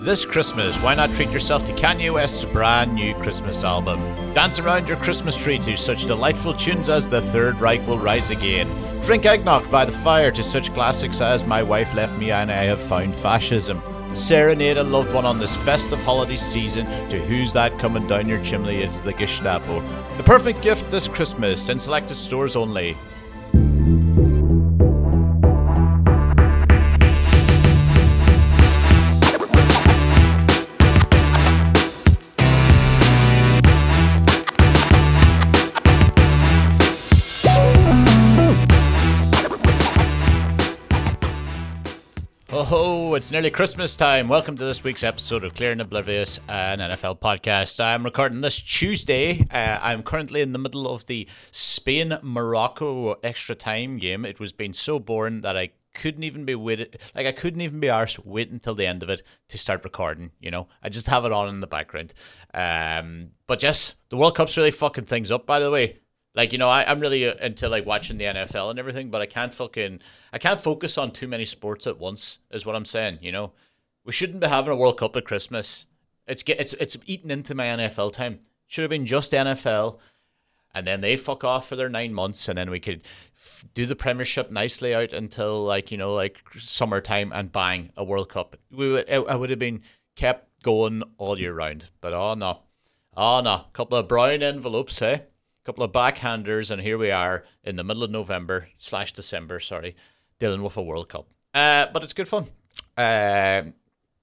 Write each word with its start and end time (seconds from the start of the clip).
This 0.00 0.24
Christmas, 0.24 0.78
why 0.78 0.94
not 0.94 1.10
treat 1.10 1.28
yourself 1.28 1.66
to 1.66 1.74
Kanye 1.74 2.10
West's 2.10 2.46
brand 2.46 2.94
new 2.94 3.14
Christmas 3.16 3.62
album? 3.62 4.00
Dance 4.32 4.58
around 4.58 4.88
your 4.88 4.96
Christmas 4.96 5.36
tree 5.36 5.58
to 5.58 5.76
such 5.76 6.06
delightful 6.06 6.54
tunes 6.54 6.88
as 6.88 7.06
The 7.06 7.20
Third 7.20 7.60
Reich 7.60 7.86
Will 7.86 7.98
Rise 7.98 8.30
Again. 8.30 8.66
Drink 9.02 9.26
eggnog 9.26 9.70
by 9.70 9.84
the 9.84 9.92
fire 9.92 10.30
to 10.30 10.42
such 10.42 10.72
classics 10.72 11.20
as 11.20 11.44
My 11.44 11.62
Wife 11.62 11.92
Left 11.92 12.18
Me 12.18 12.30
and 12.30 12.50
I 12.50 12.62
Have 12.62 12.80
Found 12.80 13.14
Fascism. 13.14 13.82
Serenade 14.14 14.78
a 14.78 14.82
loved 14.82 15.12
one 15.12 15.26
on 15.26 15.38
this 15.38 15.56
festive 15.56 16.00
holiday 16.00 16.36
season 16.36 16.86
to 17.10 17.22
Who's 17.26 17.52
That 17.52 17.78
Coming 17.78 18.06
Down 18.06 18.26
Your 18.26 18.42
Chimney? 18.42 18.76
It's 18.76 19.00
the 19.00 19.12
Gestapo. 19.12 19.80
The 20.16 20.22
perfect 20.22 20.62
gift 20.62 20.90
this 20.90 21.08
Christmas 21.08 21.68
in 21.68 21.78
selected 21.78 22.14
stores 22.14 22.56
only. 22.56 22.96
It's 43.30 43.32
nearly 43.32 43.50
Christmas 43.52 43.94
time. 43.94 44.26
Welcome 44.26 44.56
to 44.56 44.64
this 44.64 44.82
week's 44.82 45.04
episode 45.04 45.44
of 45.44 45.54
Clear 45.54 45.70
and 45.70 45.80
Oblivious, 45.80 46.40
an 46.48 46.80
NFL 46.80 47.20
podcast. 47.20 47.78
I'm 47.78 48.04
recording 48.04 48.40
this 48.40 48.60
Tuesday. 48.60 49.46
Uh, 49.52 49.78
I'm 49.80 50.02
currently 50.02 50.40
in 50.40 50.50
the 50.50 50.58
middle 50.58 50.92
of 50.92 51.06
the 51.06 51.28
Spain 51.52 52.18
Morocco 52.22 53.12
extra 53.22 53.54
time 53.54 53.98
game. 53.98 54.24
It 54.24 54.40
was 54.40 54.52
being 54.52 54.72
so 54.72 54.98
boring 54.98 55.42
that 55.42 55.56
I 55.56 55.70
couldn't 55.94 56.24
even 56.24 56.44
be 56.44 56.56
waited 56.56 56.98
like 57.14 57.24
I 57.24 57.30
couldn't 57.30 57.60
even 57.60 57.78
be 57.78 57.86
arsed 57.86 58.26
waiting 58.26 58.54
until 58.54 58.74
the 58.74 58.86
end 58.86 59.04
of 59.04 59.08
it 59.08 59.22
to 59.50 59.58
start 59.58 59.84
recording, 59.84 60.32
you 60.40 60.50
know. 60.50 60.66
I 60.82 60.88
just 60.88 61.06
have 61.06 61.24
it 61.24 61.30
on 61.30 61.48
in 61.48 61.60
the 61.60 61.68
background. 61.68 62.12
Um 62.52 63.30
but 63.46 63.62
yes, 63.62 63.94
the 64.08 64.16
World 64.16 64.34
Cup's 64.34 64.56
really 64.56 64.72
fucking 64.72 65.04
things 65.04 65.30
up 65.30 65.46
by 65.46 65.60
the 65.60 65.70
way. 65.70 65.98
Like 66.34 66.52
you 66.52 66.58
know, 66.58 66.68
I, 66.68 66.88
I'm 66.88 67.00
really 67.00 67.26
uh, 67.26 67.34
into 67.34 67.68
like 67.68 67.86
watching 67.86 68.18
the 68.18 68.24
NFL 68.24 68.70
and 68.70 68.78
everything, 68.78 69.10
but 69.10 69.20
I 69.20 69.26
can't 69.26 69.52
fucking 69.54 70.00
I 70.32 70.38
can't 70.38 70.60
focus 70.60 70.96
on 70.96 71.10
too 71.10 71.26
many 71.26 71.44
sports 71.44 71.86
at 71.86 71.98
once. 71.98 72.38
Is 72.50 72.64
what 72.64 72.76
I'm 72.76 72.84
saying. 72.84 73.18
You 73.20 73.32
know, 73.32 73.52
we 74.04 74.12
shouldn't 74.12 74.40
be 74.40 74.46
having 74.46 74.72
a 74.72 74.76
World 74.76 74.98
Cup 74.98 75.16
at 75.16 75.24
Christmas. 75.24 75.86
It's 76.26 76.42
get 76.42 76.60
it's 76.60 76.72
it's 76.74 76.96
eating 77.06 77.30
into 77.30 77.54
my 77.54 77.66
NFL 77.66 78.12
time. 78.12 78.40
Should 78.68 78.82
have 78.82 78.90
been 78.90 79.06
just 79.06 79.32
NFL, 79.32 79.98
and 80.72 80.86
then 80.86 81.00
they 81.00 81.16
fuck 81.16 81.42
off 81.42 81.68
for 81.68 81.74
their 81.74 81.88
nine 81.88 82.14
months, 82.14 82.48
and 82.48 82.56
then 82.56 82.70
we 82.70 82.78
could 82.78 83.02
f- 83.36 83.64
do 83.74 83.84
the 83.84 83.96
Premiership 83.96 84.52
nicely 84.52 84.94
out 84.94 85.12
until 85.12 85.64
like 85.64 85.90
you 85.90 85.98
know 85.98 86.14
like 86.14 86.40
summertime, 86.56 87.32
and 87.32 87.50
bang 87.50 87.90
a 87.96 88.04
World 88.04 88.28
Cup. 88.28 88.56
We 88.70 88.92
would 88.92 89.10
I 89.10 89.34
would 89.34 89.50
have 89.50 89.58
been 89.58 89.82
kept 90.14 90.62
going 90.62 91.02
all 91.18 91.40
year 91.40 91.54
round, 91.54 91.90
but 92.00 92.12
oh 92.12 92.34
no, 92.34 92.60
oh 93.16 93.40
no, 93.40 93.64
couple 93.72 93.98
of 93.98 94.06
brown 94.06 94.44
envelopes, 94.44 95.00
hey 95.00 95.24
couple 95.64 95.84
of 95.84 95.92
backhanders, 95.92 96.70
and 96.70 96.82
here 96.82 96.98
we 96.98 97.10
are 97.10 97.44
in 97.64 97.76
the 97.76 97.84
middle 97.84 98.02
of 98.02 98.10
November 98.10 98.68
slash 98.78 99.12
December, 99.12 99.60
sorry, 99.60 99.94
dealing 100.38 100.62
with 100.62 100.76
a 100.76 100.82
World 100.82 101.08
Cup. 101.08 101.26
Uh, 101.52 101.86
but 101.92 102.02
it's 102.02 102.12
good 102.12 102.28
fun. 102.28 102.46
Uh, 102.96 103.62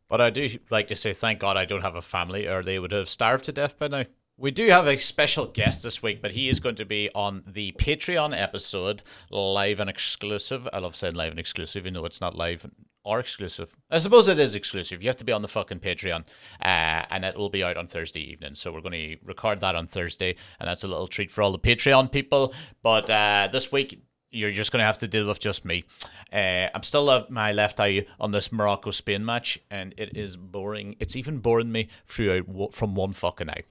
but 0.10 0.22
I 0.22 0.30
do 0.30 0.48
like 0.70 0.88
to 0.88 0.96
say, 0.96 1.14
thank 1.14 1.40
God 1.40 1.58
I 1.58 1.66
don't 1.66 1.82
have 1.82 1.96
a 1.96 2.02
family, 2.02 2.48
or 2.48 2.64
they 2.64 2.80
would 2.80 2.92
have 2.92 3.10
starved 3.10 3.46
to 3.46 3.52
death 3.52 3.78
by 3.78 3.88
now. 3.88 4.06
We 4.40 4.52
do 4.52 4.68
have 4.68 4.86
a 4.86 4.98
special 4.98 5.48
guest 5.48 5.82
this 5.82 6.04
week, 6.04 6.22
but 6.22 6.32
he 6.32 6.48
is 6.48 6.60
going 6.60 6.76
to 6.76 6.86
be 6.86 7.10
on 7.16 7.44
the 7.48 7.72
Patreon 7.74 8.40
episode, 8.40 9.02
live 9.32 9.80
and 9.80 9.90
exclusive. 9.90 10.68
I 10.72 10.78
love 10.78 10.96
saying 10.96 11.16
live 11.16 11.32
and 11.32 11.40
exclusive, 11.40 11.84
even 11.84 11.96
though 11.96 12.06
it's 12.06 12.22
not 12.22 12.36
live 12.36 12.70
or 13.08 13.22
exclusive. 13.22 13.76
I 13.90 14.00
suppose 14.00 14.28
it 14.28 14.38
is 14.38 14.54
exclusive. 14.54 15.02
You 15.02 15.08
have 15.08 15.18
to 15.18 15.24
be 15.24 15.32
on 15.32 15.42
the 15.42 15.48
fucking 15.48 15.80
Patreon, 15.80 16.26
uh, 16.62 17.06
and 17.10 17.24
it 17.24 17.38
will 17.38 17.50
be 17.50 17.64
out 17.64 17.78
on 17.78 17.88
Thursday 17.88 18.20
evening. 18.20 18.54
So 18.54 18.74
we're 18.74 18.82
going 18.82 18.92
to 18.92 19.18
record 19.24 19.62
that 19.62 19.76
on 19.76 19.88
Thursday, 19.88 20.36
and 20.60 20.68
that's 20.68 20.84
a 20.84 20.90
little 20.90 21.08
treat 21.08 21.32
for 21.32 21.42
all 21.42 21.54
the 21.54 21.60
Patreon 21.60 22.12
people. 22.12 22.54
But 22.84 23.10
uh, 23.10 23.48
this 23.50 23.72
week, 23.72 24.04
you're 24.30 24.52
just 24.52 24.74
going 24.74 24.82
to 24.82 24.86
have 24.86 24.98
to 24.98 25.08
deal 25.08 25.26
with 25.26 25.40
just 25.40 25.64
me. 25.64 25.86
Uh, 26.34 26.68
I'm 26.76 26.84
still 26.84 27.10
uh, 27.10 27.24
my 27.30 27.54
left 27.54 27.80
eye 27.80 28.06
on 28.20 28.32
this 28.32 28.52
Morocco 28.52 28.92
Spain 28.92 29.24
match, 29.24 29.58
and 29.72 29.94
it 29.98 30.18
is 30.18 30.36
boring. 30.36 30.98
It's 31.00 31.16
even 31.16 31.38
boring 31.40 31.72
me 31.72 31.88
throughout 32.08 32.74
from 32.74 32.94
one 32.94 33.14
fucking 33.14 33.50
eye. 33.50 33.64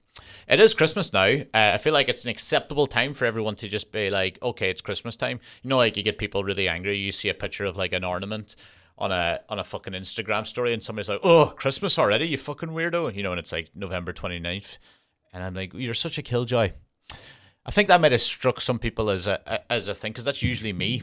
It 0.48 0.60
is 0.60 0.72
Christmas 0.72 1.12
now. 1.12 1.26
Uh, 1.26 1.44
I 1.52 1.78
feel 1.78 1.92
like 1.92 2.08
it's 2.08 2.24
an 2.24 2.30
acceptable 2.30 2.86
time 2.86 3.12
for 3.12 3.26
everyone 3.26 3.56
to 3.56 3.68
just 3.68 3.92
be 3.92 4.08
like, 4.08 4.38
okay, 4.42 4.70
it's 4.70 4.80
Christmas 4.80 5.14
time. 5.14 5.40
You 5.62 5.68
know, 5.68 5.76
like 5.76 5.98
you 5.98 6.02
get 6.02 6.16
people 6.16 6.42
really 6.42 6.68
angry. 6.68 6.96
You 6.96 7.12
see 7.12 7.28
a 7.28 7.34
picture 7.34 7.66
of 7.66 7.76
like 7.76 7.92
an 7.92 8.02
ornament 8.02 8.56
on 8.98 9.12
a 9.12 9.40
on 9.48 9.58
a 9.58 9.64
fucking 9.64 9.92
Instagram 9.92 10.46
story, 10.46 10.72
and 10.72 10.82
somebody's 10.82 11.08
like, 11.08 11.20
"Oh, 11.22 11.46
Christmas 11.56 11.98
already, 11.98 12.26
you 12.26 12.38
fucking 12.38 12.70
weirdo," 12.70 13.14
you 13.14 13.22
know, 13.22 13.32
and 13.32 13.38
it's 13.38 13.52
like 13.52 13.70
November 13.74 14.12
29th. 14.12 14.78
and 15.32 15.44
I'm 15.44 15.54
like, 15.54 15.74
"You're 15.74 15.94
such 15.94 16.16
a 16.18 16.22
killjoy." 16.22 16.72
I 17.66 17.70
think 17.70 17.88
that 17.88 18.00
might 18.00 18.12
have 18.12 18.22
struck 18.22 18.60
some 18.60 18.78
people 18.78 19.10
as 19.10 19.26
a 19.26 19.70
as 19.70 19.88
a 19.88 19.94
thing 19.94 20.12
because 20.12 20.24
that's 20.24 20.42
usually 20.42 20.72
me. 20.72 21.02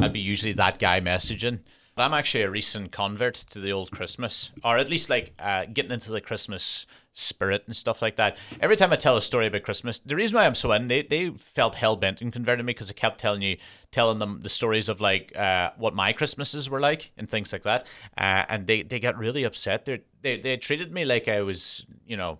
I'd 0.00 0.12
be 0.12 0.20
usually 0.20 0.52
that 0.54 0.78
guy 0.78 1.00
messaging. 1.00 1.60
But 1.98 2.04
I'm 2.04 2.14
actually 2.14 2.44
a 2.44 2.50
recent 2.50 2.92
convert 2.92 3.34
to 3.34 3.58
the 3.58 3.72
old 3.72 3.90
Christmas, 3.90 4.52
or 4.62 4.78
at 4.78 4.88
least 4.88 5.10
like 5.10 5.32
uh, 5.36 5.64
getting 5.64 5.90
into 5.90 6.12
the 6.12 6.20
Christmas 6.20 6.86
spirit 7.12 7.64
and 7.66 7.74
stuff 7.74 8.00
like 8.00 8.14
that. 8.14 8.36
Every 8.60 8.76
time 8.76 8.92
I 8.92 8.96
tell 8.96 9.16
a 9.16 9.20
story 9.20 9.48
about 9.48 9.64
Christmas, 9.64 9.98
the 9.98 10.14
reason 10.14 10.36
why 10.36 10.46
I'm 10.46 10.54
so 10.54 10.70
in, 10.70 10.86
they, 10.86 11.02
they 11.02 11.30
felt 11.30 11.74
hell 11.74 11.96
bent 11.96 12.22
in 12.22 12.30
converting 12.30 12.66
me 12.66 12.72
because 12.72 12.88
I 12.88 12.92
kept 12.92 13.18
telling 13.18 13.42
you, 13.42 13.56
telling 13.90 14.20
them 14.20 14.42
the 14.44 14.48
stories 14.48 14.88
of 14.88 15.00
like 15.00 15.36
uh, 15.36 15.72
what 15.76 15.92
my 15.92 16.12
Christmases 16.12 16.70
were 16.70 16.78
like 16.78 17.10
and 17.16 17.28
things 17.28 17.52
like 17.52 17.64
that. 17.64 17.84
Uh, 18.16 18.44
and 18.48 18.68
they, 18.68 18.82
they 18.82 19.00
got 19.00 19.18
really 19.18 19.42
upset. 19.42 19.84
They're, 19.84 19.98
they 20.22 20.40
they 20.40 20.56
treated 20.56 20.92
me 20.92 21.04
like 21.04 21.26
I 21.26 21.42
was, 21.42 21.84
you 22.06 22.16
know, 22.16 22.38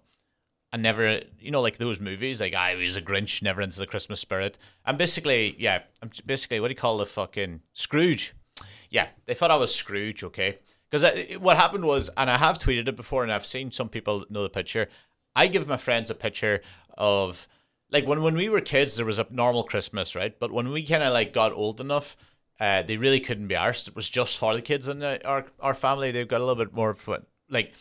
I 0.72 0.76
never, 0.76 1.22
you 1.40 1.50
know, 1.50 1.62
like 1.62 1.78
those 1.78 1.98
movies, 1.98 2.40
like 2.40 2.54
I 2.54 2.76
was 2.76 2.94
a 2.94 3.02
Grinch, 3.02 3.42
never 3.42 3.60
into 3.60 3.80
the 3.80 3.88
Christmas 3.88 4.20
spirit. 4.20 4.56
I'm 4.84 4.96
basically, 4.96 5.56
yeah, 5.58 5.82
I'm 6.00 6.12
basically 6.24 6.60
what 6.60 6.68
do 6.68 6.74
you 6.74 6.80
call 6.80 6.98
the 6.98 7.06
fucking 7.06 7.62
Scrooge? 7.72 8.34
Yeah, 8.90 9.08
they 9.26 9.34
thought 9.34 9.50
I 9.50 9.56
was 9.56 9.74
Scrooge, 9.74 10.24
okay? 10.24 10.58
Because 10.90 11.38
what 11.38 11.56
happened 11.56 11.84
was, 11.84 12.08
and 12.16 12.30
I 12.30 12.38
have 12.38 12.58
tweeted 12.58 12.88
it 12.88 12.96
before, 12.96 13.22
and 13.22 13.32
I've 13.32 13.44
seen 13.44 13.70
some 13.70 13.88
people 13.88 14.24
know 14.30 14.42
the 14.42 14.48
picture. 14.48 14.88
I 15.34 15.46
give 15.46 15.68
my 15.68 15.76
friends 15.76 16.10
a 16.10 16.14
picture 16.14 16.62
of 16.96 17.46
like 17.90 18.06
when 18.06 18.22
when 18.22 18.34
we 18.34 18.48
were 18.48 18.60
kids, 18.60 18.96
there 18.96 19.06
was 19.06 19.18
a 19.18 19.26
normal 19.30 19.64
Christmas, 19.64 20.14
right? 20.14 20.38
But 20.38 20.52
when 20.52 20.70
we 20.70 20.84
kind 20.84 21.02
of 21.02 21.12
like 21.12 21.32
got 21.32 21.52
old 21.52 21.80
enough, 21.80 22.16
uh, 22.60 22.82
they 22.82 22.96
really 22.96 23.20
couldn't 23.20 23.48
be 23.48 23.54
arsed. 23.54 23.88
It 23.88 23.96
was 23.96 24.08
just 24.08 24.36
for 24.36 24.54
the 24.54 24.62
kids 24.62 24.88
in 24.88 25.00
the, 25.00 25.24
our 25.26 25.46
our 25.60 25.74
family. 25.74 26.10
They've 26.10 26.28
got 26.28 26.40
a 26.40 26.44
little 26.44 26.64
bit 26.64 26.74
more 26.74 26.96
like 27.48 27.72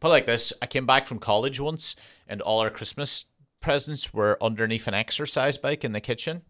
put 0.00 0.08
like 0.08 0.26
this. 0.26 0.52
I 0.62 0.66
came 0.66 0.86
back 0.86 1.06
from 1.06 1.18
college 1.18 1.60
once, 1.60 1.96
and 2.26 2.40
all 2.40 2.60
our 2.60 2.70
Christmas 2.70 3.26
presents 3.60 4.12
were 4.12 4.42
underneath 4.42 4.88
an 4.88 4.94
exercise 4.94 5.58
bike 5.58 5.84
in 5.84 5.92
the 5.92 6.00
kitchen. 6.00 6.42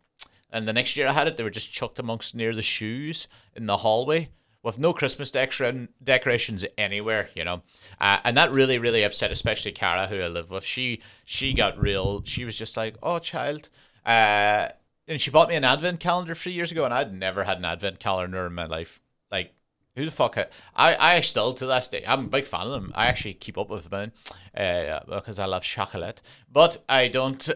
And 0.53 0.69
the 0.69 0.73
next 0.73 0.97
year 0.97 1.09
I 1.09 1.13
had 1.13 1.27
it, 1.27 1.37
they 1.37 1.43
were 1.43 1.51
just 1.51 1.73
chucked 1.73 1.99
amongst 1.99 2.35
near 2.35 2.55
the 2.55 2.63
shoes 2.63 3.27
in 3.57 3.67
the 3.67 3.79
hallway 3.79 4.29
with 4.63 4.79
no 4.79 4.93
Christmas 4.93 5.31
decor- 5.31 5.89
decorations 6.03 6.65
anywhere, 6.79 7.31
you 7.35 7.45
know, 7.45 7.63
uh, 8.01 8.21
and 8.25 8.37
that 8.37 8.53
really, 8.53 8.79
really 8.79 9.03
upset, 9.03 9.33
especially 9.33 9.73
Cara, 9.73 10.07
who 10.07 10.21
I 10.21 10.29
live 10.29 10.51
with. 10.51 10.65
She 10.65 11.03
she 11.25 11.53
got 11.53 11.81
real. 11.81 12.23
She 12.25 12.45
was 12.45 12.57
just 12.57 12.77
like, 12.77 12.97
"Oh, 13.03 13.19
child," 13.19 13.69
uh, 14.07 14.69
and 15.09 15.21
she 15.21 15.31
bought 15.31 15.49
me 15.49 15.57
an 15.57 15.65
advent 15.65 16.01
calendar 16.01 16.35
three 16.35 16.53
years 16.53 16.71
ago, 16.71 16.85
and 16.85 16.95
I'd 16.95 17.13
never 17.13 17.45
had 17.45 17.59
an 17.59 17.65
advent 17.65 17.99
calendar 17.99 18.47
in 18.47 18.55
my 18.55 18.67
life. 18.67 19.01
Like, 19.31 19.53
who 19.97 20.05
the 20.05 20.11
fuck? 20.11 20.37
I 20.77 20.97
I 20.97 21.21
still 21.23 21.55
to 21.55 21.67
this 21.67 21.89
day, 21.89 22.05
I'm 22.07 22.27
a 22.27 22.29
big 22.29 22.47
fan 22.47 22.67
of 22.67 22.73
them. 22.73 22.93
I 22.95 23.07
actually 23.07 23.35
keep 23.35 23.59
up 23.59 23.69
with 23.69 23.91
them 23.91 24.13
uh, 24.57 25.01
because 25.09 25.39
I 25.39 25.47
love 25.47 25.65
chocolate, 25.65 26.23
but 26.51 26.85
I 26.89 27.09
don't 27.09 27.49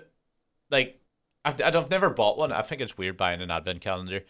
like. 0.71 1.01
I've, 1.47 1.63
I've 1.63 1.91
never 1.91 2.11
bought 2.11 2.37
one. 2.37 2.53
I 2.53 2.63
think 2.63 2.83
it's 2.83 2.99
weird 2.99 3.17
buying 3.17 3.41
an 3.41 3.51
advent 3.51 3.81
calendar 3.81 4.23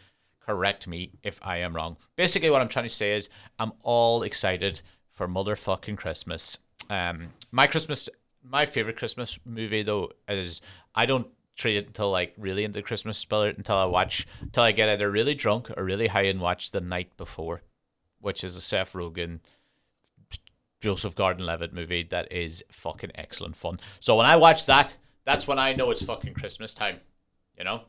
correct 0.47 0.87
me 0.87 1.11
if 1.23 1.39
I 1.43 1.59
am 1.59 1.75
wrong. 1.75 1.97
Basically, 2.15 2.51
what 2.51 2.63
I'm 2.63 2.69
trying 2.69 2.85
to 2.85 2.95
say 2.95 3.13
is 3.13 3.29
I'm 3.59 3.73
all 3.83 4.23
excited 4.23 4.81
for 5.13 5.27
motherfucking 5.27 5.97
Christmas. 5.97 6.59
Um, 6.89 7.33
my 7.51 7.67
Christmas, 7.67 8.09
my 8.43 8.65
favorite 8.65 8.97
Christmas 8.97 9.39
movie 9.45 9.83
though 9.83 10.13
is 10.29 10.61
I 10.95 11.07
don't 11.07 11.27
treat 11.57 11.77
it 11.77 11.89
until 11.89 12.11
like 12.11 12.35
really 12.37 12.65
into 12.65 12.83
Christmas 12.83 13.19
spirit 13.19 13.57
until 13.57 13.77
I 13.77 13.87
watch 13.87 14.27
until 14.41 14.63
I 14.63 14.73
get 14.73 14.89
either 14.89 15.11
really 15.11 15.35
drunk 15.35 15.71
or 15.77 15.85
really 15.85 16.09
high 16.09 16.27
and 16.27 16.41
watch 16.41 16.71
the 16.71 16.81
night 16.81 17.17
before, 17.17 17.63
which 18.21 18.45
is 18.45 18.57
a 18.57 18.61
Seth 18.61 18.93
Rogen. 18.93 19.41
Joseph 20.79 21.15
Gordon-Levitt 21.15 21.73
movie 21.73 22.07
that 22.11 22.31
is 22.31 22.63
fucking 22.71 23.11
excellent 23.15 23.57
fun. 23.57 23.81
So 23.99 24.15
when 24.15 24.27
I 24.27 24.37
watch 24.37 24.67
that, 24.67 24.95
that's 25.27 25.47
when 25.47 25.59
I 25.59 25.75
know 25.75 25.91
it's 25.91 26.03
fucking 26.03 26.35
Christmas 26.35 26.73
time. 26.73 27.01
You 27.59 27.65
know? 27.65 27.83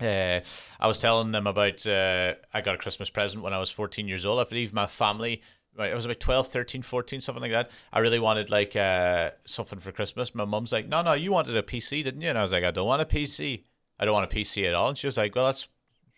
Uh, 0.00 0.40
I 0.80 0.88
was 0.88 0.98
telling 0.98 1.30
them 1.30 1.46
about 1.46 1.86
uh, 1.86 2.34
I 2.52 2.60
got 2.60 2.74
a 2.74 2.78
Christmas 2.78 3.10
present 3.10 3.42
when 3.42 3.52
I 3.52 3.58
was 3.58 3.70
14 3.70 4.08
years 4.08 4.26
old. 4.26 4.40
I 4.40 4.44
believe 4.44 4.72
my 4.72 4.86
family, 4.86 5.42
right, 5.76 5.92
I 5.92 5.94
was 5.94 6.04
about 6.04 6.20
12, 6.20 6.48
13, 6.48 6.82
14, 6.82 7.20
something 7.20 7.42
like 7.42 7.52
that. 7.52 7.70
I 7.92 8.00
really 8.00 8.18
wanted 8.18 8.50
like 8.50 8.74
uh, 8.74 9.30
something 9.44 9.78
for 9.78 9.92
Christmas. 9.92 10.34
My 10.34 10.44
mum's 10.44 10.72
like, 10.72 10.88
no, 10.88 11.02
no, 11.02 11.12
you 11.12 11.30
wanted 11.30 11.56
a 11.56 11.62
PC, 11.62 12.02
didn't 12.02 12.20
you? 12.20 12.28
And 12.28 12.38
I 12.38 12.42
was 12.42 12.52
like, 12.52 12.64
I 12.64 12.70
don't 12.70 12.86
want 12.86 13.02
a 13.02 13.06
PC. 13.06 13.64
I 13.98 14.04
don't 14.04 14.14
want 14.14 14.30
a 14.30 14.34
PC 14.34 14.66
at 14.66 14.74
all. 14.74 14.88
And 14.88 14.98
she 14.98 15.06
was 15.06 15.16
like, 15.16 15.34
well, 15.34 15.46
that's 15.46 15.68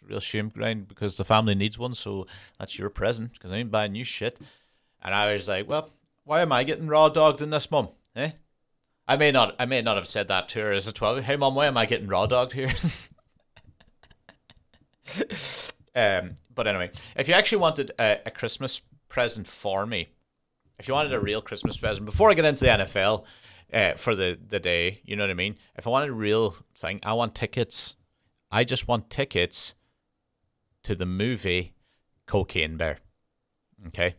real 0.09 0.21
shame, 0.21 0.49
grind 0.49 0.89
because 0.89 1.17
the 1.17 1.25
family 1.25 1.55
needs 1.55 1.79
one. 1.79 1.95
So 1.95 2.27
that's 2.59 2.79
your 2.79 2.91
present 2.91 3.33
because 3.33 3.53
I 3.53 3.57
ain't 3.57 3.71
buying 3.71 3.93
new 3.93 4.05
shit. 4.05 4.41
And 5.03 5.15
I 5.15 5.33
was 5.33 5.49
like, 5.49 5.69
well, 5.69 5.91
why 6.25 6.43
am 6.43 6.53
I 6.53 6.65
getting 6.65 6.89
raw 6.89 7.09
dogged 7.09 7.43
in 7.43 7.51
this, 7.51 7.71
mum? 7.71 7.91
Eh? 8.17 8.33
I 9.09 9.17
may 9.17 9.33
not, 9.33 9.57
I 9.59 9.65
may 9.65 9.81
not 9.81 9.97
have 9.97 10.07
said 10.07 10.29
that 10.29 10.51
to 10.51 10.61
her 10.61 10.73
as 10.73 10.87
a 10.87 10.93
twelve. 10.93 11.25
Hey, 11.25 11.37
mom, 11.37 11.55
why 11.55 11.67
am 11.67 11.79
I 11.79 11.87
getting 11.87 12.09
raw 12.09 12.27
dogged 12.27 12.53
here? 12.53 12.69
um, 15.97 16.35
but 16.55 16.67
anyway, 16.67 16.91
if 17.17 17.27
you 17.27 17.33
actually 17.33 17.59
wanted 17.59 17.93
a, 17.99 18.19
a 18.27 18.31
Christmas 18.31 18.83
present 19.09 19.47
for 19.47 19.87
me, 19.87 20.09
if 20.79 20.87
you 20.87 20.95
wanted 20.95 21.15
a 21.15 21.21
real 21.21 21.41
Christmas 21.41 21.79
present, 21.79 22.05
before 22.05 22.31
I 22.31 22.35
get 22.35 22.45
into 22.45 22.65
the 22.65 22.71
NFL 22.71 23.25
uh, 23.73 23.95
for 23.95 24.15
the, 24.15 24.39
the 24.47 24.61
day, 24.61 25.01
you 25.05 25.17
know 25.17 25.23
what 25.23 25.31
I 25.31 25.35
mean? 25.35 25.57
If 25.77 25.87
I 25.87 25.91
wanted 25.91 26.11
a 26.11 26.15
real 26.15 26.55
thing, 26.77 27.01
I 27.03 27.15
want 27.15 27.35
tickets. 27.35 27.97
I 28.51 28.65
just 28.65 28.89
want 28.89 29.09
tickets 29.09 29.75
to 30.83 30.95
the 30.95 31.07
movie 31.07 31.73
Cocaine 32.27 32.77
Bear. 32.77 32.99
Okay. 33.87 34.17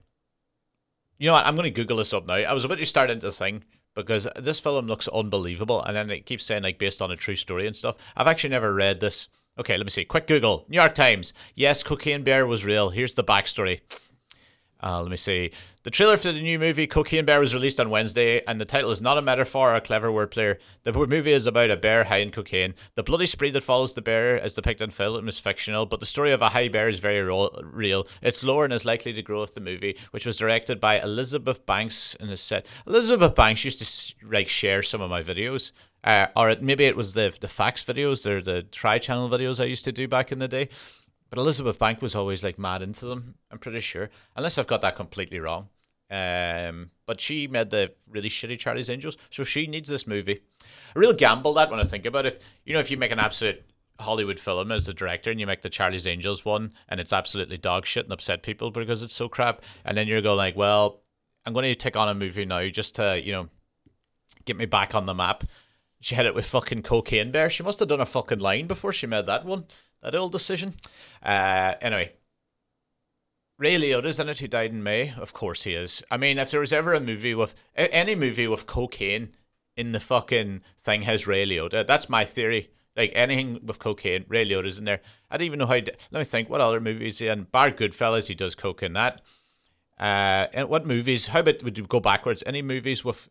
You 1.19 1.27
know 1.27 1.33
what? 1.33 1.45
I'm 1.45 1.55
going 1.55 1.65
to 1.65 1.71
Google 1.71 1.97
this 1.97 2.13
up 2.13 2.25
now. 2.25 2.33
I 2.33 2.53
was 2.53 2.65
about 2.65 2.79
to 2.79 2.85
start 2.85 3.11
into 3.11 3.27
the 3.27 3.31
thing 3.31 3.63
because 3.95 4.27
this 4.35 4.59
film 4.59 4.87
looks 4.87 5.07
unbelievable, 5.07 5.83
and 5.83 5.95
then 5.95 6.09
it 6.09 6.25
keeps 6.25 6.45
saying 6.45 6.63
like 6.63 6.79
based 6.79 7.01
on 7.01 7.11
a 7.11 7.15
true 7.15 7.35
story 7.35 7.67
and 7.67 7.75
stuff. 7.75 7.95
I've 8.15 8.27
actually 8.27 8.51
never 8.51 8.73
read 8.73 8.99
this. 8.99 9.27
Okay, 9.59 9.75
let 9.75 9.85
me 9.85 9.89
see. 9.89 10.05
Quick 10.05 10.27
Google. 10.27 10.65
New 10.69 10.77
York 10.77 10.95
Times. 10.95 11.33
Yes, 11.53 11.83
Cocaine 11.83 12.23
Bear 12.23 12.47
was 12.47 12.65
real. 12.65 12.89
Here's 12.91 13.13
the 13.13 13.23
backstory. 13.23 13.81
Uh, 14.81 15.01
let 15.01 15.11
me 15.11 15.17
see. 15.17 15.51
The 15.83 15.91
trailer 15.91 16.15
for 16.15 16.31
the 16.31 16.41
new 16.41 16.57
movie 16.57 16.87
Cocaine 16.87 17.25
Bear 17.25 17.39
was 17.39 17.53
released 17.53 17.81
on 17.81 17.89
Wednesday, 17.89 18.41
and 18.45 18.61
the 18.61 18.65
title 18.65 18.91
is 18.91 19.01
not 19.01 19.17
a 19.17 19.21
metaphor 19.21 19.71
or 19.71 19.75
a 19.75 19.81
clever 19.81 20.09
wordplay. 20.09 20.57
The 20.83 20.93
movie 20.93 21.33
is 21.33 21.47
about 21.47 21.69
a 21.69 21.75
bear 21.75 22.05
high 22.05 22.19
in 22.19 22.31
cocaine. 22.31 22.75
The 22.95 23.03
bloody 23.03 23.25
spree 23.25 23.51
that 23.51 23.63
follows 23.63 23.93
the 23.93 24.01
bear, 24.01 24.39
as 24.39 24.53
depicted 24.53 24.85
in 24.85 24.91
film, 24.91 25.27
is 25.27 25.39
fictional, 25.39 25.85
but 25.85 25.99
the 25.99 26.05
story 26.05 26.31
of 26.31 26.41
a 26.41 26.49
high 26.49 26.69
bear 26.69 26.87
is 26.87 26.99
very 26.99 27.21
real. 27.21 28.07
It's 28.21 28.43
lore 28.43 28.63
and 28.63 28.73
is 28.73 28.85
likely 28.85 29.11
to 29.13 29.21
grow 29.21 29.41
with 29.41 29.53
the 29.53 29.61
movie, 29.61 29.97
which 30.11 30.25
was 30.25 30.37
directed 30.37 30.79
by 30.79 31.01
Elizabeth 31.01 31.65
Banks 31.65 32.15
and 32.19 32.31
is 32.31 32.41
set. 32.41 32.65
Elizabeth 32.87 33.35
Banks 33.35 33.65
used 33.65 33.79
to 33.79 34.15
like 34.25 34.47
share 34.47 34.81
some 34.81 35.01
of 35.01 35.09
my 35.09 35.23
videos. 35.23 35.71
Uh, 36.01 36.27
or 36.35 36.49
it, 36.49 36.63
maybe 36.63 36.85
it 36.85 36.95
was 36.95 37.13
the 37.13 37.33
the 37.41 37.47
facts 37.49 37.83
videos 37.83 38.25
or 38.25 38.41
the 38.41 38.63
tri 38.63 38.99
channel 38.99 39.29
videos 39.29 39.59
I 39.59 39.65
used 39.65 39.83
to 39.83 39.91
do 39.91 40.07
back 40.07 40.31
in 40.31 40.39
the 40.39 40.47
day. 40.47 40.69
But 41.29 41.39
Elizabeth 41.39 41.77
Bank 41.77 42.01
was 42.01 42.15
always 42.15 42.43
like 42.43 42.57
mad 42.57 42.81
into 42.81 43.05
them. 43.05 43.35
I'm 43.51 43.59
pretty 43.59 43.81
sure, 43.81 44.09
unless 44.35 44.57
I've 44.57 44.67
got 44.67 44.81
that 44.81 44.95
completely 44.95 45.39
wrong. 45.39 45.69
Um, 46.11 46.89
but 47.05 47.21
she 47.21 47.47
made 47.47 47.69
the 47.69 47.93
really 48.09 48.29
shitty 48.29 48.57
Charlie's 48.57 48.89
Angels, 48.89 49.17
so 49.29 49.43
she 49.43 49.67
needs 49.67 49.89
this 49.89 50.07
movie. 50.07 50.41
A 50.95 50.99
real 50.99 51.13
gamble 51.13 51.53
that 51.53 51.69
when 51.69 51.79
I 51.79 51.83
think 51.83 52.05
about 52.05 52.25
it. 52.25 52.41
You 52.65 52.73
know, 52.73 52.79
if 52.79 52.89
you 52.89 52.97
make 52.97 53.11
an 53.11 53.19
absolute 53.19 53.63
Hollywood 53.99 54.39
film 54.39 54.71
as 54.71 54.85
the 54.85 54.93
director 54.93 55.29
and 55.29 55.39
you 55.39 55.45
make 55.45 55.61
the 55.61 55.69
Charlie's 55.69 56.07
Angels 56.07 56.45
one 56.45 56.73
and 56.87 56.99
it's 56.99 57.13
absolutely 57.13 57.57
dog 57.57 57.85
shit 57.85 58.05
and 58.05 58.13
upset 58.13 58.41
people 58.41 58.71
because 58.71 59.03
it's 59.03 59.15
so 59.15 59.29
crap, 59.29 59.61
and 59.85 59.95
then 59.97 60.07
you're 60.07 60.21
going 60.21 60.37
like, 60.37 60.55
well, 60.55 61.01
I'm 61.45 61.53
going 61.53 61.65
to 61.65 61.75
take 61.75 61.95
on 61.95 62.09
a 62.09 62.15
movie 62.15 62.45
now 62.45 62.67
just 62.69 62.95
to 62.95 63.21
you 63.23 63.31
know 63.31 63.49
get 64.45 64.57
me 64.57 64.65
back 64.65 64.95
on 64.95 65.05
the 65.05 65.13
map. 65.13 65.43
She 66.01 66.15
had 66.15 66.25
it 66.25 66.33
with 66.33 66.45
fucking 66.45 66.83
Cocaine 66.83 67.31
Bear. 67.31 67.49
She 67.49 67.61
must 67.61 67.79
have 67.79 67.89
done 67.89 67.99
a 67.99 68.05
fucking 68.05 68.39
line 68.39 68.67
before 68.67 68.93
she 68.93 69.05
made 69.05 69.25
that 69.25 69.45
one 69.45 69.65
that 70.01 70.15
old 70.15 70.31
decision. 70.31 70.75
Uh, 71.21 71.75
anyway, 71.81 72.13
Ray 73.57 73.77
Liotta's 73.77 74.19
in 74.19 74.29
it, 74.29 74.39
who 74.39 74.47
died 74.47 74.71
in 74.71 74.83
May. 74.83 75.13
Of 75.17 75.33
course 75.33 75.63
he 75.63 75.73
is. 75.73 76.01
I 76.09 76.17
mean, 76.17 76.37
if 76.37 76.51
there 76.51 76.61
was 76.61 76.73
ever 76.73 76.93
a 76.93 76.99
movie 76.99 77.35
with 77.35 77.53
any 77.75 78.15
movie 78.15 78.47
with 78.47 78.65
cocaine 78.65 79.35
in 79.75 79.91
the 79.91 79.99
fucking 79.99 80.61
thing, 80.77 81.01
has 81.03 81.27
Ray 81.27 81.45
Liotta. 81.45 81.85
That's 81.85 82.09
my 82.09 82.25
theory. 82.25 82.71
Like 82.95 83.11
anything 83.13 83.59
with 83.65 83.79
cocaine, 83.79 84.25
Ray 84.27 84.45
Liotta's 84.45 84.79
in 84.79 84.85
there. 84.85 85.01
I 85.29 85.37
don't 85.37 85.45
even 85.45 85.59
know 85.59 85.67
how. 85.67 85.75
Let 85.75 85.99
me 86.11 86.23
think. 86.23 86.49
What 86.49 86.61
other 86.61 86.79
movies 86.79 87.19
he 87.19 87.27
in? 87.27 87.43
Bar 87.43 87.71
Goodfellas, 87.71 88.27
he 88.27 88.35
does 88.35 88.55
coke 88.55 88.81
in 88.81 88.93
that. 88.93 89.21
Uh, 89.99 90.47
and 90.53 90.69
what 90.69 90.85
movies? 90.85 91.27
How 91.27 91.41
about 91.41 91.63
would 91.63 91.77
you 91.77 91.85
go 91.85 91.99
backwards? 91.99 92.43
Any 92.45 92.61
movies 92.61 93.03
with 93.03 93.29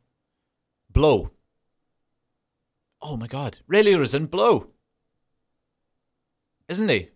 Blow? 0.90 1.30
Oh 3.00 3.16
my 3.16 3.26
God, 3.26 3.58
Ray 3.66 3.82
Liotta's 3.82 4.14
in 4.14 4.26
Blow 4.26 4.68
isn't 6.68 6.88
he? 6.88 7.10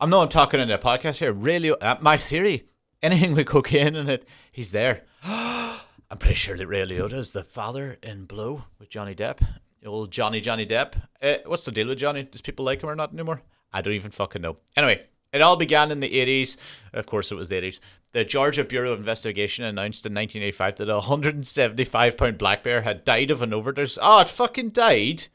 I'm 0.00 0.10
not 0.10 0.30
talking 0.30 0.60
in 0.60 0.70
a 0.70 0.78
podcast 0.78 1.18
here. 1.18 1.32
Really, 1.32 1.70
uh, 1.70 1.96
my 2.00 2.16
theory: 2.16 2.68
anything 3.02 3.34
with 3.34 3.46
cocaine 3.46 3.96
in 3.96 4.08
it, 4.08 4.26
he's 4.52 4.70
there. 4.72 5.02
I'm 5.24 6.18
pretty 6.18 6.36
sure 6.36 6.56
that 6.56 6.66
Ray 6.66 6.86
Liotta 6.86 7.14
is 7.14 7.32
the 7.32 7.44
father 7.44 7.98
in 8.02 8.24
Blow 8.24 8.64
with 8.78 8.88
Johnny 8.88 9.14
Depp. 9.14 9.46
Old 9.84 10.10
Johnny 10.10 10.40
Johnny 10.40 10.66
Depp. 10.66 10.94
Uh, 11.22 11.36
what's 11.46 11.64
the 11.64 11.72
deal 11.72 11.88
with 11.88 11.98
Johnny? 11.98 12.24
Does 12.24 12.40
people 12.40 12.64
like 12.64 12.82
him 12.82 12.90
or 12.90 12.94
not 12.94 13.12
anymore? 13.12 13.42
I 13.72 13.80
don't 13.80 13.94
even 13.94 14.10
fucking 14.10 14.42
know. 14.42 14.56
Anyway, 14.76 15.02
it 15.32 15.42
all 15.42 15.56
began 15.56 15.90
in 15.90 16.00
the 16.00 16.10
80s. 16.10 16.58
Of 16.92 17.06
course, 17.06 17.30
it 17.30 17.36
was 17.36 17.48
the 17.48 17.56
80s. 17.56 17.80
The 18.12 18.24
Georgia 18.24 18.64
Bureau 18.64 18.92
of 18.92 18.98
Investigation 18.98 19.64
announced 19.64 20.06
in 20.06 20.14
1985 20.14 20.76
that 20.76 20.90
a 20.90 20.94
175 20.94 22.16
pound 22.16 22.38
black 22.38 22.62
bear 22.62 22.82
had 22.82 23.04
died 23.04 23.30
of 23.30 23.42
an 23.42 23.52
overdose. 23.52 23.98
Oh, 24.00 24.20
it 24.20 24.28
fucking 24.28 24.70
died. 24.70 25.28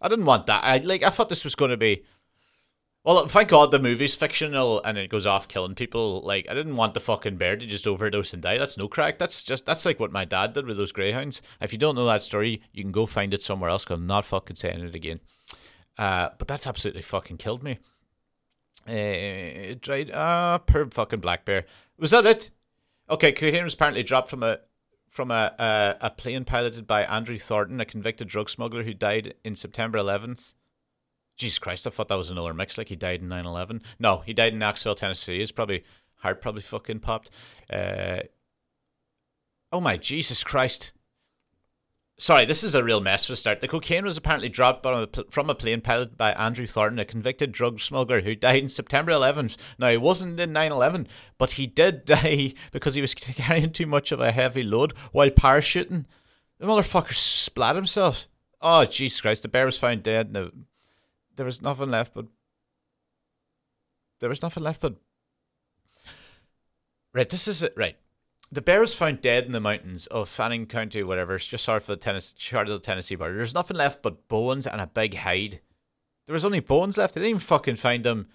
I 0.00 0.08
didn't 0.08 0.26
want 0.26 0.46
that. 0.46 0.62
I 0.62 0.78
like. 0.78 1.02
I 1.02 1.10
thought 1.10 1.28
this 1.28 1.44
was 1.44 1.56
going 1.56 1.72
to 1.72 1.76
be 1.76 2.04
well, 3.08 3.26
thank 3.26 3.48
God 3.48 3.70
the 3.70 3.78
movie's 3.78 4.14
fictional 4.14 4.82
and 4.82 4.98
it 4.98 5.08
goes 5.08 5.24
off 5.24 5.48
killing 5.48 5.74
people. 5.74 6.20
Like, 6.20 6.46
I 6.46 6.52
didn't 6.52 6.76
want 6.76 6.92
the 6.92 7.00
fucking 7.00 7.38
bear 7.38 7.56
to 7.56 7.66
just 7.66 7.86
overdose 7.86 8.34
and 8.34 8.42
die. 8.42 8.58
That's 8.58 8.76
no 8.76 8.86
crack. 8.86 9.18
That's 9.18 9.42
just, 9.42 9.64
that's 9.64 9.86
like 9.86 9.98
what 9.98 10.12
my 10.12 10.26
dad 10.26 10.52
did 10.52 10.66
with 10.66 10.76
those 10.76 10.92
greyhounds. 10.92 11.40
If 11.58 11.72
you 11.72 11.78
don't 11.78 11.94
know 11.94 12.04
that 12.04 12.20
story, 12.20 12.60
you 12.70 12.82
can 12.82 12.92
go 12.92 13.06
find 13.06 13.32
it 13.32 13.40
somewhere 13.40 13.70
else 13.70 13.84
because 13.86 13.98
I'm 13.98 14.06
not 14.06 14.26
fucking 14.26 14.56
saying 14.56 14.80
it 14.80 14.94
again. 14.94 15.20
Uh, 15.96 16.28
but 16.36 16.48
that's 16.48 16.66
absolutely 16.66 17.00
fucking 17.00 17.38
killed 17.38 17.62
me. 17.62 17.78
Uh, 18.86 18.92
it 18.92 19.80
tried, 19.80 20.10
ah, 20.12 20.60
uh, 20.68 20.84
fucking 20.90 21.20
black 21.20 21.46
bear. 21.46 21.64
Was 21.98 22.10
that 22.10 22.26
it? 22.26 22.50
Okay, 23.08 23.32
cocaine 23.32 23.64
was 23.64 23.72
apparently 23.72 24.02
dropped 24.02 24.28
from 24.28 24.42
a 24.42 24.58
from 25.08 25.30
a, 25.30 25.54
a, 25.58 25.96
a 26.02 26.10
plane 26.10 26.44
piloted 26.44 26.86
by 26.86 27.04
Andrew 27.04 27.38
Thornton, 27.38 27.80
a 27.80 27.86
convicted 27.86 28.28
drug 28.28 28.50
smuggler 28.50 28.82
who 28.82 28.92
died 28.92 29.32
in 29.42 29.54
September 29.54 29.96
11th. 29.96 30.52
Jesus 31.38 31.58
Christ, 31.58 31.86
I 31.86 31.90
thought 31.90 32.08
that 32.08 32.16
was 32.16 32.30
another 32.30 32.52
mix. 32.52 32.76
Like 32.76 32.88
he 32.88 32.96
died 32.96 33.22
in 33.22 33.28
9 33.28 33.46
11. 33.46 33.82
No, 33.98 34.18
he 34.18 34.34
died 34.34 34.52
in 34.52 34.58
Knoxville, 34.58 34.96
Tennessee. 34.96 35.38
His 35.38 35.52
probably 35.52 35.84
heart 36.16 36.42
probably 36.42 36.62
fucking 36.62 36.98
popped. 37.00 37.30
Uh, 37.70 38.20
oh 39.72 39.80
my 39.80 39.96
Jesus 39.96 40.42
Christ. 40.42 40.92
Sorry, 42.20 42.44
this 42.44 42.64
is 42.64 42.74
a 42.74 42.82
real 42.82 43.00
mess 43.00 43.24
for 43.24 43.32
the 43.32 43.36
start. 43.36 43.60
The 43.60 43.68
cocaine 43.68 44.04
was 44.04 44.16
apparently 44.16 44.48
dropped 44.48 44.84
from 45.30 45.48
a 45.48 45.54
plane 45.54 45.80
piloted 45.80 46.16
by 46.16 46.32
Andrew 46.32 46.66
Thornton, 46.66 46.98
a 46.98 47.04
convicted 47.04 47.52
drug 47.52 47.78
smuggler 47.78 48.22
who 48.22 48.34
died 48.34 48.64
in 48.64 48.68
September 48.68 49.12
11th. 49.12 49.56
Now, 49.78 49.90
he 49.90 49.96
wasn't 49.96 50.40
in 50.40 50.52
9 50.52 50.72
11, 50.72 51.06
but 51.38 51.52
he 51.52 51.68
did 51.68 52.04
die 52.04 52.54
because 52.72 52.94
he 52.94 53.00
was 53.00 53.14
carrying 53.14 53.70
too 53.70 53.86
much 53.86 54.10
of 54.10 54.18
a 54.18 54.32
heavy 54.32 54.64
load 54.64 54.94
while 55.12 55.30
parachuting. 55.30 56.06
The 56.58 56.66
motherfucker 56.66 57.14
splat 57.14 57.76
himself. 57.76 58.26
Oh, 58.60 58.84
Jesus 58.84 59.20
Christ. 59.20 59.42
The 59.42 59.48
bear 59.48 59.66
was 59.66 59.78
found 59.78 60.02
dead 60.02 60.26
in 60.26 60.32
the 60.32 60.52
there 61.38 61.46
was 61.46 61.62
nothing 61.62 61.90
left 61.90 62.12
but 62.12 62.26
there 64.20 64.28
was 64.28 64.42
nothing 64.42 64.62
left 64.62 64.82
but 64.82 64.96
right. 67.14 67.30
This 67.30 67.48
is 67.48 67.62
it. 67.62 67.72
Right, 67.76 67.96
the 68.52 68.60
bear 68.60 68.80
was 68.80 68.94
found 68.94 69.22
dead 69.22 69.46
in 69.46 69.52
the 69.52 69.60
mountains 69.60 70.06
of 70.08 70.28
Fannin 70.28 70.66
County, 70.66 71.02
whatever. 71.02 71.36
It's 71.36 71.46
just 71.46 71.64
south 71.64 71.82
of 71.82 71.86
the 71.86 71.96
Tennessee, 71.96 72.34
Charlotte, 72.36 72.82
Tennessee 72.82 73.14
border. 73.14 73.36
There's 73.36 73.54
nothing 73.54 73.76
left 73.76 74.02
but 74.02 74.28
bones 74.28 74.66
and 74.66 74.80
a 74.80 74.86
big 74.86 75.14
hide. 75.14 75.60
There 76.26 76.34
was 76.34 76.44
only 76.44 76.60
bones 76.60 76.98
left. 76.98 77.14
They 77.14 77.20
didn't 77.20 77.30
even 77.30 77.40
fucking 77.40 77.76
find 77.76 78.04
them. 78.04 78.28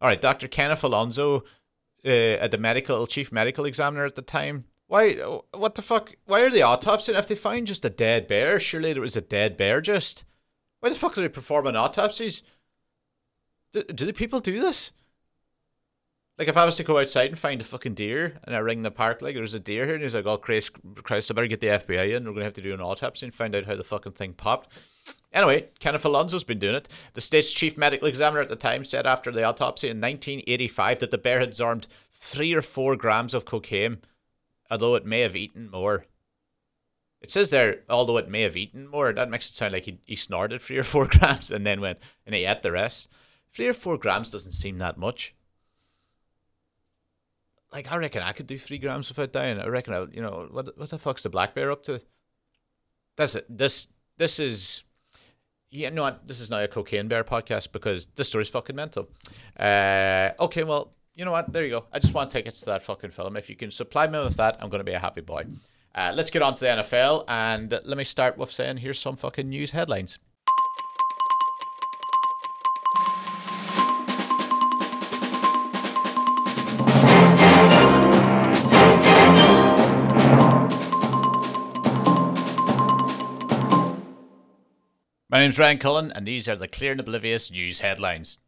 All 0.00 0.08
right, 0.08 0.20
Doctor 0.20 0.48
Kenneth 0.48 0.84
Alonso, 0.84 1.44
uh, 2.04 2.08
at 2.08 2.50
the 2.50 2.58
medical 2.58 3.06
chief 3.06 3.32
medical 3.32 3.64
examiner 3.64 4.04
at 4.04 4.16
the 4.16 4.22
time. 4.22 4.64
Why? 4.86 5.14
What 5.52 5.74
the 5.74 5.82
fuck? 5.82 6.14
Why 6.26 6.40
are 6.40 6.50
they 6.50 6.60
autopsying? 6.60 7.18
If 7.18 7.28
they 7.28 7.34
find 7.34 7.66
just 7.66 7.84
a 7.84 7.90
dead 7.90 8.26
bear, 8.26 8.58
surely 8.58 8.92
there 8.92 9.02
was 9.02 9.16
a 9.16 9.20
dead 9.20 9.56
bear. 9.56 9.80
Just 9.80 10.24
why 10.80 10.88
the 10.88 10.94
fuck 10.94 11.14
do 11.14 11.20
they 11.20 11.28
perform 11.28 11.66
an 11.66 11.76
autopsies? 11.76 12.42
Do, 13.72 13.82
do 13.82 14.06
the 14.06 14.12
people 14.12 14.40
do 14.40 14.60
this? 14.60 14.92
Like 16.38 16.48
if 16.48 16.56
I 16.56 16.64
was 16.64 16.76
to 16.76 16.84
go 16.84 16.98
outside 16.98 17.30
and 17.30 17.38
find 17.38 17.60
a 17.60 17.64
fucking 17.64 17.94
deer 17.94 18.34
and 18.44 18.54
I 18.54 18.60
ring 18.60 18.82
the 18.82 18.92
park 18.92 19.20
like 19.20 19.34
there's 19.34 19.54
a 19.54 19.60
deer 19.60 19.86
here 19.86 19.94
and 19.94 20.04
he's 20.04 20.14
like, 20.14 20.26
Oh 20.26 20.36
Christ 20.36 20.70
Christ, 21.02 21.30
I 21.30 21.34
better 21.34 21.48
get 21.48 21.60
the 21.60 21.66
FBI 21.66 22.14
in, 22.14 22.24
we're 22.24 22.32
gonna 22.32 22.44
have 22.44 22.54
to 22.54 22.62
do 22.62 22.72
an 22.72 22.80
autopsy 22.80 23.26
and 23.26 23.34
find 23.34 23.56
out 23.56 23.66
how 23.66 23.74
the 23.74 23.82
fucking 23.82 24.12
thing 24.12 24.34
popped. 24.34 24.72
Anyway, 25.32 25.68
Kenneth 25.78 26.04
Alonso's 26.04 26.44
been 26.44 26.58
doing 26.58 26.76
it. 26.76 26.88
The 27.14 27.20
state's 27.20 27.52
chief 27.52 27.76
medical 27.76 28.08
examiner 28.08 28.40
at 28.40 28.48
the 28.48 28.56
time 28.56 28.84
said 28.84 29.06
after 29.06 29.30
the 29.30 29.44
autopsy 29.44 29.88
in 29.88 30.00
1985 30.00 31.00
that 31.00 31.10
the 31.10 31.18
bear 31.18 31.40
had 31.40 31.48
absorbed 31.48 31.88
three 32.12 32.54
or 32.54 32.62
four 32.62 32.96
grams 32.96 33.34
of 33.34 33.44
cocaine, 33.44 33.98
although 34.70 34.94
it 34.94 35.04
may 35.04 35.20
have 35.20 35.36
eaten 35.36 35.70
more. 35.70 36.06
It 37.20 37.30
says 37.30 37.50
there, 37.50 37.80
although 37.88 38.16
it 38.18 38.28
may 38.28 38.42
have 38.42 38.56
eaten 38.56 38.86
more, 38.86 39.12
that 39.12 39.30
makes 39.30 39.48
it 39.50 39.56
sound 39.56 39.72
like 39.72 39.84
he, 39.84 39.98
he 40.04 40.14
snorted 40.14 40.62
three 40.62 40.78
or 40.78 40.84
four 40.84 41.06
grams 41.10 41.50
and 41.50 41.66
then 41.66 41.80
went 41.80 41.98
and 42.24 42.34
he 42.34 42.44
ate 42.44 42.62
the 42.62 42.72
rest. 42.72 43.08
Three 43.52 43.66
or 43.66 43.74
four 43.74 43.98
grams 43.98 44.30
doesn't 44.30 44.52
seem 44.52 44.78
that 44.78 44.98
much. 44.98 45.34
Like 47.72 47.90
I 47.90 47.96
reckon 47.96 48.22
I 48.22 48.32
could 48.32 48.46
do 48.46 48.56
three 48.56 48.78
grams 48.78 49.08
without 49.08 49.32
dying. 49.32 49.58
I 49.58 49.66
reckon 49.66 49.94
I, 49.94 50.06
you 50.12 50.22
know, 50.22 50.48
what 50.50 50.78
what 50.78 50.90
the 50.90 50.98
fuck's 50.98 51.22
the 51.22 51.28
black 51.28 51.54
bear 51.54 51.70
up 51.70 51.82
to? 51.84 52.00
That's 53.16 53.34
it. 53.34 53.46
This 53.48 53.88
this 54.16 54.38
is 54.38 54.84
yeah, 55.70 55.90
no, 55.90 56.16
this 56.24 56.40
is 56.40 56.48
not 56.48 56.62
a 56.62 56.68
cocaine 56.68 57.08
bear 57.08 57.24
podcast 57.24 57.72
because 57.72 58.06
this 58.16 58.28
story's 58.28 58.48
fucking 58.48 58.76
mental. 58.76 59.08
Uh, 59.58 60.30
okay, 60.40 60.64
well, 60.64 60.92
you 61.14 61.24
know 61.26 61.32
what? 61.32 61.52
There 61.52 61.64
you 61.64 61.70
go. 61.70 61.86
I 61.92 61.98
just 61.98 62.14
want 62.14 62.30
tickets 62.30 62.60
to 62.60 62.66
that 62.66 62.82
fucking 62.82 63.10
film. 63.10 63.36
If 63.36 63.50
you 63.50 63.56
can 63.56 63.70
supply 63.70 64.06
me 64.06 64.18
with 64.18 64.36
that, 64.36 64.56
I'm 64.60 64.70
going 64.70 64.80
to 64.80 64.84
be 64.84 64.94
a 64.94 64.98
happy 64.98 65.20
boy. 65.20 65.44
Uh, 65.98 66.12
let's 66.14 66.30
get 66.30 66.42
on 66.42 66.54
to 66.54 66.60
the 66.60 66.66
NFL, 66.66 67.24
and 67.26 67.72
let 67.72 67.98
me 67.98 68.04
start 68.04 68.38
with 68.38 68.52
saying 68.52 68.76
here's 68.76 69.00
some 69.00 69.16
fucking 69.16 69.48
news 69.48 69.72
headlines. 69.72 70.20
My 85.28 85.40
name's 85.40 85.58
Ryan 85.58 85.78
Cullen, 85.78 86.12
and 86.12 86.28
these 86.28 86.48
are 86.48 86.54
the 86.54 86.68
Clear 86.68 86.92
and 86.92 87.00
Oblivious 87.00 87.50
news 87.50 87.80
headlines. 87.80 88.38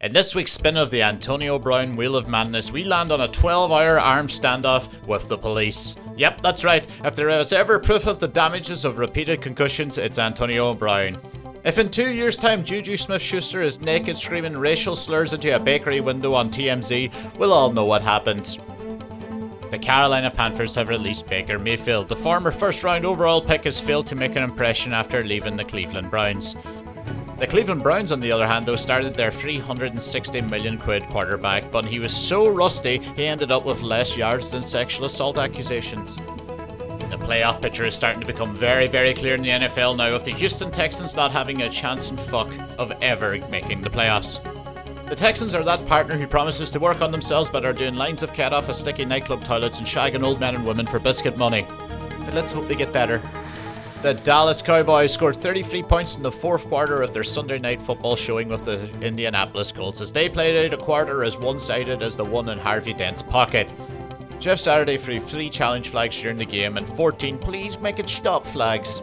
In 0.00 0.12
this 0.12 0.34
week's 0.34 0.52
spin 0.52 0.76
of 0.76 0.90
the 0.90 1.02
Antonio 1.02 1.56
Brown 1.56 1.94
Wheel 1.94 2.16
of 2.16 2.28
Madness, 2.28 2.72
we 2.72 2.82
land 2.82 3.12
on 3.12 3.20
a 3.20 3.28
12 3.28 3.70
hour 3.70 3.98
armed 3.98 4.28
standoff 4.28 4.88
with 5.06 5.28
the 5.28 5.38
police. 5.38 5.94
Yep, 6.16 6.40
that's 6.42 6.64
right. 6.64 6.86
If 7.04 7.14
there 7.14 7.28
is 7.28 7.52
ever 7.52 7.78
proof 7.78 8.06
of 8.06 8.18
the 8.18 8.26
damages 8.26 8.84
of 8.84 8.98
repeated 8.98 9.40
concussions, 9.40 9.96
it's 9.96 10.18
Antonio 10.18 10.74
Brown. 10.74 11.18
If 11.64 11.78
in 11.78 11.90
two 11.90 12.10
years' 12.10 12.36
time 12.36 12.64
Juju 12.64 12.96
Smith 12.96 13.22
Schuster 13.22 13.62
is 13.62 13.80
naked 13.80 14.18
screaming 14.18 14.56
racial 14.56 14.96
slurs 14.96 15.32
into 15.32 15.54
a 15.54 15.60
bakery 15.60 16.00
window 16.00 16.34
on 16.34 16.50
TMZ, 16.50 17.38
we'll 17.38 17.52
all 17.52 17.72
know 17.72 17.84
what 17.84 18.02
happened. 18.02 18.58
The 19.70 19.78
Carolina 19.78 20.30
Panthers 20.30 20.74
have 20.74 20.88
released 20.88 21.28
Baker 21.28 21.58
Mayfield. 21.58 22.08
The 22.08 22.16
former 22.16 22.50
first 22.50 22.82
round 22.84 23.06
overall 23.06 23.40
pick 23.40 23.64
has 23.64 23.80
failed 23.80 24.08
to 24.08 24.16
make 24.16 24.34
an 24.36 24.42
impression 24.42 24.92
after 24.92 25.24
leaving 25.24 25.56
the 25.56 25.64
Cleveland 25.64 26.10
Browns. 26.10 26.56
The 27.38 27.48
Cleveland 27.48 27.82
Browns, 27.82 28.12
on 28.12 28.20
the 28.20 28.30
other 28.30 28.46
hand, 28.46 28.64
though, 28.64 28.76
started 28.76 29.14
their 29.14 29.32
360 29.32 30.40
million 30.42 30.78
quid 30.78 31.04
quarterback, 31.08 31.68
but 31.72 31.84
he 31.84 31.98
was 31.98 32.16
so 32.16 32.48
rusty 32.48 32.98
he 32.98 33.26
ended 33.26 33.50
up 33.50 33.64
with 33.64 33.82
less 33.82 34.16
yards 34.16 34.52
than 34.52 34.62
sexual 34.62 35.06
assault 35.06 35.36
accusations. 35.36 36.16
The 36.16 37.18
playoff 37.20 37.60
picture 37.60 37.86
is 37.86 37.94
starting 37.94 38.20
to 38.20 38.26
become 38.26 38.54
very, 38.54 38.86
very 38.86 39.12
clear 39.14 39.34
in 39.34 39.42
the 39.42 39.48
NFL 39.48 39.96
now, 39.96 40.12
with 40.12 40.24
the 40.24 40.32
Houston 40.32 40.70
Texans 40.70 41.16
not 41.16 41.32
having 41.32 41.62
a 41.62 41.70
chance 41.70 42.08
in 42.08 42.16
fuck 42.16 42.52
of 42.78 42.92
ever 43.02 43.38
making 43.50 43.82
the 43.82 43.90
playoffs. 43.90 44.40
The 45.08 45.16
Texans 45.16 45.56
are 45.56 45.64
that 45.64 45.86
partner 45.86 46.16
who 46.16 46.28
promises 46.28 46.70
to 46.70 46.78
work 46.78 47.00
on 47.00 47.10
themselves 47.10 47.50
but 47.50 47.64
are 47.64 47.72
doing 47.72 47.96
lines 47.96 48.22
of 48.22 48.32
cat 48.32 48.52
off 48.52 48.68
of 48.68 48.76
sticky 48.76 49.04
nightclub 49.06 49.44
toilets 49.44 49.78
and 49.78 49.86
shagging 49.86 50.24
old 50.24 50.38
men 50.38 50.54
and 50.54 50.64
women 50.64 50.86
for 50.86 51.00
biscuit 51.00 51.36
money. 51.36 51.66
But 52.24 52.34
let's 52.34 52.52
hope 52.52 52.68
they 52.68 52.76
get 52.76 52.92
better. 52.92 53.20
The 54.04 54.12
Dallas 54.12 54.60
Cowboys 54.60 55.14
scored 55.14 55.34
33 55.34 55.82
points 55.84 56.18
in 56.18 56.22
the 56.22 56.30
fourth 56.30 56.68
quarter 56.68 57.00
of 57.00 57.14
their 57.14 57.24
Sunday 57.24 57.58
night 57.58 57.80
football 57.80 58.16
showing 58.16 58.48
with 58.50 58.62
the 58.62 58.90
Indianapolis 59.00 59.72
Colts 59.72 60.02
as 60.02 60.12
they 60.12 60.28
played 60.28 60.66
out 60.66 60.78
a 60.78 60.82
quarter 60.84 61.24
as 61.24 61.38
one 61.38 61.58
sided 61.58 62.02
as 62.02 62.14
the 62.14 62.22
one 62.22 62.50
in 62.50 62.58
Harvey 62.58 62.92
Dent's 62.92 63.22
pocket. 63.22 63.72
Jeff 64.38 64.58
Saturday 64.58 64.98
threw 64.98 65.20
three 65.20 65.48
challenge 65.48 65.88
flags 65.88 66.20
during 66.20 66.36
the 66.36 66.44
game 66.44 66.76
and 66.76 66.86
14 66.86 67.38
please 67.38 67.78
make 67.78 67.98
it 67.98 68.10
stop 68.10 68.44
flags. 68.44 69.00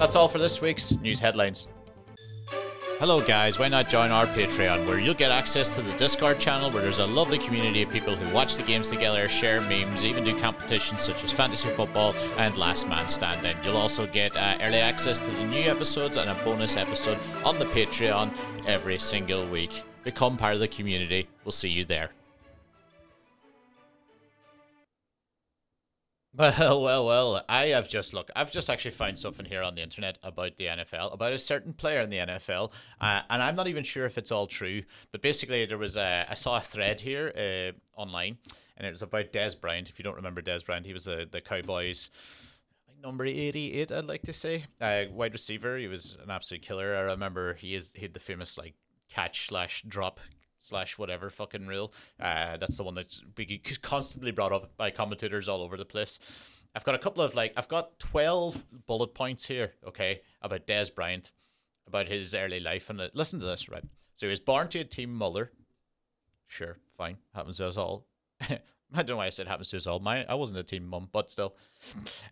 That's 0.00 0.16
all 0.16 0.26
for 0.26 0.38
this 0.38 0.60
week's 0.60 0.90
news 0.90 1.20
headlines. 1.20 1.68
Hello, 3.00 3.20
guys. 3.20 3.58
Why 3.58 3.66
not 3.66 3.88
join 3.88 4.12
our 4.12 4.24
Patreon 4.24 4.86
where 4.86 5.00
you'll 5.00 5.14
get 5.14 5.32
access 5.32 5.74
to 5.74 5.82
the 5.82 5.92
Discord 5.94 6.38
channel 6.38 6.70
where 6.70 6.80
there's 6.80 7.00
a 7.00 7.06
lovely 7.06 7.38
community 7.38 7.82
of 7.82 7.90
people 7.90 8.14
who 8.14 8.32
watch 8.32 8.56
the 8.56 8.62
games 8.62 8.88
together, 8.88 9.28
share 9.28 9.60
memes, 9.62 10.04
even 10.04 10.22
do 10.22 10.38
competitions 10.38 11.00
such 11.00 11.24
as 11.24 11.32
fantasy 11.32 11.68
football 11.70 12.14
and 12.38 12.56
last 12.56 12.88
man 12.88 13.08
standing. 13.08 13.56
You'll 13.64 13.78
also 13.78 14.06
get 14.06 14.36
uh, 14.36 14.58
early 14.60 14.78
access 14.78 15.18
to 15.18 15.28
the 15.28 15.44
new 15.46 15.68
episodes 15.68 16.16
and 16.16 16.30
a 16.30 16.34
bonus 16.44 16.76
episode 16.76 17.18
on 17.44 17.58
the 17.58 17.66
Patreon 17.66 18.32
every 18.64 18.98
single 18.98 19.44
week. 19.48 19.82
Become 20.04 20.36
part 20.36 20.54
of 20.54 20.60
the 20.60 20.68
community. 20.68 21.26
We'll 21.44 21.50
see 21.50 21.70
you 21.70 21.84
there. 21.84 22.10
Well, 26.38 26.82
well, 26.82 27.06
well. 27.06 27.44
I 27.48 27.66
have 27.68 27.88
just 27.88 28.12
look. 28.12 28.28
I've 28.34 28.50
just 28.50 28.68
actually 28.68 28.90
found 28.90 29.20
something 29.20 29.46
here 29.46 29.62
on 29.62 29.76
the 29.76 29.82
internet 29.82 30.18
about 30.20 30.56
the 30.56 30.64
NFL, 30.64 31.14
about 31.14 31.32
a 31.32 31.38
certain 31.38 31.72
player 31.72 32.00
in 32.00 32.10
the 32.10 32.16
NFL, 32.16 32.72
uh, 33.00 33.20
and 33.30 33.40
I'm 33.40 33.54
not 33.54 33.68
even 33.68 33.84
sure 33.84 34.04
if 34.04 34.18
it's 34.18 34.32
all 34.32 34.48
true. 34.48 34.82
But 35.12 35.22
basically, 35.22 35.64
there 35.64 35.78
was 35.78 35.96
a 35.96 36.26
I 36.28 36.34
saw 36.34 36.58
a 36.58 36.60
thread 36.60 37.00
here 37.00 37.32
uh, 37.36 38.00
online, 38.00 38.38
and 38.76 38.84
it 38.84 38.90
was 38.90 39.02
about 39.02 39.32
Dez 39.32 39.60
Bryant. 39.60 39.88
If 39.88 40.00
you 40.00 40.02
don't 40.02 40.16
remember 40.16 40.42
Dez 40.42 40.66
Bryant, 40.66 40.86
he 40.86 40.92
was 40.92 41.06
a, 41.06 41.24
the 41.30 41.40
Cowboys 41.40 42.10
number 43.02 43.26
88 43.26 43.92
i'd 43.92 44.06
like 44.06 44.22
to 44.22 44.32
say 44.32 44.64
uh, 44.80 45.02
wide 45.12 45.34
receiver 45.34 45.76
he 45.76 45.88
was 45.88 46.16
an 46.24 46.30
absolute 46.30 46.62
killer 46.62 46.96
i 46.96 47.00
remember 47.02 47.52
he 47.52 47.74
is 47.74 47.90
he 47.94 48.00
had 48.00 48.14
the 48.14 48.18
famous 48.18 48.56
like 48.56 48.72
catch 49.10 49.46
slash 49.46 49.84
drop 49.86 50.20
slash 50.64 50.98
whatever 50.98 51.30
fucking 51.30 51.66
rule. 51.66 51.92
Uh, 52.18 52.56
that's 52.56 52.76
the 52.76 52.84
one 52.84 52.94
that's 52.94 53.20
constantly 53.82 54.30
brought 54.30 54.52
up 54.52 54.76
by 54.76 54.90
commentators 54.90 55.48
all 55.48 55.62
over 55.62 55.76
the 55.76 55.84
place. 55.84 56.18
I've 56.74 56.84
got 56.84 56.94
a 56.94 56.98
couple 56.98 57.22
of 57.22 57.34
like 57.34 57.52
I've 57.56 57.68
got 57.68 57.98
twelve 57.98 58.64
bullet 58.86 59.14
points 59.14 59.46
here, 59.46 59.74
okay, 59.86 60.22
about 60.42 60.66
Dez 60.66 60.92
Bryant, 60.92 61.30
about 61.86 62.08
his 62.08 62.34
early 62.34 62.60
life, 62.60 62.90
and 62.90 63.00
uh, 63.00 63.08
listen 63.14 63.38
to 63.40 63.46
this, 63.46 63.68
right? 63.68 63.84
So 64.16 64.26
he 64.26 64.30
was 64.30 64.40
born 64.40 64.68
to 64.68 64.80
a 64.80 64.84
team 64.84 65.12
mother. 65.14 65.52
Sure, 66.46 66.78
fine, 66.96 67.18
happens 67.34 67.58
to 67.58 67.68
us 67.68 67.76
all. 67.76 68.06
I 68.96 69.02
don't 69.02 69.10
know 69.10 69.16
why 69.16 69.26
I 69.26 69.30
said 69.30 69.46
happens 69.46 69.70
to 69.70 69.76
us 69.76 69.86
all. 69.86 70.00
My 70.00 70.24
I 70.24 70.34
wasn't 70.34 70.58
a 70.58 70.64
team 70.64 70.86
mum, 70.86 71.08
but 71.12 71.30
still. 71.30 71.54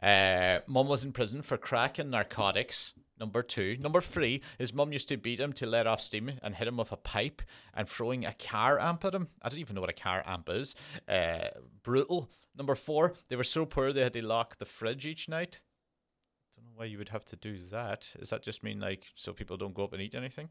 Uh, 0.03 0.61
mum 0.67 0.89
was 0.89 1.05
in 1.05 1.13
prison 1.13 1.43
for 1.43 1.57
crack 1.57 1.99
and 1.99 2.11
narcotics. 2.11 2.95
Number 3.19 3.43
two. 3.43 3.77
Number 3.79 4.01
three, 4.01 4.43
his 4.59 4.73
mum 4.73 4.93
used 4.93 5.09
to 5.09 5.17
beat 5.17 5.39
him 5.39 5.53
to 5.55 5.67
let 5.67 5.87
off 5.87 6.01
steam 6.01 6.33
and 6.43 6.55
hit 6.55 6.67
him 6.67 6.79
with 6.79 6.93
a 6.93 6.97
pipe 6.97 7.43
and 7.75 7.89
throwing 7.89 8.25
a 8.25 8.35
car 8.35 8.81
amp 8.81 9.05
at 9.05 9.15
him. 9.15 9.29
I 9.41 9.49
don't 9.49 9.61
even 9.61 9.75
know 9.75 9.81
what 9.81 9.91
a 9.91 9.95
car 9.95 10.23
amp 10.27 10.49
is. 10.49 10.75
Uh, 11.09 11.49
brutal. 11.83 12.31
Number 12.57 12.75
four, 12.75 13.15
they 13.29 13.37
were 13.37 13.45
so 13.45 13.65
poor 13.65 13.93
they 13.93 14.03
had 14.03 14.13
to 14.15 14.27
lock 14.27 14.59
the 14.59 14.65
fridge 14.65 15.07
each 15.07 15.29
night. 15.29 15.61
I 16.57 16.61
Don't 16.61 16.67
know 16.71 16.79
why 16.79 16.87
you 16.87 16.99
would 16.99 17.11
have 17.11 17.25
to 17.27 17.37
do 17.37 17.59
that. 17.71 18.09
Does 18.19 18.31
that 18.31 18.43
just 18.43 18.63
mean 18.63 18.81
like 18.81 19.05
so 19.15 19.33
people 19.33 19.57
don't 19.57 19.75
go 19.75 19.85
up 19.85 19.93
and 19.93 20.03
eat 20.03 20.15
anything? 20.15 20.49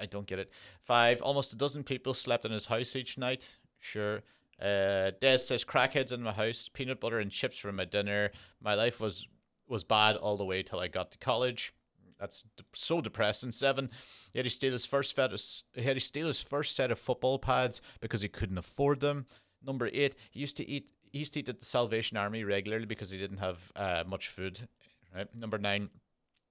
I 0.00 0.06
don't 0.06 0.26
get 0.26 0.38
it. 0.38 0.50
Five, 0.82 1.20
almost 1.20 1.52
a 1.52 1.56
dozen 1.56 1.84
people 1.84 2.14
slept 2.14 2.44
in 2.44 2.52
his 2.52 2.66
house 2.66 2.96
each 2.96 3.18
night. 3.18 3.58
Sure. 3.78 4.22
Uh, 4.60 5.12
Dez 5.22 5.40
says 5.40 5.64
crackheads 5.64 6.12
in 6.12 6.22
my 6.22 6.32
house, 6.32 6.68
peanut 6.72 7.00
butter 7.00 7.18
and 7.18 7.30
chips 7.30 7.58
for 7.58 7.72
my 7.72 7.84
dinner. 7.84 8.30
My 8.60 8.74
life 8.74 9.00
was 9.00 9.26
was 9.68 9.84
bad 9.84 10.16
all 10.16 10.36
the 10.36 10.44
way 10.44 10.62
till 10.62 10.80
I 10.80 10.88
got 10.88 11.12
to 11.12 11.18
college. 11.18 11.72
That's 12.20 12.44
so 12.74 13.00
depressing. 13.00 13.50
Seven, 13.52 13.90
he 14.32 14.38
had 14.38 14.44
to 14.44 14.50
steal 14.50 14.72
his 14.72 14.84
first 14.86 15.16
set 15.16 15.32
of, 15.32 15.42
he 15.74 15.82
had 15.82 15.96
to 15.96 16.00
steal 16.00 16.26
his 16.26 16.40
first 16.40 16.76
set 16.76 16.90
of 16.90 16.98
football 16.98 17.38
pads 17.38 17.80
because 18.00 18.20
he 18.20 18.28
couldn't 18.28 18.58
afford 18.58 19.00
them. 19.00 19.26
Number 19.64 19.88
eight, 19.92 20.14
he 20.30 20.40
used 20.40 20.56
to 20.58 20.68
eat 20.68 20.90
he 21.12 21.18
used 21.18 21.32
to 21.32 21.40
eat 21.40 21.48
at 21.48 21.58
the 21.58 21.64
Salvation 21.66 22.16
Army 22.16 22.44
regularly 22.44 22.86
because 22.86 23.10
he 23.10 23.18
didn't 23.18 23.38
have 23.38 23.72
uh, 23.74 24.04
much 24.06 24.28
food. 24.28 24.68
Right. 25.12 25.26
Number 25.34 25.58
nine, 25.58 25.90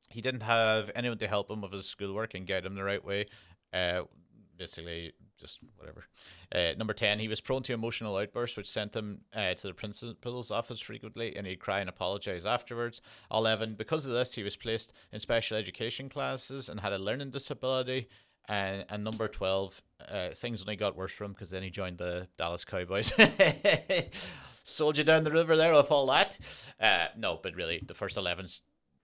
he 0.09 0.21
didn't 0.21 0.43
have 0.43 0.91
anyone 0.95 1.17
to 1.19 1.27
help 1.27 1.49
him 1.49 1.61
with 1.61 1.71
his 1.71 1.85
schoolwork 1.85 2.33
and 2.33 2.45
guide 2.45 2.65
him 2.65 2.75
the 2.75 2.83
right 2.83 3.03
way. 3.03 3.27
Uh, 3.71 4.01
basically, 4.57 5.13
just 5.39 5.59
whatever. 5.77 6.05
Uh, 6.53 6.73
number 6.77 6.93
10, 6.93 7.19
he 7.19 7.27
was 7.27 7.41
prone 7.41 7.63
to 7.63 7.73
emotional 7.73 8.17
outbursts, 8.17 8.57
which 8.57 8.69
sent 8.69 8.95
him 8.95 9.21
uh, 9.33 9.53
to 9.53 9.67
the 9.67 9.73
principal's 9.73 10.51
office 10.51 10.79
frequently, 10.79 11.35
and 11.35 11.47
he'd 11.47 11.59
cry 11.59 11.79
and 11.79 11.89
apologize 11.89 12.45
afterwards. 12.45 13.01
11, 13.31 13.75
because 13.75 14.05
of 14.05 14.13
this, 14.13 14.33
he 14.33 14.43
was 14.43 14.55
placed 14.55 14.93
in 15.11 15.19
special 15.19 15.57
education 15.57 16.09
classes 16.09 16.69
and 16.69 16.79
had 16.79 16.93
a 16.93 16.97
learning 16.97 17.31
disability. 17.31 18.07
And, 18.47 18.85
and 18.89 19.03
number 19.03 19.27
12, 19.27 19.81
uh, 20.11 20.29
things 20.35 20.61
only 20.61 20.75
got 20.75 20.95
worse 20.95 21.11
for 21.11 21.23
him 21.23 21.33
because 21.33 21.51
then 21.51 21.63
he 21.63 21.69
joined 21.69 21.99
the 21.99 22.27
Dallas 22.37 22.65
Cowboys. 22.65 23.13
Sold 24.63 24.97
you 24.97 25.03
down 25.03 25.23
the 25.23 25.31
river 25.31 25.55
there 25.55 25.73
with 25.73 25.91
all 25.91 26.07
that. 26.07 26.37
Uh, 26.79 27.07
no, 27.15 27.39
but 27.41 27.55
really, 27.55 27.81
the 27.85 27.93
first 27.93 28.17
11 28.17 28.47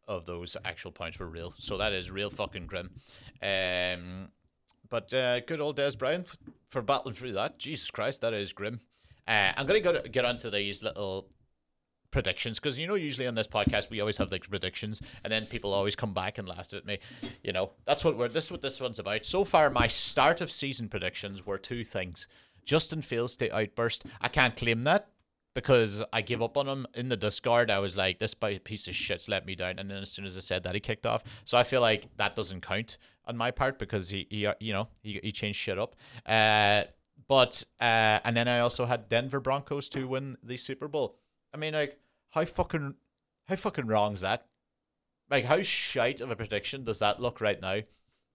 of 0.08 0.26
those 0.26 0.58
actual 0.66 0.92
points 0.92 1.20
were 1.20 1.28
real. 1.28 1.54
So 1.60 1.78
that 1.78 1.94
is 1.94 2.12
real 2.12 2.30
fucking 2.30 2.68
grim. 2.68 2.92
Um, 3.42 4.30
but 4.90 5.14
uh, 5.14 5.40
good 5.42 5.60
old 5.60 5.78
Dez 5.78 5.98
Bryant 5.98 6.28
for 6.68 6.82
battling 6.82 7.16
through 7.16 7.34
that. 7.34 7.58
Jesus 7.60 7.90
Christ, 7.92 8.22
that 8.22 8.34
is 8.34 8.54
grim. 8.54 8.82
Uh, 9.28 9.52
I'm 9.56 9.66
gonna 9.66 9.80
go 9.80 10.02
to, 10.02 10.10
get 10.10 10.26
onto 10.26 10.50
these 10.50 10.84
little 10.84 11.30
predictions 12.12 12.60
because 12.60 12.80
you 12.80 12.88
know 12.88 12.96
usually 12.96 13.28
on 13.28 13.36
this 13.36 13.48
podcast 13.48 13.90
we 13.90 14.00
always 14.00 14.16
have 14.16 14.32
like 14.32 14.50
predictions 14.50 15.02
and 15.22 15.34
then 15.34 15.46
people 15.46 15.74
always 15.74 15.98
come 15.98 16.14
back 16.14 16.38
and 16.38 16.48
laugh 16.48 16.74
at 16.74 16.86
me. 16.86 17.00
You 17.44 17.52
know 17.52 17.72
that's 17.86 18.06
what 18.06 18.18
we're 18.18 18.30
this 18.30 18.46
is 18.46 18.52
what 18.52 18.62
this 18.62 18.80
one's 18.80 19.00
about. 19.00 19.26
So 19.26 19.44
far 19.44 19.70
my 19.70 19.88
start 19.88 20.42
of 20.42 20.52
season 20.52 20.88
predictions 20.88 21.46
were 21.46 21.58
two 21.58 21.84
things. 21.84 22.28
Justin 22.64 23.02
fields 23.02 23.36
to 23.38 23.56
outburst. 23.56 24.06
I 24.22 24.28
can't 24.28 24.56
claim 24.56 24.84
that 24.84 25.10
because 25.56 26.04
I 26.14 26.22
give 26.22 26.44
up 26.44 26.58
on 26.58 26.68
him 26.68 26.86
in 26.94 27.10
the 27.10 27.18
Discord. 27.18 27.72
I 27.72 27.80
was 27.80 27.98
like, 27.98 28.20
this 28.20 28.36
piece 28.36 28.88
of 28.88 28.94
shit's 28.94 29.28
let 29.30 29.46
me 29.46 29.56
down. 29.56 29.80
And 29.80 29.90
then 29.90 30.04
as 30.04 30.12
soon 30.12 30.26
as 30.26 30.38
I 30.38 30.42
said 30.42 30.64
that, 30.64 30.76
he 30.76 30.82
kicked 30.82 31.06
off. 31.06 31.24
So 31.46 31.58
I 31.58 31.64
feel 31.64 31.82
like 31.82 32.10
that 32.18 32.36
doesn't 32.36 32.62
count 32.62 32.98
on 33.26 33.38
my 33.38 33.52
part 33.52 33.80
because 33.80 34.10
he, 34.10 34.28
he 34.30 34.48
you 34.60 34.74
know, 34.74 34.90
he, 35.02 35.20
he 35.24 35.32
changed 35.32 35.58
shit 35.58 35.80
up. 35.80 35.96
Uh, 36.26 36.84
but, 37.28 37.64
uh, 37.80 38.20
and 38.26 38.36
then 38.36 38.50
I 38.50 38.60
also 38.60 38.86
had 38.86 39.08
Denver 39.08 39.40
Broncos 39.40 39.88
to 39.90 40.08
win 40.08 40.38
the 40.44 40.58
Super 40.58 40.90
Bowl. 40.90 41.18
I 41.54 41.58
mean, 41.58 41.74
like, 41.74 41.98
how 42.32 42.44
fucking, 42.44 42.96
how 43.46 43.56
fucking 43.56 43.88
wrong 43.88 44.14
is 44.14 44.22
that? 44.22 44.46
Like, 45.32 45.46
how 45.46 45.62
shite 45.62 46.20
of 46.20 46.30
a 46.30 46.36
prediction 46.36 46.84
does 46.84 47.00
that 47.00 47.22
look 47.22 47.40
right 47.40 47.62
now? 47.62 47.80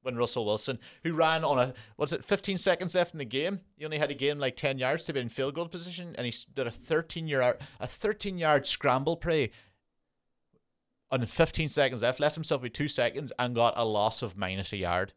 When 0.03 0.17
Russell 0.17 0.47
Wilson, 0.47 0.79
who 1.03 1.13
ran 1.13 1.45
on 1.45 1.59
a 1.59 1.75
what's 1.97 2.13
it, 2.13 2.25
15 2.25 2.57
seconds 2.57 2.95
left 2.95 3.13
in 3.13 3.19
the 3.19 3.25
game, 3.25 3.61
he 3.77 3.85
only 3.85 3.99
had 3.99 4.09
to 4.09 4.15
gain 4.15 4.39
like 4.39 4.57
10 4.57 4.79
yards 4.79 5.05
to 5.05 5.13
be 5.13 5.21
in 5.21 5.29
field 5.29 5.55
goal 5.55 5.69
position, 5.69 6.15
and 6.17 6.27
he 6.27 6.35
did 6.55 6.67
a 6.67 6.71
13 6.71 7.29
yard 7.29 7.59
a 7.79 7.87
13 7.87 8.39
yard 8.39 8.67
scramble 8.67 9.17
play 9.17 9.51
on 11.11 11.25
15 11.25 11.69
seconds 11.69 12.03
left, 12.03 12.21
left 12.21 12.37
himself 12.37 12.63
with 12.63 12.73
two 12.73 12.89
seconds, 12.89 13.33
and 13.39 13.55
got 13.55 13.75
a 13.77 13.85
loss 13.85 14.23
of 14.23 14.37
minus 14.37 14.73
a 14.73 14.77
yard. 14.77 15.13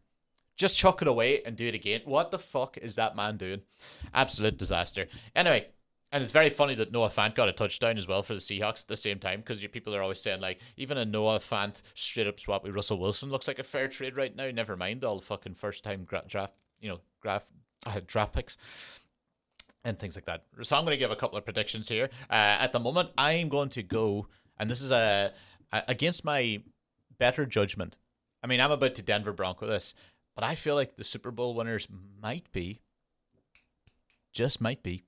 Just 0.55 0.77
chuck 0.77 1.01
it 1.01 1.07
away 1.07 1.41
and 1.43 1.55
do 1.55 1.67
it 1.67 1.75
again. 1.75 2.01
What 2.05 2.31
the 2.31 2.39
fuck 2.39 2.77
is 2.77 2.95
that 2.95 3.15
man 3.15 3.37
doing? 3.37 3.61
Absolute 4.13 4.57
disaster. 4.57 5.07
Anyway, 5.35 5.67
and 6.13 6.21
it's 6.21 6.31
very 6.31 6.51
funny 6.51 6.75
that 6.75 6.91
Noah 6.91 7.09
Fant 7.09 7.33
got 7.33 7.49
a 7.49 7.51
touchdown 7.51 7.97
as 7.97 8.07
well 8.07 8.21
for 8.21 8.35
the 8.35 8.39
Seahawks 8.39 8.83
at 8.83 8.87
the 8.87 8.95
same 8.95 9.17
time 9.17 9.39
because 9.39 9.65
people 9.67 9.95
are 9.95 10.01
always 10.03 10.21
saying 10.21 10.41
like 10.41 10.59
even 10.77 10.95
a 10.95 11.05
Noah 11.05 11.39
Fant 11.39 11.81
straight 11.95 12.27
up 12.27 12.39
swap 12.39 12.63
with 12.63 12.75
Russell 12.75 12.99
Wilson 12.99 13.31
looks 13.31 13.47
like 13.47 13.57
a 13.57 13.63
fair 13.63 13.87
trade 13.87 14.15
right 14.15 14.33
now. 14.33 14.51
Never 14.51 14.77
mind 14.77 15.03
all 15.03 15.15
the 15.15 15.25
fucking 15.25 15.55
first 15.55 15.83
time 15.83 16.03
gra- 16.03 16.23
draft, 16.27 16.53
you 16.79 16.87
know, 16.87 16.99
draft 17.23 17.47
uh, 17.87 17.99
draft 18.05 18.33
picks 18.33 18.57
and 19.83 19.97
things 19.97 20.15
like 20.15 20.25
that. 20.25 20.43
So 20.61 20.77
I'm 20.77 20.85
going 20.85 20.93
to 20.93 20.99
give 20.99 21.09
a 21.09 21.15
couple 21.15 21.39
of 21.39 21.45
predictions 21.45 21.89
here. 21.89 22.09
Uh, 22.29 22.61
at 22.61 22.73
the 22.73 22.79
moment, 22.79 23.09
I'm 23.17 23.49
going 23.49 23.69
to 23.69 23.81
go, 23.81 24.27
and 24.59 24.69
this 24.69 24.83
is 24.83 24.91
a, 24.91 25.33
a 25.71 25.83
against 25.87 26.23
my 26.23 26.61
better 27.17 27.47
judgment. 27.47 27.97
I 28.43 28.47
mean, 28.47 28.61
I'm 28.61 28.71
about 28.71 28.93
to 28.95 29.01
Denver 29.01 29.33
Bronco 29.33 29.65
this, 29.65 29.95
but 30.35 30.43
I 30.43 30.53
feel 30.53 30.75
like 30.75 30.95
the 30.95 31.03
Super 31.03 31.31
Bowl 31.31 31.55
winners 31.55 31.87
might 32.21 32.51
be, 32.51 32.81
just 34.31 34.61
might 34.61 34.83
be, 34.83 35.05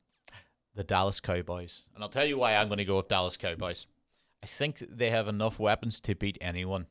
the 0.76 0.84
Dallas 0.84 1.20
Cowboys. 1.20 1.84
And 1.94 2.04
I'll 2.04 2.10
tell 2.10 2.26
you 2.26 2.38
why 2.38 2.56
I'm 2.56 2.68
going 2.68 2.78
to 2.78 2.86
go 2.86 2.98
with 2.98 3.08
Dallas 3.08 3.38
Cowboys. 3.38 3.88
I 4.44 4.48
think 4.48 4.84
they 4.90 5.10
have 5.10 5.28
enough 5.28 5.60
weapons 5.60 6.00
to 6.02 6.16
beat 6.16 6.38
anyone. 6.42 6.88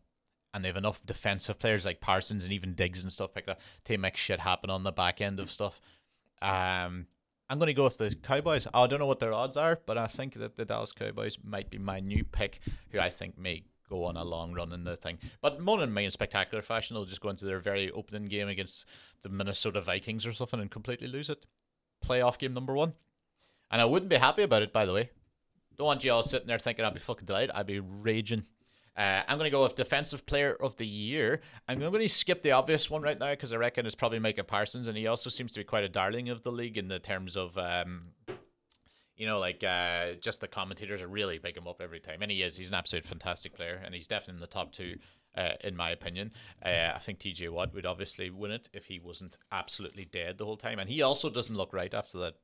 And 0.53 0.65
they 0.65 0.69
have 0.69 0.77
enough 0.77 1.05
defensive 1.05 1.59
players 1.59 1.85
like 1.85 2.01
Parsons 2.01 2.45
and 2.45 2.53
even 2.53 2.75
Diggs 2.75 3.03
and 3.03 3.13
stuff 3.13 3.33
like 3.35 3.47
that 3.47 3.61
to 3.85 3.99
make 3.99 4.17
shit 4.17 4.41
happen 4.41 4.71
on 4.71 4.85
the 4.85 4.93
back 4.93 5.21
end 5.21 5.41
of 5.41 5.51
stuff. 5.51 5.81
Um, 6.41 7.07
I'm 7.51 7.59
going 7.59 7.67
to 7.67 7.75
go 7.75 7.85
with 7.85 7.99
the 7.99 8.15
Cowboys. 8.23 8.67
I 8.73 8.87
don't 8.87 9.01
know 9.01 9.07
what 9.07 9.19
their 9.19 9.33
odds 9.33 9.57
are, 9.57 9.81
but 9.85 9.99
I 9.99 10.07
think 10.07 10.35
that 10.35 10.57
the 10.57 10.65
Dallas 10.65 10.93
Cowboys 10.93 11.39
might 11.43 11.71
be 11.71 11.79
my 11.79 12.01
new 12.01 12.25
pick, 12.25 12.61
who 12.91 13.01
I 13.01 13.11
think 13.11 13.37
may 13.37 13.65
go 13.91 14.05
on 14.05 14.17
a 14.17 14.25
long 14.25 14.55
run 14.55 14.73
in 14.73 14.85
the 14.85 14.97
thing. 14.97 15.19
But 15.43 15.61
more 15.61 15.79
than 15.79 15.93
me 15.93 16.05
in 16.05 16.11
spectacular 16.11 16.63
fashion, 16.63 16.95
they'll 16.95 17.05
just 17.05 17.21
go 17.21 17.29
into 17.29 17.45
their 17.45 17.59
very 17.59 17.91
opening 17.91 18.27
game 18.27 18.49
against 18.49 18.87
the 19.23 19.29
Minnesota 19.29 19.81
Vikings 19.81 20.27
or 20.27 20.33
something 20.33 20.61
and 20.61 20.71
completely 20.71 21.09
lose 21.09 21.29
it. 21.29 21.45
Playoff 22.05 22.39
game 22.39 22.55
number 22.55 22.75
one. 22.75 22.95
And 23.71 23.81
I 23.81 23.85
wouldn't 23.85 24.11
be 24.11 24.17
happy 24.17 24.43
about 24.43 24.63
it, 24.63 24.73
by 24.73 24.87
the 24.87 24.93
way. 24.93 25.11
Don't 25.77 25.87
want 25.87 26.05
you 26.05 26.13
all 26.13 26.23
sitting 26.23 26.47
there 26.47 26.59
thinking 26.59 26.85
I'd 26.85 26.95
be 26.95 27.01
fucking 27.01 27.27
delighted. 27.27 27.51
I'd 27.55 27.67
be 27.67 27.81
raging. 27.81 28.45
Uh, 28.97 29.23
I'm 29.27 29.39
going 29.39 29.49
to 29.49 29.51
go 29.51 29.65
with 29.65 29.75
Defensive 29.75 30.25
Player 30.25 30.55
of 30.55 30.77
the 30.77 30.87
Year. 30.87 31.41
I'm 31.69 31.81
going 31.81 31.93
to 31.93 32.09
skip 32.09 32.43
the 32.43 32.53
obvious 32.53 32.89
one 32.89 33.03
right 33.03 33.19
now 33.19 33.31
because 33.31 33.53
I 33.53 33.57
reckon 33.57 33.87
it's 33.87 33.97
probably 33.97 34.21
Micah 34.21 34.45
Parsons, 34.45 34.87
and 34.87 34.97
he 34.97 35.09
also 35.09 35.31
seems 35.31 35.53
to 35.53 35.61
be 35.61 35.65
quite 35.65 35.83
a 35.83 35.89
darling 35.89 36.29
of 36.29 36.45
the 36.45 36.53
league 36.53 36.79
in 36.79 36.87
the 36.87 37.01
terms 37.01 37.37
of, 37.37 37.59
um, 37.59 38.11
you 39.17 39.27
know, 39.27 39.41
like 39.41 39.65
uh, 39.65 40.13
just 40.21 40.41
the 40.41 40.47
commentators 40.47 41.03
are 41.03 41.09
really 41.09 41.39
big 41.39 41.57
him 41.57 41.67
up 41.67 41.81
every 41.81 41.99
time, 41.99 42.23
and 42.23 42.31
he 42.31 42.43
is. 42.43 42.57
He's 42.57 42.69
an 42.69 42.77
absolute 42.77 43.05
fantastic 43.05 43.55
player, 43.55 43.83
and 43.85 43.97
he's 43.97 44.07
definitely 44.07 44.35
in 44.35 44.41
the 44.41 44.47
top 44.47 44.73
two. 44.73 44.97
Uh, 45.37 45.55
in 45.65 45.75
my 45.75 45.91
opinion, 45.91 46.31
uh, 46.65 46.93
I 46.95 47.01
think 47.01 47.19
TJ 47.19 47.51
Watt 47.51 47.75
would 47.75 47.85
obviously 47.85 48.31
win 48.31 48.53
it 48.53 48.69
if 48.73 48.87
he 48.87 49.01
wasn't 49.01 49.37
absolutely 49.51 50.05
dead 50.05 50.39
the 50.39 50.45
whole 50.45 50.57
time, 50.57 50.79
and 50.79 50.89
he 50.89 51.03
also 51.03 51.29
doesn't 51.29 51.57
look 51.57 51.73
right 51.73 51.93
after 51.93 52.19
that 52.19 52.35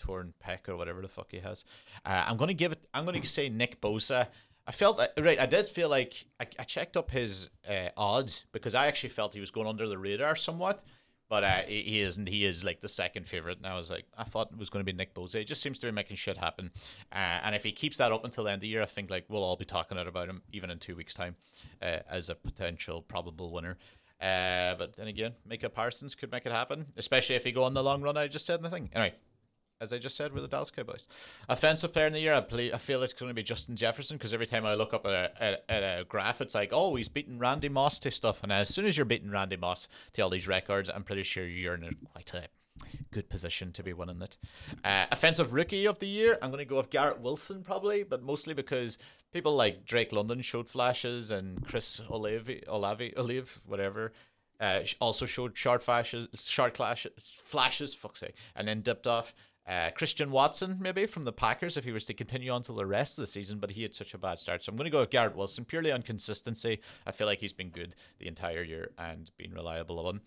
torn 0.00 0.32
pec 0.44 0.68
or 0.68 0.76
whatever 0.76 1.02
the 1.02 1.08
fuck 1.08 1.28
he 1.30 1.38
has. 1.38 1.64
Uh, 2.04 2.24
I'm 2.26 2.36
gonna 2.36 2.54
give 2.54 2.72
it. 2.72 2.86
I'm 2.94 3.04
gonna 3.04 3.24
say 3.24 3.48
Nick 3.48 3.80
Bosa. 3.80 4.28
I 4.66 4.72
felt 4.72 4.98
that, 4.98 5.12
right. 5.18 5.38
I 5.38 5.46
did 5.46 5.66
feel 5.68 5.88
like 5.88 6.26
I, 6.38 6.46
I 6.58 6.64
checked 6.64 6.96
up 6.96 7.10
his 7.10 7.48
uh, 7.68 7.88
odds 7.96 8.44
because 8.52 8.74
I 8.74 8.86
actually 8.86 9.08
felt 9.08 9.34
he 9.34 9.40
was 9.40 9.50
going 9.50 9.66
under 9.66 9.88
the 9.88 9.98
radar 9.98 10.36
somewhat, 10.36 10.84
but 11.28 11.42
uh, 11.42 11.62
he, 11.66 12.00
isn't. 12.00 12.28
He 12.28 12.44
is 12.44 12.62
like 12.62 12.80
the 12.80 12.88
second 12.88 13.26
favorite, 13.26 13.58
and 13.58 13.66
I 13.66 13.76
was 13.76 13.90
like, 13.90 14.04
I 14.16 14.24
thought 14.24 14.50
it 14.52 14.58
was 14.58 14.70
going 14.70 14.84
to 14.84 14.92
be 14.92 14.96
Nick 14.96 15.14
Bosa. 15.14 15.38
He 15.38 15.44
just 15.44 15.62
seems 15.62 15.78
to 15.80 15.86
be 15.86 15.92
making 15.92 16.16
shit 16.18 16.36
happen, 16.36 16.70
uh, 17.10 17.40
and 17.42 17.54
if 17.54 17.64
he 17.64 17.72
keeps 17.72 17.98
that 17.98 18.12
up 18.12 18.24
until 18.24 18.44
the 18.44 18.50
end 18.50 18.58
of 18.58 18.62
the 18.62 18.68
year, 18.68 18.82
I 18.82 18.86
think 18.86 19.10
like 19.10 19.24
we'll 19.28 19.42
all 19.42 19.56
be 19.56 19.64
talking 19.64 19.98
about 19.98 20.28
him 20.28 20.42
even 20.52 20.70
in 20.70 20.78
two 20.78 20.94
weeks' 20.94 21.14
time 21.14 21.36
uh, 21.82 21.98
as 22.08 22.28
a 22.28 22.34
potential 22.34 23.02
probable 23.02 23.50
winner. 23.50 23.76
Uh, 24.20 24.74
but 24.74 24.94
then 24.96 25.08
again, 25.08 25.32
Micah 25.48 25.70
Parsons 25.70 26.14
could 26.14 26.30
make 26.30 26.44
it 26.44 26.52
happen, 26.52 26.86
especially 26.96 27.36
if 27.36 27.44
he 27.44 27.52
go 27.52 27.64
on 27.64 27.72
the 27.72 27.82
long 27.82 28.02
run. 28.02 28.18
I 28.18 28.28
just 28.28 28.44
said 28.44 28.62
the 28.62 28.68
thing. 28.68 28.90
Anyway, 28.92 29.14
as 29.80 29.92
I 29.92 29.98
just 29.98 30.16
said, 30.16 30.32
with 30.32 30.42
the 30.42 30.48
Dallas 30.48 30.70
Cowboys. 30.70 31.08
Offensive 31.48 31.92
player 31.92 32.06
in 32.06 32.12
the 32.12 32.20
year, 32.20 32.34
I, 32.34 32.40
play, 32.42 32.72
I 32.72 32.76
feel 32.78 33.02
it's 33.02 33.14
going 33.14 33.30
to 33.30 33.34
be 33.34 33.42
Justin 33.42 33.76
Jefferson 33.76 34.18
because 34.18 34.34
every 34.34 34.46
time 34.46 34.66
I 34.66 34.74
look 34.74 34.92
up 34.92 35.06
at 35.06 35.12
a, 35.40 35.70
at, 35.70 35.82
a 35.82 36.04
graph, 36.04 36.42
it's 36.42 36.54
like, 36.54 36.70
oh, 36.72 36.96
he's 36.96 37.08
beating 37.08 37.38
Randy 37.38 37.70
Moss 37.70 37.98
to 38.00 38.10
stuff. 38.10 38.42
And 38.42 38.52
as 38.52 38.72
soon 38.72 38.84
as 38.84 38.96
you're 38.96 39.06
beating 39.06 39.30
Randy 39.30 39.56
Moss 39.56 39.88
to 40.12 40.22
all 40.22 40.30
these 40.30 40.46
records, 40.46 40.90
I'm 40.90 41.02
pretty 41.02 41.22
sure 41.22 41.46
you're 41.46 41.74
in 41.74 41.84
a, 41.84 41.90
quite 42.12 42.34
a 42.34 42.48
good 43.10 43.30
position 43.30 43.72
to 43.72 43.82
be 43.82 43.94
winning 43.94 44.20
it. 44.20 44.36
Uh, 44.84 45.06
offensive 45.10 45.54
rookie 45.54 45.86
of 45.86 45.98
the 45.98 46.06
year, 46.06 46.38
I'm 46.42 46.50
going 46.50 46.58
to 46.58 46.66
go 46.66 46.76
with 46.76 46.90
Garrett 46.90 47.20
Wilson 47.20 47.62
probably, 47.62 48.02
but 48.02 48.22
mostly 48.22 48.52
because 48.52 48.98
people 49.32 49.54
like 49.54 49.86
Drake 49.86 50.12
London 50.12 50.42
showed 50.42 50.68
flashes 50.68 51.30
and 51.30 51.66
Chris 51.66 52.02
Olave, 52.08 52.64
Olave, 52.68 53.14
Olive, 53.16 53.62
whatever. 53.64 54.12
Uh, 54.60 54.82
also 55.00 55.24
showed 55.24 55.56
short 55.56 55.82
flashes, 55.82 56.28
short 56.38 56.76
flashes, 56.76 57.32
flashes, 57.42 57.94
fuck's 57.94 58.20
sake, 58.20 58.34
and 58.54 58.68
then 58.68 58.82
dipped 58.82 59.06
off. 59.06 59.34
Uh, 59.70 59.88
Christian 59.92 60.32
Watson, 60.32 60.78
maybe 60.80 61.06
from 61.06 61.22
the 61.22 61.32
Packers, 61.32 61.76
if 61.76 61.84
he 61.84 61.92
was 61.92 62.04
to 62.06 62.14
continue 62.14 62.50
on 62.50 62.62
to 62.64 62.72
the 62.72 62.84
rest 62.84 63.16
of 63.16 63.22
the 63.22 63.28
season, 63.28 63.60
but 63.60 63.70
he 63.70 63.82
had 63.82 63.94
such 63.94 64.14
a 64.14 64.18
bad 64.18 64.40
start. 64.40 64.64
So 64.64 64.70
I'm 64.70 64.76
going 64.76 64.86
to 64.86 64.90
go 64.90 64.98
with 64.98 65.10
Garrett 65.10 65.36
Wilson 65.36 65.64
purely 65.64 65.92
on 65.92 66.02
consistency. 66.02 66.80
I 67.06 67.12
feel 67.12 67.28
like 67.28 67.38
he's 67.38 67.52
been 67.52 67.70
good 67.70 67.94
the 68.18 68.26
entire 68.26 68.64
year 68.64 68.90
and 68.98 69.30
been 69.38 69.52
reliable 69.52 70.04
on. 70.08 70.22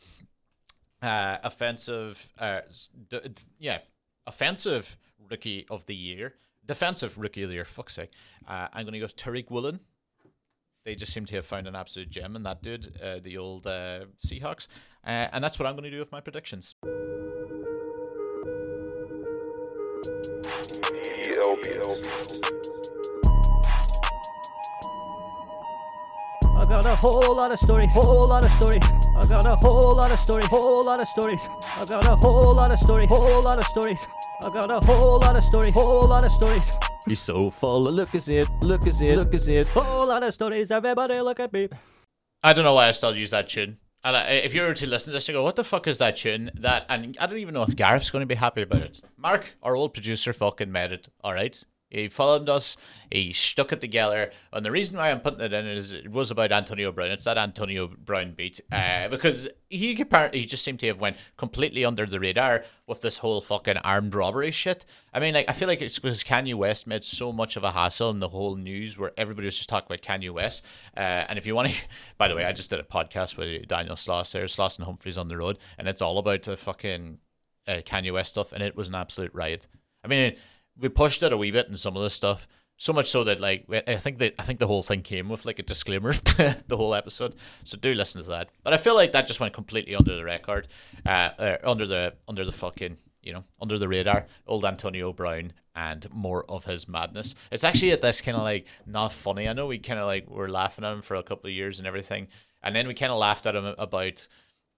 Uh, 1.01 1.39
offensive, 1.43 2.31
uh, 2.39 2.61
d- 3.09 3.19
d- 3.21 3.43
yeah, 3.59 3.79
offensive 4.25 4.95
rookie 5.29 5.65
of 5.69 5.87
the 5.87 5.95
year, 5.95 6.35
defensive 6.65 7.17
rookie 7.17 7.43
of 7.43 7.49
the 7.49 7.55
year. 7.55 7.65
Fuck's 7.65 7.95
sake, 7.95 8.11
uh, 8.47 8.69
I'm 8.71 8.85
going 8.85 8.93
to 8.93 8.99
go 8.99 9.07
Tariq 9.07 9.51
Woolen. 9.51 9.81
They 10.85 10.95
just 10.95 11.11
seem 11.11 11.25
to 11.25 11.35
have 11.35 11.45
found 11.45 11.67
an 11.67 11.75
absolute 11.75 12.09
gem 12.09 12.37
in 12.37 12.43
that 12.43 12.63
dude, 12.63 12.97
uh, 13.03 13.19
the 13.21 13.37
old 13.37 13.67
uh, 13.67 14.05
Seahawks, 14.25 14.67
uh, 15.05 15.27
and 15.33 15.43
that's 15.43 15.59
what 15.59 15.67
I'm 15.67 15.73
going 15.73 15.83
to 15.83 15.91
do 15.91 15.99
with 15.99 16.13
my 16.13 16.21
predictions. 16.21 16.75
I 26.55 26.65
got 26.65 26.85
a 26.85 26.95
whole 26.95 27.35
lot 27.35 27.51
of 27.51 27.59
stories, 27.59 27.91
whole 27.93 28.27
lot 28.27 28.45
of 28.45 28.51
stories. 28.51 28.83
I 29.15 29.25
got 29.27 29.45
a 29.45 29.55
whole 29.57 29.95
lot 29.95 30.11
of 30.11 30.17
stories, 30.17 30.45
whole 30.45 30.85
lot 30.85 30.99
of 31.01 31.07
stories. 31.07 31.49
I 31.79 31.85
got 31.85 32.05
a 32.05 32.15
whole 32.15 32.55
lot 32.55 32.71
of 32.71 32.79
stories, 32.79 33.05
whole 33.07 33.43
lot 33.43 33.57
of 33.57 33.65
stories. 33.65 34.07
I 34.43 34.49
got 34.49 34.71
a 34.71 34.79
whole 34.85 35.19
lot 35.19 35.35
of 35.35 35.43
stories, 35.43 35.73
whole 35.73 36.07
lot 36.07 36.25
of 36.25 36.31
stories. 36.31 36.79
He's 37.05 37.19
so 37.19 37.51
full 37.51 37.87
of 37.87 37.93
look 37.93 38.15
at 38.15 38.27
it, 38.29 38.47
look 38.61 38.87
at 38.87 39.01
it, 39.01 39.17
look 39.17 39.33
at 39.33 39.47
it. 39.47 39.67
Whole 39.67 40.07
lot 40.07 40.23
of 40.23 40.33
stories. 40.33 40.71
Everybody 40.71 41.19
look 41.19 41.39
at 41.41 41.51
me. 41.51 41.67
I 42.41 42.53
don't 42.53 42.63
know 42.63 42.75
why 42.75 42.87
I 42.87 42.91
still 42.93 43.15
use 43.15 43.31
that 43.31 43.49
tune. 43.49 43.77
And 44.05 44.15
uh, 44.15 44.25
if 44.29 44.53
you 44.53 44.61
were 44.61 44.73
to 44.73 44.87
listen 44.87 45.11
to 45.11 45.13
this, 45.13 45.27
you 45.27 45.33
go, 45.33 45.43
"What 45.43 45.55
the 45.55 45.63
fuck 45.63 45.87
is 45.87 45.97
that 45.99 46.17
tune?" 46.17 46.51
That, 46.55 46.85
and 46.89 47.17
I 47.19 47.25
don't 47.25 47.39
even 47.39 47.53
know 47.53 47.63
if 47.63 47.75
Gareth's 47.75 48.09
going 48.09 48.21
to 48.21 48.25
be 48.25 48.35
happy 48.35 48.61
about 48.61 48.81
it. 48.81 49.01
Mark, 49.17 49.55
our 49.63 49.75
old 49.75 49.93
producer, 49.93 50.33
fucking 50.33 50.71
made 50.71 50.91
it. 50.91 51.07
All 51.23 51.33
right, 51.33 51.63
he 51.93 52.07
followed 52.07 52.49
us. 52.49 52.75
He 53.11 53.31
stuck 53.33 53.71
it 53.71 53.79
together. 53.79 54.31
And 54.51 54.65
the 54.65 54.71
reason 54.71 54.97
why 54.97 55.11
I'm 55.11 55.19
putting 55.19 55.41
it 55.41 55.53
in 55.53 55.67
is 55.67 55.91
it 55.91 56.11
was 56.11 56.31
about 56.31 56.51
Antonio 56.51 56.91
Brown. 56.91 57.11
It's 57.11 57.25
that 57.25 57.37
Antonio 57.37 57.87
Brown 57.87 58.33
beat 58.33 58.59
uh, 58.71 59.07
because 59.09 59.47
he 59.69 59.99
apparently 60.01 60.39
he 60.39 60.45
just 60.47 60.63
seemed 60.63 60.79
to 60.79 60.87
have 60.87 60.99
went 60.99 61.17
completely 61.37 61.85
under 61.85 62.07
the 62.07 62.19
radar 62.19 62.65
with 62.87 63.01
this 63.01 63.17
whole 63.17 63.41
fucking 63.41 63.77
armed 63.77 64.15
robbery 64.15 64.49
shit. 64.49 64.85
I 65.13 65.19
mean, 65.19 65.35
like 65.35 65.47
I 65.47 65.53
feel 65.53 65.67
like 65.67 65.83
it's 65.83 65.99
because 65.99 66.23
Kanye 66.23 66.55
West 66.55 66.87
made 66.87 67.03
so 67.03 67.31
much 67.31 67.55
of 67.55 67.63
a 67.63 67.71
hassle 67.71 68.09
in 68.09 68.19
the 68.19 68.29
whole 68.29 68.55
news 68.55 68.97
where 68.97 69.11
everybody 69.15 69.45
was 69.45 69.57
just 69.57 69.69
talking 69.69 69.85
about 69.85 70.01
Kanye 70.01 70.33
West. 70.33 70.65
Uh, 70.97 71.25
and 71.29 71.37
if 71.37 71.45
you 71.45 71.53
want 71.53 71.71
to, 71.71 71.77
by 72.17 72.27
the 72.27 72.35
way, 72.35 72.45
I 72.45 72.53
just 72.53 72.71
did 72.71 72.79
a 72.79 72.83
podcast 72.83 73.37
with 73.37 73.67
Daniel 73.67 73.95
Sloss 73.95 74.31
there, 74.31 74.45
Sloss 74.45 74.77
and 74.77 74.85
Humphries 74.85 75.17
on 75.19 75.27
the 75.27 75.37
road, 75.37 75.59
and 75.77 75.87
it's 75.87 76.01
all 76.01 76.17
about 76.17 76.41
the 76.41 76.57
fucking 76.57 77.19
uh, 77.67 77.81
Kanye 77.85 78.11
West 78.11 78.31
stuff, 78.31 78.51
and 78.51 78.63
it 78.63 78.75
was 78.75 78.87
an 78.87 78.95
absolute 78.95 79.33
riot. 79.35 79.67
I 80.03 80.07
mean 80.07 80.35
we 80.79 80.89
pushed 80.89 81.23
it 81.23 81.33
a 81.33 81.37
wee 81.37 81.51
bit 81.51 81.67
in 81.67 81.75
some 81.75 81.95
of 81.95 82.03
the 82.03 82.09
stuff. 82.09 82.47
So 82.77 82.91
much 82.91 83.09
so 83.09 83.23
that 83.23 83.39
like 83.39 83.65
I 83.87 83.97
think 83.97 84.17
that 84.17 84.33
I 84.39 84.43
think 84.43 84.59
the 84.59 84.67
whole 84.67 84.81
thing 84.81 85.03
came 85.03 85.29
with 85.29 85.45
like 85.45 85.59
a 85.59 85.63
disclaimer, 85.63 86.13
the 86.67 86.77
whole 86.77 86.95
episode. 86.95 87.35
So 87.63 87.77
do 87.77 87.93
listen 87.93 88.23
to 88.23 88.29
that. 88.29 88.49
But 88.63 88.73
I 88.73 88.77
feel 88.77 88.95
like 88.95 89.11
that 89.11 89.27
just 89.27 89.39
went 89.39 89.53
completely 89.53 89.95
under 89.95 90.15
the 90.15 90.23
record, 90.23 90.67
uh, 91.05 91.29
uh, 91.37 91.57
under 91.63 91.85
the 91.85 92.15
under 92.27 92.43
the 92.43 92.51
fucking 92.51 92.97
you 93.21 93.31
know 93.31 93.43
under 93.61 93.77
the 93.77 93.87
radar. 93.87 94.25
Old 94.47 94.65
Antonio 94.65 95.13
Brown 95.13 95.53
and 95.75 96.07
more 96.11 96.45
of 96.49 96.65
his 96.65 96.87
madness. 96.87 97.35
It's 97.51 97.63
actually 97.63 97.91
at 97.91 98.01
this 98.01 98.21
kind 98.21 98.37
of 98.37 98.43
like 98.43 98.65
not 98.85 99.13
funny. 99.13 99.47
I 99.47 99.53
know 99.53 99.67
we 99.67 99.77
kind 99.77 99.99
of 99.99 100.07
like 100.07 100.27
were 100.29 100.49
laughing 100.49 100.83
at 100.83 100.93
him 100.93 101.01
for 101.03 101.15
a 101.15 101.23
couple 101.23 101.47
of 101.47 101.53
years 101.53 101.77
and 101.77 101.87
everything, 101.87 102.27
and 102.63 102.75
then 102.75 102.87
we 102.87 102.95
kind 102.95 103.11
of 103.11 103.19
laughed 103.19 103.45
at 103.45 103.55
him 103.55 103.65
about 103.77 104.27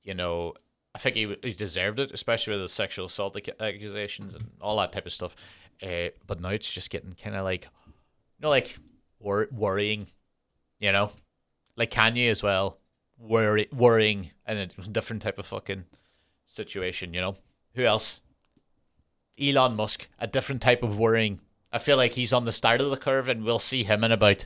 you 0.03 0.13
know 0.13 0.53
I 0.95 0.97
think 0.97 1.17
he, 1.17 1.35
he 1.43 1.53
deserved 1.53 1.99
it, 1.99 2.11
especially 2.13 2.53
with 2.53 2.61
the 2.61 2.69
sexual 2.69 3.07
assault 3.07 3.37
accusations 3.59 4.33
and 4.33 4.51
all 4.61 4.77
that 4.77 4.93
type 4.93 5.05
of 5.05 5.11
stuff. 5.11 5.35
Uh, 5.81 6.09
but 6.25 6.39
now 6.39 6.49
it's 6.49 6.71
just 6.71 6.89
getting 6.89 7.13
kind 7.13 7.35
of 7.35 7.43
like, 7.43 7.65
you 7.85 8.41
know, 8.41 8.49
like 8.49 8.77
wor- 9.19 9.49
worrying, 9.51 10.07
you 10.79 10.91
know, 10.91 11.11
like 11.75 11.91
Kanye 11.91 12.29
as 12.29 12.41
well. 12.43 12.79
worry, 13.17 13.67
worrying 13.71 14.31
and 14.45 14.59
a 14.59 14.67
different 14.89 15.21
type 15.21 15.39
of 15.39 15.45
fucking 15.45 15.85
situation. 16.47 17.13
You 17.13 17.21
know, 17.21 17.35
who 17.75 17.83
else? 17.83 18.21
Elon 19.39 19.75
Musk, 19.75 20.07
a 20.19 20.27
different 20.27 20.61
type 20.61 20.83
of 20.83 20.97
worrying. 20.97 21.39
I 21.71 21.79
feel 21.79 21.97
like 21.97 22.13
he's 22.13 22.31
on 22.31 22.45
the 22.45 22.53
start 22.53 22.79
of 22.79 22.89
the 22.89 22.97
curve, 22.97 23.27
and 23.27 23.43
we'll 23.43 23.59
see 23.59 23.83
him 23.83 24.03
in 24.03 24.11
about, 24.13 24.45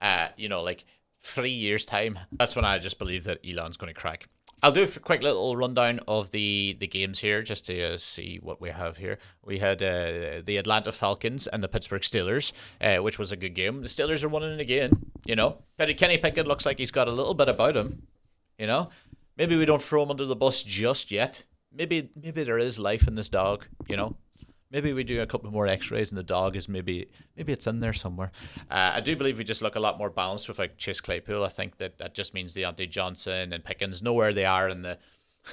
uh, 0.00 0.28
you 0.36 0.48
know, 0.48 0.62
like 0.62 0.84
three 1.20 1.50
years' 1.50 1.84
time. 1.84 2.18
That's 2.32 2.56
when 2.56 2.64
I 2.64 2.78
just 2.78 2.98
believe 2.98 3.24
that 3.24 3.40
Elon's 3.46 3.76
going 3.76 3.92
to 3.92 4.00
crack. 4.00 4.28
I'll 4.62 4.72
do 4.72 4.82
a 4.82 5.00
quick 5.00 5.22
little 5.22 5.56
rundown 5.56 6.00
of 6.06 6.30
the, 6.32 6.76
the 6.78 6.86
games 6.86 7.18
here 7.20 7.42
just 7.42 7.64
to 7.66 7.94
uh, 7.94 7.98
see 7.98 8.38
what 8.42 8.60
we 8.60 8.68
have 8.70 8.98
here. 8.98 9.18
We 9.42 9.58
had 9.58 9.82
uh, 9.82 10.42
the 10.44 10.58
Atlanta 10.58 10.92
Falcons 10.92 11.46
and 11.46 11.62
the 11.62 11.68
Pittsburgh 11.68 12.02
Steelers, 12.02 12.52
uh, 12.80 12.96
which 12.96 13.18
was 13.18 13.32
a 13.32 13.36
good 13.36 13.54
game. 13.54 13.80
The 13.80 13.88
Steelers 13.88 14.22
are 14.22 14.28
winning 14.28 14.60
again, 14.60 14.90
you 15.24 15.34
know. 15.34 15.62
Kenny 15.78 16.18
Pickett 16.18 16.46
looks 16.46 16.66
like 16.66 16.78
he's 16.78 16.90
got 16.90 17.08
a 17.08 17.12
little 17.12 17.34
bit 17.34 17.48
about 17.48 17.76
him, 17.76 18.02
you 18.58 18.66
know. 18.66 18.90
Maybe 19.38 19.56
we 19.56 19.64
don't 19.64 19.82
throw 19.82 20.02
him 20.02 20.10
under 20.10 20.26
the 20.26 20.36
bus 20.36 20.62
just 20.62 21.10
yet. 21.10 21.44
Maybe 21.72 22.10
maybe 22.20 22.44
there 22.44 22.58
is 22.58 22.78
life 22.78 23.08
in 23.08 23.14
this 23.14 23.30
dog, 23.30 23.64
you 23.88 23.96
know. 23.96 24.16
Maybe 24.70 24.92
we 24.92 25.02
do 25.02 25.20
a 25.20 25.26
couple 25.26 25.50
more 25.50 25.66
X-rays, 25.66 26.10
and 26.10 26.18
the 26.18 26.22
dog 26.22 26.54
is 26.54 26.68
maybe 26.68 27.08
maybe 27.36 27.52
it's 27.52 27.66
in 27.66 27.80
there 27.80 27.92
somewhere. 27.92 28.30
Uh, 28.70 28.92
I 28.94 29.00
do 29.00 29.16
believe 29.16 29.38
we 29.38 29.44
just 29.44 29.62
look 29.62 29.74
a 29.74 29.80
lot 29.80 29.98
more 29.98 30.10
balanced 30.10 30.48
with 30.48 30.60
like 30.60 30.78
Chase 30.78 31.00
Claypool. 31.00 31.44
I 31.44 31.48
think 31.48 31.78
that 31.78 31.98
that 31.98 32.14
just 32.14 32.34
means 32.34 32.54
Diontae 32.54 32.88
Johnson 32.88 33.52
and 33.52 33.64
Pickens 33.64 34.02
know 34.02 34.12
where 34.12 34.32
they 34.32 34.44
are 34.44 34.68
in 34.68 34.82
the 34.82 34.98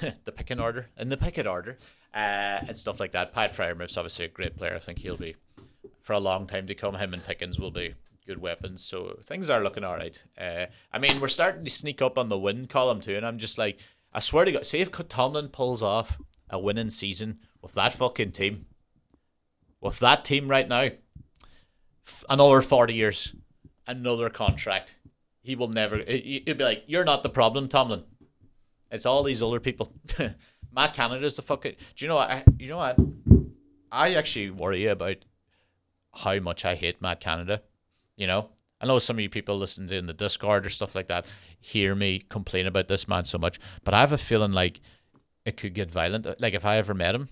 the 0.24 0.32
picking 0.32 0.60
order 0.60 0.88
in 0.96 1.08
the 1.08 1.16
picket 1.16 1.46
order 1.46 1.78
uh, 2.14 2.60
and 2.68 2.76
stuff 2.76 3.00
like 3.00 3.12
that. 3.12 3.32
Pat 3.32 3.54
Freiermuth's 3.54 3.96
obviously 3.96 4.24
a 4.24 4.28
great 4.28 4.56
player. 4.56 4.74
I 4.74 4.78
think 4.78 4.98
he'll 4.98 5.16
be 5.16 5.36
for 6.02 6.12
a 6.12 6.20
long 6.20 6.46
time 6.46 6.66
to 6.66 6.74
come. 6.74 6.94
Him 6.94 7.12
and 7.12 7.24
Pickens 7.24 7.58
will 7.58 7.70
be 7.70 7.94
good 8.26 8.40
weapons. 8.40 8.84
So 8.84 9.18
things 9.24 9.50
are 9.50 9.62
looking 9.62 9.84
all 9.84 9.96
right. 9.96 10.22
Uh, 10.38 10.66
I 10.92 10.98
mean, 10.98 11.20
we're 11.20 11.28
starting 11.28 11.64
to 11.64 11.70
sneak 11.70 12.00
up 12.00 12.18
on 12.18 12.28
the 12.28 12.38
win 12.38 12.66
column 12.66 13.00
too, 13.00 13.16
and 13.16 13.26
I'm 13.26 13.38
just 13.38 13.58
like, 13.58 13.78
I 14.12 14.20
swear 14.20 14.44
to 14.44 14.52
God, 14.52 14.66
see 14.66 14.78
if 14.78 14.92
Tomlin 14.92 15.48
pulls 15.48 15.82
off 15.82 16.18
a 16.50 16.58
winning 16.58 16.90
season 16.90 17.38
with 17.60 17.72
that 17.72 17.92
fucking 17.92 18.32
team 18.32 18.66
with 19.80 19.98
that 20.00 20.24
team 20.24 20.48
right 20.48 20.68
now, 20.68 20.88
another 22.28 22.62
40 22.62 22.94
years, 22.94 23.34
another 23.86 24.30
contract. 24.30 24.98
He 25.42 25.56
will 25.56 25.68
never, 25.68 25.98
he'll 25.98 26.54
be 26.54 26.64
like, 26.64 26.84
You're 26.86 27.04
not 27.04 27.22
the 27.22 27.30
problem, 27.30 27.68
Tomlin. 27.68 28.04
It's 28.90 29.06
all 29.06 29.22
these 29.22 29.42
other 29.42 29.60
people. 29.60 29.92
Matt 30.74 30.94
Canada's 30.94 31.36
the 31.36 31.42
fucking. 31.42 31.76
Do 31.96 32.04
you 32.04 32.08
know 32.08 32.16
what? 32.16 32.30
I, 32.30 32.44
you 32.58 32.68
know 32.68 32.76
what? 32.78 32.98
I 33.90 34.14
actually 34.14 34.50
worry 34.50 34.86
about 34.86 35.16
how 36.14 36.38
much 36.38 36.64
I 36.64 36.74
hate 36.74 37.00
Matt 37.00 37.20
Canada. 37.20 37.62
You 38.16 38.26
know, 38.26 38.50
I 38.80 38.86
know 38.86 38.98
some 38.98 39.16
of 39.16 39.20
you 39.20 39.30
people 39.30 39.56
listening 39.56 39.90
in 39.96 40.06
the 40.06 40.12
Discord 40.12 40.66
or 40.66 40.70
stuff 40.70 40.94
like 40.94 41.08
that 41.08 41.24
hear 41.60 41.94
me 41.94 42.20
complain 42.28 42.66
about 42.66 42.88
this 42.88 43.08
man 43.08 43.24
so 43.24 43.38
much, 43.38 43.58
but 43.84 43.94
I 43.94 44.00
have 44.00 44.12
a 44.12 44.18
feeling 44.18 44.52
like 44.52 44.80
it 45.44 45.56
could 45.56 45.74
get 45.74 45.90
violent. 45.90 46.26
Like 46.40 46.54
if 46.54 46.64
I 46.64 46.76
ever 46.76 46.94
met 46.94 47.14
him, 47.14 47.28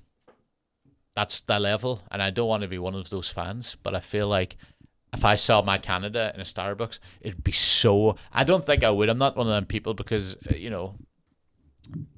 that's 1.17 1.41
the 1.41 1.59
level, 1.59 2.03
and 2.11 2.23
I 2.23 2.31
don't 2.31 2.47
want 2.47 2.61
to 2.61 2.69
be 2.69 2.79
one 2.79 2.95
of 2.95 3.09
those 3.09 3.31
fans, 3.31 3.77
but 3.83 3.95
I 3.95 4.01
feel 4.01 4.29
like 4.29 4.59
if 5.15 5.25
I 5.25 5.35
saw 5.35 5.63
my 5.63 5.79
Canada 5.79 6.31
in 6.35 6.43
a 6.43 6.45
Starbucks, 6.45 6.99
it'd 7.23 7.43
be 7.43 7.53
so. 7.53 8.17
I 8.35 8.45
don't 8.45 8.65
think 8.65 8.85
I 8.85 8.91
would. 8.91 9.09
I'm 9.09 9.17
not 9.17 9.35
one 9.35 9.47
of 9.47 9.53
them 9.55 9.65
people 9.65 9.95
because 9.95 10.37
uh, 10.51 10.55
you 10.55 10.69
know, 10.69 10.97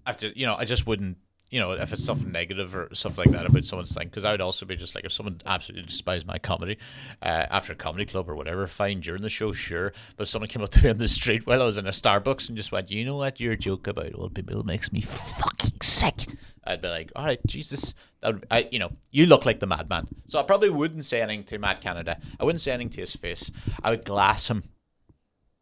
after 0.04 0.28
you 0.30 0.46
know, 0.46 0.56
I 0.56 0.64
just 0.64 0.86
wouldn't. 0.86 1.16
You 1.50 1.60
know, 1.60 1.70
if 1.70 1.94
it's 1.94 2.04
something 2.04 2.30
negative 2.30 2.76
or 2.76 2.90
stuff 2.92 3.16
like 3.16 3.30
that 3.30 3.46
about 3.46 3.64
someone's 3.64 3.94
thing, 3.94 4.08
because 4.08 4.24
I 4.24 4.32
would 4.32 4.42
also 4.42 4.66
be 4.66 4.76
just 4.76 4.94
like, 4.94 5.06
if 5.06 5.12
someone 5.12 5.40
absolutely 5.46 5.86
despised 5.86 6.26
my 6.26 6.36
comedy 6.36 6.76
uh, 7.22 7.46
after 7.48 7.72
a 7.72 7.76
comedy 7.76 8.04
club 8.04 8.28
or 8.28 8.36
whatever, 8.36 8.66
fine 8.66 9.00
during 9.00 9.22
the 9.22 9.30
show, 9.30 9.54
sure. 9.54 9.94
But 10.18 10.28
someone 10.28 10.50
came 10.50 10.60
up 10.60 10.68
to 10.70 10.84
me 10.84 10.90
on 10.90 10.98
the 10.98 11.08
street 11.08 11.46
while 11.46 11.62
I 11.62 11.64
was 11.64 11.78
in 11.78 11.86
a 11.86 11.90
Starbucks 11.90 12.48
and 12.48 12.56
just 12.58 12.70
went, 12.70 12.90
you 12.90 13.02
know 13.06 13.16
what, 13.16 13.40
your 13.40 13.56
joke 13.56 13.86
about 13.86 14.14
old 14.14 14.34
people 14.34 14.62
makes 14.62 14.92
me 14.92 15.00
fucking 15.00 15.80
sick. 15.80 16.26
I'd 16.68 16.82
be 16.82 16.88
like, 16.88 17.10
all 17.16 17.24
right, 17.24 17.40
Jesus, 17.46 17.94
would, 18.22 18.46
I, 18.50 18.68
you 18.70 18.78
know, 18.78 18.92
you 19.10 19.26
look 19.26 19.46
like 19.46 19.58
the 19.58 19.66
madman. 19.66 20.06
So 20.28 20.38
I 20.38 20.42
probably 20.42 20.70
wouldn't 20.70 21.06
say 21.06 21.22
anything 21.22 21.44
to 21.44 21.58
Matt 21.58 21.80
Canada. 21.80 22.20
I 22.38 22.44
wouldn't 22.44 22.60
say 22.60 22.72
anything 22.72 22.90
to 22.90 23.00
his 23.00 23.16
face. 23.16 23.50
I 23.82 23.90
would 23.90 24.04
glass 24.04 24.48
him. 24.48 24.64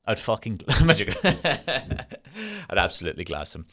I'd 0.07 0.19
fucking 0.19 0.61
I'd 0.69 2.07
absolutely 2.71 3.25
glass 3.25 3.55
him. 3.55 3.67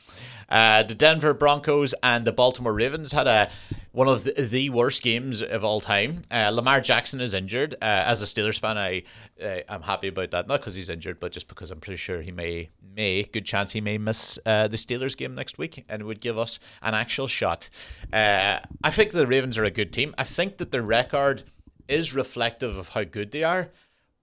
Uh, 0.49 0.83
the 0.83 0.95
Denver 0.95 1.33
Broncos 1.33 1.93
and 2.03 2.25
the 2.25 2.31
Baltimore 2.31 2.73
Ravens 2.73 3.11
had 3.11 3.27
a 3.27 3.49
one 3.91 4.07
of 4.07 4.23
the, 4.23 4.31
the 4.33 4.69
worst 4.71 5.03
games 5.03 5.41
of 5.41 5.63
all 5.63 5.79
time. 5.79 6.23
Uh, 6.31 6.49
Lamar 6.49 6.81
Jackson 6.81 7.21
is 7.21 7.33
injured. 7.33 7.75
Uh, 7.75 8.03
as 8.05 8.21
a 8.21 8.25
Steelers 8.25 8.59
fan, 8.59 8.77
I 8.77 9.03
uh, 9.41 9.59
I'm 9.69 9.83
happy 9.83 10.07
about 10.07 10.31
that. 10.31 10.47
Not 10.47 10.61
because 10.61 10.75
he's 10.75 10.89
injured, 10.89 11.19
but 11.19 11.31
just 11.31 11.47
because 11.47 11.71
I'm 11.71 11.79
pretty 11.79 11.97
sure 11.97 12.21
he 12.21 12.31
may 12.31 12.69
may 12.95 13.23
good 13.23 13.45
chance 13.45 13.71
he 13.71 13.81
may 13.81 13.97
miss 13.97 14.39
uh, 14.45 14.67
the 14.67 14.77
Steelers 14.77 15.15
game 15.15 15.35
next 15.35 15.57
week, 15.57 15.85
and 15.87 16.03
would 16.03 16.21
give 16.21 16.37
us 16.37 16.59
an 16.81 16.93
actual 16.93 17.27
shot. 17.27 17.69
Uh, 18.11 18.59
I 18.83 18.91
think 18.91 19.11
the 19.11 19.27
Ravens 19.27 19.57
are 19.57 19.63
a 19.65 19.71
good 19.71 19.93
team. 19.93 20.13
I 20.17 20.23
think 20.23 20.57
that 20.57 20.71
their 20.71 20.81
record 20.81 21.43
is 21.87 22.13
reflective 22.13 22.77
of 22.77 22.89
how 22.89 23.03
good 23.03 23.31
they 23.31 23.43
are, 23.43 23.69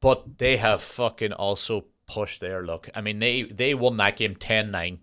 but 0.01 0.39
they 0.39 0.57
have 0.57 0.83
fucking 0.83 1.33
also 1.33 1.85
pushed 2.11 2.41
their 2.41 2.65
luck. 2.65 2.89
I 2.95 3.01
mean, 3.01 3.21
they 3.21 3.43
they 3.43 3.73
won 3.75 3.97
that 3.99 4.17
game 4.17 4.35
10-9. 4.35 4.99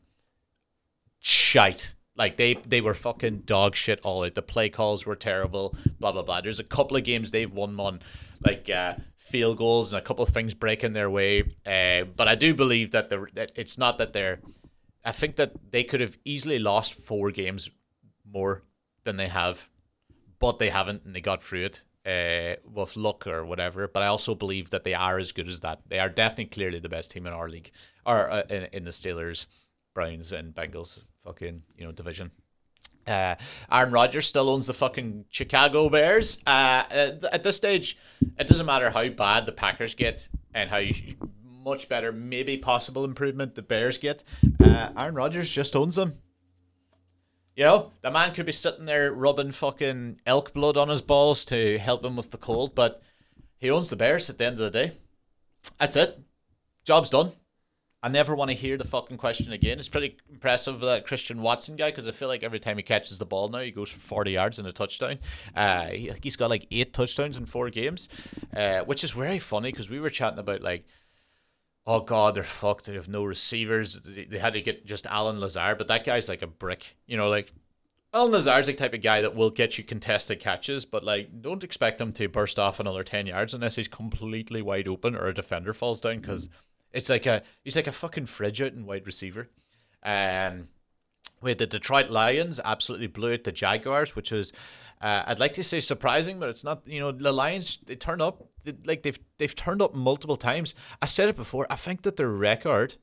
Shite. 1.20 1.96
Like 2.17 2.36
they 2.36 2.56
they 2.65 2.82
were 2.82 2.93
fucking 2.93 3.43
dog 3.46 3.76
shit 3.76 4.00
all 4.04 4.24
out. 4.24 4.36
The 4.36 4.41
play 4.41 4.70
calls 4.70 5.06
were 5.06 5.15
terrible. 5.15 5.76
Blah 6.00 6.12
blah 6.12 6.24
blah. 6.24 6.41
There's 6.41 6.60
a 6.60 6.63
couple 6.63 6.98
of 6.98 7.04
games 7.04 7.32
they've 7.32 7.52
won 7.52 7.80
on 7.80 8.02
like 8.43 8.70
uh, 8.70 8.96
field 9.15 9.58
goals 9.58 9.93
and 9.93 10.00
a 10.00 10.04
couple 10.04 10.24
of 10.24 10.30
things 10.30 10.54
breaking 10.54 10.93
their 10.93 11.10
way. 11.10 11.43
Uh, 11.65 12.06
but 12.15 12.28
I 12.28 12.36
do 12.36 12.54
believe 12.54 12.91
that 12.91 13.10
the 13.10 13.28
that 13.36 13.52
it's 13.56 13.78
not 13.78 14.00
that 14.00 14.13
they're. 14.13 14.39
I 15.06 15.12
think 15.12 15.36
that 15.36 15.72
they 15.72 15.84
could 15.84 16.02
have 16.02 16.17
easily 16.26 16.60
lost 16.60 16.96
four 16.96 17.32
games 17.32 17.70
more 18.26 18.63
than 19.04 19.17
they 19.17 19.30
have, 19.30 19.70
but 20.39 20.60
they 20.60 20.70
haven't, 20.70 21.06
and 21.06 21.15
they 21.15 21.22
got 21.22 21.43
through 21.43 21.65
it 21.65 21.84
uh, 22.08 22.56
with 22.72 22.96
luck 22.96 23.28
or 23.28 23.46
whatever. 23.46 23.88
But 23.88 24.04
I 24.04 24.08
also 24.08 24.34
believe 24.34 24.70
that 24.70 24.84
they 24.84 24.93
are 24.93 25.20
as 25.20 25.32
good 25.32 25.48
as 25.50 25.60
that. 25.60 25.82
They 25.88 26.00
are 26.00 26.10
definitely 26.10 26.46
clearly 26.46 26.80
the 26.80 26.89
best 26.89 27.12
team 27.12 27.28
in 27.28 27.34
our 27.34 27.50
league, 27.50 27.72
or 28.06 28.30
uh, 28.30 28.43
in, 28.50 28.67
in 28.72 28.84
the 28.86 28.91
Steelers, 28.91 29.48
Browns, 29.93 30.32
and 30.32 30.56
Bengals 30.56 31.02
fucking 31.24 31.63
you 31.78 31.86
know 31.86 31.91
division. 31.91 32.32
Uh, 33.06 33.36
Aaron 33.72 33.91
Rodgers 33.91 34.28
still 34.28 34.50
owns 34.50 34.67
the 34.67 34.74
fucking 34.74 35.26
Chicago 35.30 35.89
Bears. 35.89 36.41
Uh, 36.46 36.84
at 37.32 37.43
this 37.43 37.56
stage, 37.56 37.98
it 38.38 38.48
doesn't 38.48 38.65
matter 38.65 38.89
how 38.89 39.08
bad 39.10 39.46
the 39.46 39.54
Packers 39.54 39.96
get 39.96 40.28
and 40.54 40.70
how 40.70 40.82
much 41.63 41.88
better, 41.88 42.12
maybe 42.12 42.58
possible 42.58 43.06
improvement 43.06 43.56
the 43.56 43.62
Bears 43.62 43.98
get. 43.98 44.24
Uh, 44.62 44.89
Aaron 44.98 45.15
Rodgers 45.15 45.50
just 45.50 45.76
owns 45.76 45.96
them. 45.96 46.17
You 47.58 47.63
know, 47.63 47.91
the 48.04 48.12
man 48.12 48.36
could 48.36 48.46
be 48.46 48.52
sitting 48.52 48.86
there 48.86 49.12
rubbing 49.12 49.52
fucking 49.52 50.22
elk 50.28 50.54
blood 50.54 50.78
on 50.78 50.89
his 50.89 51.02
balls 51.02 51.43
to 51.46 51.80
help 51.80 52.06
him 52.06 52.15
with 52.15 52.30
the 52.30 52.38
cold, 52.38 52.76
but 52.76 53.02
he 53.58 53.72
owns 53.72 53.89
the 53.89 53.96
Bears 53.96 54.30
at 54.30 54.38
the 54.38 54.46
end 54.46 54.60
of 54.60 54.72
the 54.72 54.84
day. 54.84 54.91
That's 55.80 55.96
it. 55.96 56.20
Job's 56.86 57.10
done. 57.10 57.32
I 58.04 58.10
never 58.10 58.36
want 58.36 58.52
to 58.52 58.56
hear 58.56 58.78
the 58.78 58.86
fucking 58.86 59.17
question 59.17 59.52
again. 59.52 59.80
It's 59.80 59.89
pretty 59.89 60.17
impressive 60.32 60.82
that 60.82 61.08
Christian 61.08 61.41
Watson 61.41 61.78
guy 61.78 61.89
because 61.89 62.08
I 62.08 62.12
feel 62.12 62.28
like 62.28 62.43
every 62.43 62.60
time 62.60 62.78
he 62.78 62.84
catches 62.84 63.17
the 63.17 63.26
ball 63.26 63.50
now, 63.50 63.62
he 63.62 63.72
goes 63.72 63.89
for 63.89 64.00
40 64.00 64.32
yards 64.32 64.60
and 64.60 64.67
a 64.67 64.72
touchdown. 64.72 65.17
Uh, 65.56 65.88
he, 65.88 66.12
he's 66.22 66.36
got 66.36 66.52
like 66.52 66.67
eight 66.70 66.93
touchdowns 66.93 67.38
in 67.38 67.48
four 67.48 67.72
games, 67.72 68.08
uh, 68.56 68.82
which 68.82 69.04
is 69.04 69.10
very 69.10 69.39
funny 69.39 69.72
because 69.72 69.89
we 69.89 70.00
were 70.00 70.12
chatting 70.12 70.38
about 70.38 70.62
like, 70.62 70.86
oh 71.88 72.02
god, 72.02 72.36
they're 72.36 72.43
fucked. 72.43 72.86
They 72.86 72.93
have 72.93 73.08
no 73.08 73.23
receivers. 73.23 74.00
They, 74.06 74.26
they 74.26 74.38
had 74.38 74.54
to 74.54 74.62
get 74.62 74.86
just 74.86 75.08
Allen 75.08 75.39
Lazard, 75.39 75.80
but 75.80 75.88
that 75.88 76.06
guy's 76.06 76.30
like 76.30 76.43
a 76.43 76.47
brick. 76.47 76.95
You 77.08 77.17
know, 77.17 77.30
like 77.30 77.52
Allen 78.13 78.32
Lazard's 78.32 78.67
the 78.67 78.73
type 78.73 78.93
of 78.93 79.02
guy 79.02 79.21
that 79.21 79.36
will 79.36 79.50
get 79.50 79.80
you 79.80 79.84
contested 79.84 80.39
catches, 80.39 80.86
but 80.86 81.04
like 81.04 81.41
don't 81.41 81.63
expect 81.63 82.00
him 82.00 82.13
to 82.13 82.28
burst 82.28 82.60
off 82.60 82.80
another 82.80 83.04
10 83.04 83.26
yards 83.26 83.56
unless 83.56 83.78
he's 83.78 83.88
completely 83.88 84.62
wide 84.62 84.88
open 84.88 85.15
or 85.15 85.26
a 85.26 85.34
defender 85.34 85.73
falls 85.73 86.00
down 86.00 86.19
because. 86.19 86.47
Mm 86.47 86.52
it's 86.97 87.10
like 87.10 87.26
a 87.26 87.43
he's 87.63 87.76
like 87.76 87.88
a 87.88 87.91
fucking 87.91 88.26
fridge 88.26 88.62
out 88.62 88.73
in 88.73 88.86
wide 88.86 89.06
receiver. 89.06 89.50
Um, 90.04 90.69
with 91.41 91.57
the 91.59 91.67
Detroit 91.67 92.09
Lions 92.09 92.59
absolutely 92.63 93.07
blew 93.07 93.33
out 93.33 93.43
the 93.43 93.51
Jaguars, 93.51 94.15
which 94.15 94.31
was 94.31 94.51
uh, 95.01 95.23
I'd 95.27 95.39
like 95.39 95.53
to 95.53 95.63
say 95.63 95.79
surprising, 95.79 96.39
but 96.39 96.49
it's 96.49 96.63
not. 96.63 96.81
You 96.85 96.99
know, 96.99 97.11
the 97.11 97.31
Lions 97.31 97.77
they 97.85 97.95
turn 97.95 98.21
up 98.21 98.47
they, 98.63 98.73
like 98.85 99.03
they've 99.03 99.19
they've 99.37 99.55
turned 99.55 99.81
up 99.81 99.93
multiple 99.93 100.37
times. 100.37 100.73
I 101.01 101.05
said 101.05 101.29
it 101.29 101.35
before. 101.35 101.67
I 101.69 101.75
think 101.75 102.01
that 102.01 102.17
their 102.17 102.29
record 102.29 102.95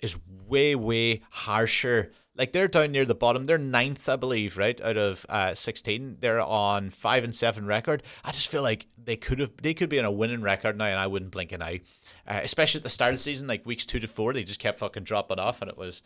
is 0.00 0.18
way 0.46 0.74
way 0.74 1.22
harsher 1.30 2.12
like 2.36 2.52
they're 2.52 2.68
down 2.68 2.92
near 2.92 3.04
the 3.04 3.14
bottom. 3.14 3.44
They're 3.44 3.58
ninth, 3.58 4.08
I 4.08 4.16
believe, 4.16 4.56
right 4.56 4.80
out 4.80 4.96
of 4.96 5.26
uh, 5.28 5.54
sixteen. 5.54 6.16
They're 6.20 6.40
on 6.40 6.90
five 6.90 7.22
and 7.22 7.36
seven 7.36 7.66
record. 7.66 8.02
I 8.24 8.30
just 8.30 8.48
feel 8.48 8.62
like 8.62 8.86
they 8.96 9.16
could 9.16 9.40
have, 9.40 9.52
they 9.60 9.74
could 9.74 9.90
be 9.90 9.98
on 9.98 10.04
a 10.04 10.10
winning 10.10 10.40
record 10.40 10.78
now, 10.78 10.86
and 10.86 10.98
I 10.98 11.06
wouldn't 11.06 11.32
blink 11.32 11.52
an 11.52 11.62
eye. 11.62 11.80
Uh, 12.26 12.40
especially 12.42 12.78
at 12.78 12.84
the 12.84 12.90
start 12.90 13.12
of 13.12 13.18
the 13.18 13.22
season, 13.22 13.46
like 13.46 13.66
weeks 13.66 13.84
two 13.84 14.00
to 14.00 14.06
four, 14.06 14.32
they 14.32 14.42
just 14.44 14.60
kept 14.60 14.78
fucking 14.78 15.02
dropping 15.02 15.38
off, 15.38 15.60
and 15.60 15.70
it 15.70 15.76
was, 15.76 16.02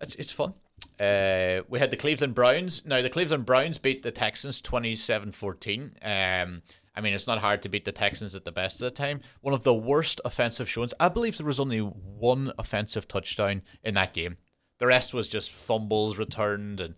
it's 0.00 0.14
it's 0.14 0.32
fun. 0.32 0.54
Uh, 0.98 1.62
we 1.68 1.78
had 1.78 1.90
the 1.90 1.96
Cleveland 1.96 2.34
Browns. 2.34 2.84
Now, 2.84 3.00
the 3.00 3.08
Cleveland 3.08 3.46
Browns 3.46 3.78
beat 3.78 4.02
the 4.02 4.10
Texans 4.10 4.60
27 4.60 5.32
14. 5.32 5.96
Um, 6.02 6.62
I 6.94 7.00
mean, 7.00 7.14
it's 7.14 7.26
not 7.26 7.38
hard 7.38 7.62
to 7.62 7.68
beat 7.68 7.86
the 7.86 7.92
Texans 7.92 8.34
at 8.34 8.44
the 8.44 8.52
best 8.52 8.82
of 8.82 8.84
the 8.84 8.90
time. 8.90 9.20
One 9.40 9.54
of 9.54 9.64
the 9.64 9.74
worst 9.74 10.20
offensive 10.24 10.68
showings. 10.68 10.92
I 11.00 11.08
believe 11.08 11.38
there 11.38 11.46
was 11.46 11.60
only 11.60 11.78
one 11.78 12.52
offensive 12.58 13.08
touchdown 13.08 13.62
in 13.82 13.94
that 13.94 14.12
game. 14.12 14.36
The 14.78 14.86
rest 14.86 15.14
was 15.14 15.28
just 15.28 15.50
fumbles 15.50 16.18
returned 16.18 16.80
and 16.80 16.94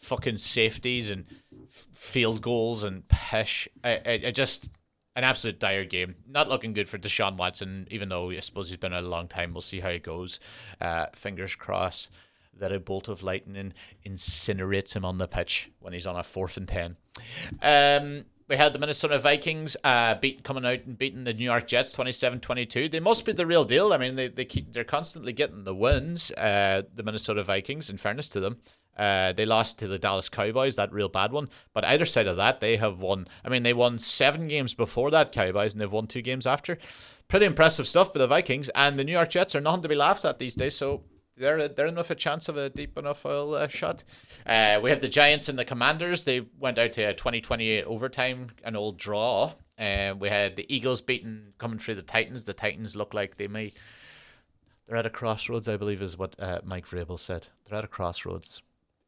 fucking 0.00 0.38
safeties 0.38 1.10
and 1.10 1.26
f- 1.52 1.86
field 1.92 2.40
goals 2.40 2.82
and 2.84 3.06
pish. 3.08 3.68
I, 3.84 4.00
I, 4.06 4.20
I 4.26 4.30
just 4.30 4.68
an 5.14 5.24
absolute 5.24 5.58
dire 5.58 5.84
game. 5.84 6.16
Not 6.26 6.48
looking 6.48 6.72
good 6.72 6.88
for 6.88 6.98
Deshaun 6.98 7.36
Watson, 7.36 7.86
even 7.90 8.08
though 8.08 8.30
I 8.30 8.40
suppose 8.40 8.68
he's 8.68 8.78
been 8.78 8.94
a 8.94 9.02
long 9.02 9.28
time. 9.28 9.52
We'll 9.52 9.60
see 9.60 9.80
how 9.80 9.90
it 9.90 10.02
goes. 10.02 10.40
Uh, 10.80 11.06
fingers 11.14 11.54
crossed 11.54 12.08
that 12.58 12.72
a 12.72 12.80
bolt 12.80 13.08
of 13.08 13.22
lightning 13.22 13.72
incinerates 14.06 14.94
him 14.94 15.04
on 15.04 15.18
the 15.18 15.28
pitch 15.28 15.70
when 15.80 15.92
he's 15.92 16.06
on 16.06 16.16
a 16.16 16.22
fourth 16.22 16.56
and 16.56 16.68
ten. 16.68 16.96
Um, 17.60 18.24
we 18.48 18.56
had 18.56 18.72
the 18.72 18.78
Minnesota 18.78 19.18
Vikings 19.18 19.76
uh, 19.82 20.16
beat 20.16 20.44
coming 20.44 20.66
out 20.66 20.84
and 20.84 20.98
beating 20.98 21.24
the 21.24 21.32
New 21.32 21.44
York 21.44 21.66
Jets 21.66 21.94
27-22. 21.96 22.90
They 22.90 23.00
must 23.00 23.24
be 23.24 23.32
the 23.32 23.46
real 23.46 23.64
deal. 23.64 23.92
I 23.92 23.96
mean, 23.96 24.16
they, 24.16 24.28
they 24.28 24.44
keep 24.44 24.72
they're 24.72 24.84
constantly 24.84 25.32
getting 25.32 25.64
the 25.64 25.74
wins. 25.74 26.30
Uh, 26.32 26.82
the 26.94 27.02
Minnesota 27.02 27.44
Vikings, 27.44 27.88
in 27.88 27.96
fairness 27.96 28.28
to 28.28 28.40
them. 28.40 28.58
Uh, 28.96 29.32
they 29.32 29.46
lost 29.46 29.78
to 29.78 29.88
the 29.88 29.98
Dallas 29.98 30.28
Cowboys, 30.28 30.76
that 30.76 30.92
real 30.92 31.08
bad 31.08 31.32
one. 31.32 31.48
But 31.72 31.84
either 31.84 32.04
side 32.04 32.26
of 32.26 32.36
that, 32.36 32.60
they 32.60 32.76
have 32.76 32.98
won. 32.98 33.26
I 33.44 33.48
mean, 33.48 33.62
they 33.62 33.72
won 33.72 33.98
seven 33.98 34.48
games 34.48 34.74
before 34.74 35.10
that 35.12 35.32
Cowboys, 35.32 35.72
and 35.72 35.80
they've 35.80 35.90
won 35.90 36.06
two 36.06 36.22
games 36.22 36.46
after. 36.46 36.76
Pretty 37.28 37.46
impressive 37.46 37.88
stuff 37.88 38.12
for 38.12 38.18
the 38.18 38.26
Vikings, 38.26 38.68
and 38.74 38.98
the 38.98 39.04
New 39.04 39.12
York 39.12 39.30
Jets 39.30 39.54
are 39.54 39.60
nothing 39.60 39.82
to 39.82 39.88
be 39.88 39.94
laughed 39.94 40.26
at 40.26 40.38
these 40.38 40.54
days. 40.54 40.76
So 40.76 41.04
they're 41.36 41.68
they're 41.68 41.86
enough 41.86 42.10
a 42.10 42.14
chance 42.14 42.48
of 42.48 42.56
a 42.56 42.70
deep 42.70 42.98
enough 42.98 43.24
uh, 43.24 43.68
shot. 43.68 44.04
Uh, 44.46 44.80
we 44.82 44.90
have 44.90 45.00
the 45.00 45.08
Giants 45.08 45.48
and 45.48 45.58
the 45.58 45.64
Commanders. 45.64 46.24
They 46.24 46.46
went 46.58 46.78
out 46.78 46.92
to 46.94 47.02
a 47.02 47.14
2028 47.14 47.84
overtime, 47.84 48.50
an 48.64 48.76
old 48.76 48.98
draw. 48.98 49.54
And 49.78 50.12
uh, 50.12 50.16
we 50.16 50.28
had 50.28 50.56
the 50.56 50.72
Eagles 50.72 51.00
beating 51.00 51.54
coming 51.58 51.78
through 51.78 51.94
the 51.94 52.02
Titans. 52.02 52.44
The 52.44 52.52
Titans 52.52 52.94
look 52.94 53.14
like 53.14 53.36
they 53.36 53.48
may. 53.48 53.72
They're 54.86 54.96
at 54.96 55.06
a 55.06 55.10
crossroads, 55.10 55.68
I 55.68 55.76
believe, 55.76 56.02
is 56.02 56.18
what 56.18 56.36
uh, 56.38 56.60
Mike 56.64 56.86
Vrabel 56.86 57.18
said. 57.18 57.46
They're 57.64 57.78
at 57.78 57.84
a 57.84 57.88
crossroads. 57.88 58.62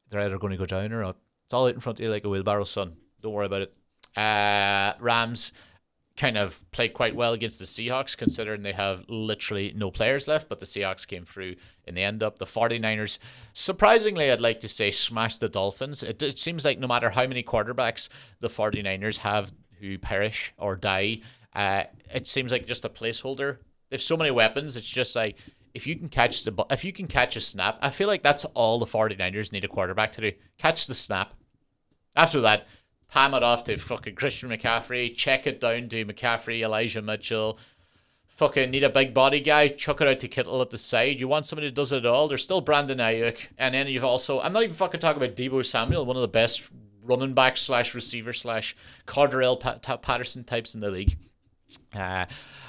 They're 0.09 0.21
either 0.21 0.39
going 0.39 0.53
to 0.53 0.57
go 0.57 0.65
down 0.65 0.93
or 0.93 1.05
up. 1.05 1.19
It's 1.45 1.53
all 1.53 1.67
out 1.67 1.75
in 1.75 1.81
front 1.81 1.99
of 1.99 2.05
you 2.05 2.11
like 2.11 2.25
a 2.25 2.29
wheelbarrow, 2.29 2.65
son. 2.65 2.97
Don't 3.21 3.33
worry 3.33 3.47
about 3.47 3.63
it. 3.63 3.75
Uh, 4.17 4.95
Rams 5.01 5.53
kind 6.17 6.39
of 6.39 6.63
played 6.71 6.95
quite 6.95 7.17
well 7.17 7.33
against 7.33 7.59
the 7.59 7.65
Seahawks, 7.65 8.17
considering 8.17 8.63
they 8.63 8.73
have 8.73 9.05
literally 9.09 9.73
no 9.75 9.91
players 9.91 10.29
left, 10.29 10.49
but 10.49 10.61
the 10.61 10.67
Seahawks 10.67 11.07
came 11.07 11.25
through 11.25 11.57
in 11.87 11.95
the 11.95 12.03
end 12.03 12.23
up. 12.23 12.39
The 12.39 12.45
49ers, 12.45 13.19
surprisingly, 13.53 14.31
I'd 14.31 14.41
like 14.41 14.61
to 14.61 14.69
say, 14.69 14.91
smashed 14.91 15.41
the 15.41 15.49
Dolphins. 15.49 16.03
It, 16.03 16.23
it 16.23 16.39
seems 16.39 16.65
like 16.65 16.79
no 16.79 16.87
matter 16.87 17.11
how 17.11 17.27
many 17.27 17.43
quarterbacks 17.43 18.09
the 18.41 18.49
49ers 18.49 19.19
have 19.19 19.53
who 19.81 19.99
perish 19.99 20.55
or 20.57 20.77
die, 20.77 21.21
uh, 21.55 21.85
it 22.13 22.29
seems 22.29 22.53
like 22.53 22.67
just 22.67 22.85
a 22.85 22.89
placeholder. 22.89 23.59
They 23.91 23.97
have 23.97 24.03
so 24.03 24.17
many 24.17 24.31
weapons, 24.31 24.77
it's 24.77 24.89
just 24.89 25.17
like 25.17 25.37
if 25.75 25.89
you 25.89 25.97
can 25.97 26.09
catch 26.09 26.45
the 26.45 26.65
if 26.71 26.85
you 26.85 26.93
can 26.93 27.09
catch 27.09 27.35
a 27.35 27.41
snap, 27.41 27.79
I 27.83 27.91
feel 27.91 28.07
like 28.07 28.23
that's 28.23 28.45
all 28.47 28.79
the 28.79 28.87
49ers 28.87 29.51
need 29.51 29.65
a 29.65 29.69
quarterback 29.69 30.13
to 30.13 30.21
do. 30.21 30.33
Catch 30.57 30.87
the 30.87 30.95
snap. 30.95 31.35
After 32.17 32.41
that, 32.43 32.69
ham 33.15 33.33
it 33.33 33.45
off 33.45 33.63
to 33.63 33.77
fucking 33.77 34.17
Christian 34.17 34.49
McCaffrey, 34.49 35.15
check 35.15 35.47
it 35.47 35.61
down 35.61 35.89
to 35.89 36.05
McCaffrey, 36.05 36.63
Elijah 36.63 37.01
Mitchell. 37.01 37.61
Fucking 38.27 38.73
need 38.73 38.83
a 38.83 38.91
big 38.91 39.15
body 39.15 39.41
guy, 39.41 39.69
chuck 39.69 40.01
it 40.01 40.09
out 40.09 40.19
to 40.19 40.27
Kittle 40.27 40.61
at 40.61 40.71
the 40.71 40.79
side. 40.79 41.21
You 41.21 41.29
want 41.29 41.47
somebody 41.47 41.69
who 41.69 41.73
does 41.73 41.93
it 41.93 42.05
all. 42.05 42.27
There's 42.27 42.43
still 42.43 42.61
Brandon 42.61 42.99
Aiyuk, 42.99 43.47
and 43.57 43.73
then 43.73 43.87
you've 43.87 44.03
also 44.03 44.41
I'm 44.41 44.53
not 44.53 44.65
even 44.65 44.75
fucking 44.75 44.99
talking 44.99 45.23
about 45.23 45.37
Deebo 45.37 45.65
Samuel, 45.65 46.05
one 46.05 46.17
of 46.17 46.23
the 46.23 46.29
best 46.29 46.69
running 47.05 47.35
back 47.35 47.57
slash 47.57 47.95
receiver 47.95 48.33
slash 48.33 48.75
Cordarrelle 49.07 49.61
Patterson 50.03 50.43
types 50.43 50.75
in 50.75 50.81
the 50.81 50.91
league. 50.91 51.17
Uh, 51.95 52.27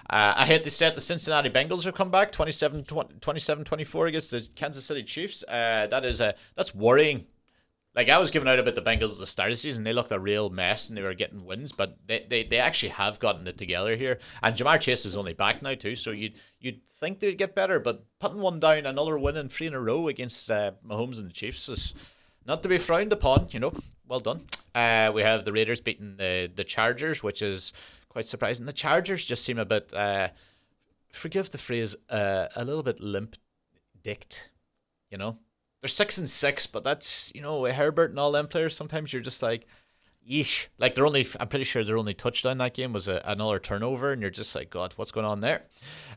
uh, 0.07 0.33
I 0.37 0.45
hate 0.45 0.63
to 0.65 0.71
say 0.71 0.87
it, 0.87 0.93
the 0.93 1.01
Cincinnati 1.01 1.49
Bengals 1.49 1.85
have 1.85 1.95
come 1.95 2.11
back 2.11 2.31
27 2.31 2.83
24 2.83 4.07
against 4.07 4.29
the 4.29 4.47
Kansas 4.55 4.85
City 4.85 5.01
Chiefs. 5.01 5.43
Uh, 5.47 5.87
that 5.89 6.05
is 6.05 6.21
a 6.21 6.35
that's 6.55 6.75
worrying 6.75 7.25
like 7.95 8.09
I 8.09 8.17
was 8.17 8.29
giving 8.29 8.49
out 8.49 8.59
about 8.59 8.75
the 8.75 8.81
Bengals 8.81 9.13
at 9.13 9.19
the 9.19 9.25
start 9.25 9.51
of 9.51 9.53
the 9.53 9.59
season. 9.59 9.83
They 9.83 9.93
looked 9.93 10.11
a 10.11 10.19
real 10.19 10.49
mess 10.49 10.89
and 10.89 10.97
they 10.97 11.01
were 11.01 11.13
getting 11.13 11.45
wins, 11.45 11.71
but 11.71 11.97
they, 12.05 12.25
they, 12.29 12.43
they 12.43 12.59
actually 12.59 12.89
have 12.89 13.19
gotten 13.19 13.47
it 13.47 13.57
together 13.57 13.95
here. 13.95 14.19
And 14.43 14.55
Ja'Marr 14.55 14.81
Chase 14.81 15.05
is 15.05 15.15
only 15.15 15.33
back 15.33 15.61
now 15.61 15.75
too, 15.75 15.95
so 15.95 16.11
you'd 16.11 16.35
you'd 16.59 16.81
think 16.99 17.19
they'd 17.19 17.37
get 17.37 17.55
better, 17.55 17.79
but 17.79 18.05
putting 18.19 18.41
one 18.41 18.59
down, 18.59 18.85
another 18.85 19.17
win 19.17 19.37
in 19.37 19.49
three 19.49 19.67
in 19.67 19.73
a 19.73 19.79
row 19.79 20.07
against 20.07 20.51
uh, 20.51 20.71
Mahomes 20.85 21.19
and 21.19 21.29
the 21.29 21.33
Chiefs 21.33 21.69
is 21.69 21.93
not 22.45 22.63
to 22.63 22.69
be 22.69 22.77
frowned 22.77 23.13
upon. 23.13 23.47
You 23.51 23.59
know, 23.59 23.73
well 24.07 24.19
done. 24.19 24.47
Uh, 24.73 25.11
we 25.13 25.21
have 25.21 25.45
the 25.45 25.53
Raiders 25.53 25.79
beating 25.79 26.17
the 26.17 26.51
the 26.53 26.65
Chargers, 26.65 27.23
which 27.23 27.41
is 27.41 27.71
quite 28.09 28.27
surprising. 28.27 28.65
The 28.65 28.73
Chargers 28.73 29.23
just 29.23 29.45
seem 29.45 29.57
a 29.57 29.65
bit, 29.65 29.93
uh, 29.93 30.29
forgive 31.11 31.51
the 31.51 31.57
phrase, 31.57 31.95
uh, 32.09 32.47
a 32.55 32.65
little 32.65 32.83
bit 32.83 32.99
limp 32.99 33.37
dicked. 34.03 34.49
You 35.09 35.17
know, 35.17 35.37
they're 35.85 35.89
six 35.89 36.17
and 36.17 36.27
six, 36.27 36.65
but 36.65 36.83
that's 36.83 37.31
you 37.35 37.41
know 37.43 37.63
Herbert 37.65 38.09
and 38.09 38.17
all 38.17 38.31
them 38.31 38.47
players. 38.47 38.75
Sometimes 38.75 39.13
you're 39.13 39.21
just 39.21 39.43
like, 39.43 39.67
yeesh. 40.27 40.67
Like 40.79 40.95
they're 40.95 41.05
only, 41.05 41.27
I'm 41.39 41.47
pretty 41.47 41.65
sure 41.65 41.83
their 41.83 41.99
only 41.99 42.15
touchdown 42.15 42.57
that 42.57 42.73
game 42.73 42.91
was 42.91 43.07
a, 43.07 43.21
another 43.23 43.59
turnover, 43.59 44.11
and 44.11 44.19
you're 44.19 44.31
just 44.31 44.55
like, 44.55 44.71
God, 44.71 44.93
what's 44.95 45.11
going 45.11 45.27
on 45.27 45.41
there? 45.41 45.65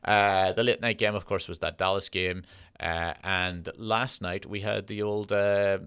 Uh, 0.02 0.54
the 0.54 0.62
late 0.62 0.81
night 0.81 0.96
game, 0.96 1.14
of 1.14 1.26
course, 1.26 1.48
was 1.48 1.59
that 1.59 1.76
Dallas 1.76 2.09
game, 2.09 2.44
uh, 2.81 3.12
and 3.22 3.68
last 3.76 4.22
night 4.22 4.46
we 4.46 4.61
had 4.61 4.87
the 4.87 5.02
old. 5.02 5.33
Uh, 5.33 5.81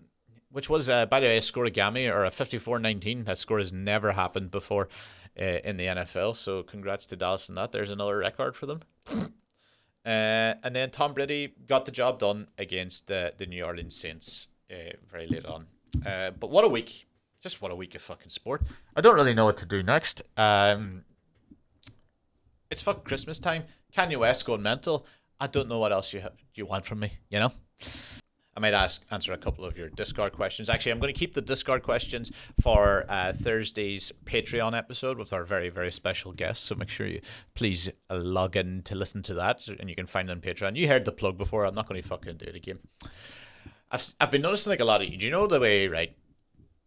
which 0.52 0.70
was, 0.70 0.88
uh, 0.88 1.08
by 1.08 1.20
the 1.22 1.26
way, 1.28 1.38
a 1.38 1.40
scorigami 1.42 2.14
or 2.14 2.26
a 2.26 2.30
54-19. 2.30 3.24
That 3.24 3.38
score 3.38 3.58
has 3.60 3.72
never 3.72 4.12
happened 4.12 4.52
before 4.52 4.90
uh, 5.40 5.60
in 5.64 5.78
the 5.78 5.86
NFL. 5.86 6.36
So 6.36 6.62
congrats 6.62 7.06
to 7.06 7.16
Dallas 7.16 7.50
on 7.50 7.56
that. 7.56 7.72
There's 7.72 7.90
another 7.90 8.18
record 8.18 8.54
for 8.54 8.66
them. 8.66 8.82
Uh, 10.06 10.56
and 10.64 10.76
then 10.76 10.90
Tom 10.90 11.14
Brady 11.14 11.54
got 11.68 11.86
the 11.86 11.92
job 11.92 12.20
done 12.20 12.48
against 12.58 13.08
the, 13.08 13.34
the 13.38 13.46
New 13.46 13.64
Orleans 13.64 13.96
Saints 13.96 14.48
uh, 14.72 14.94
very 15.10 15.28
late 15.28 15.46
on. 15.46 15.68
Uh, 16.06 16.32
but 16.32 16.50
what 16.50 16.64
a 16.64 16.68
week. 16.68 17.08
Just 17.42 17.62
what 17.62 17.72
a 17.72 17.76
week 17.76 17.96
of 17.96 18.02
fucking 18.02 18.30
sport. 18.30 18.62
I 18.96 19.02
don't 19.02 19.16
really 19.16 19.34
know 19.34 19.46
what 19.46 19.58
to 19.58 19.66
do 19.66 19.82
next. 19.84 20.22
Um, 20.38 21.04
it's 22.70 22.82
fucking 22.82 23.04
Christmas 23.04 23.40
time. 23.40 23.64
Kanye 23.96 24.18
West 24.18 24.46
going 24.46 24.62
mental. 24.62 25.06
I 25.40 25.48
don't 25.48 25.68
know 25.68 25.80
what 25.80 25.92
else 25.92 26.14
you 26.14 26.22
ha- 26.22 26.30
you 26.54 26.66
want 26.66 26.86
from 26.86 27.00
me, 27.00 27.14
you 27.30 27.40
know? 27.40 27.52
I 28.62 28.70
might 28.70 28.76
ask 28.76 29.04
answer 29.10 29.34
a 29.34 29.40
couple 29.40 29.66
of 29.66 29.76
your 29.76 29.90
Discord 29.90 30.34
questions. 30.34 30.70
Actually, 30.70 30.92
I'm 30.92 31.00
going 31.00 31.12
to 31.12 31.20
keep 31.20 31.34
the 31.34 31.42
Discord 31.42 31.82
questions 31.82 32.32
for 32.62 33.06
uh, 33.10 33.34
Thursday's 33.34 34.12
Patreon 34.24 34.78
episode 34.78 35.18
with 35.18 35.34
our 35.34 35.44
very 35.44 35.70
very 35.70 35.92
special 35.92 36.32
guest. 36.32 36.66
So 36.66 36.76
make 36.76 36.90
sure 36.90 37.08
you 37.08 37.22
please 37.56 37.90
log 38.12 38.56
in 38.56 38.84
to 38.84 38.94
listen 38.94 39.24
to 39.24 39.34
that, 39.34 39.68
and 39.68 39.90
you 39.90 39.96
can 39.96 40.06
find 40.06 40.30
it 40.30 40.32
on 40.32 40.42
Patreon. 40.42 40.76
You 40.76 40.88
heard 40.88 41.06
the 41.06 41.12
plug 41.12 41.40
before. 41.40 41.66
I'm 41.66 41.74
not 41.74 41.90
going 41.90 42.00
to 42.00 42.08
fucking 42.08 42.38
do 42.38 42.46
it 42.46 42.56
again. 42.56 42.78
I've 43.90 44.14
I've 44.22 44.30
been 44.30 44.44
noticing 44.44 44.70
like 44.70 44.80
a 44.80 44.86
lot 44.86 45.02
of. 45.02 45.08
Do 45.08 45.26
you 45.26 45.32
know 45.32 45.48
the 45.48 45.60
way 45.60 45.88
right? 45.88 46.16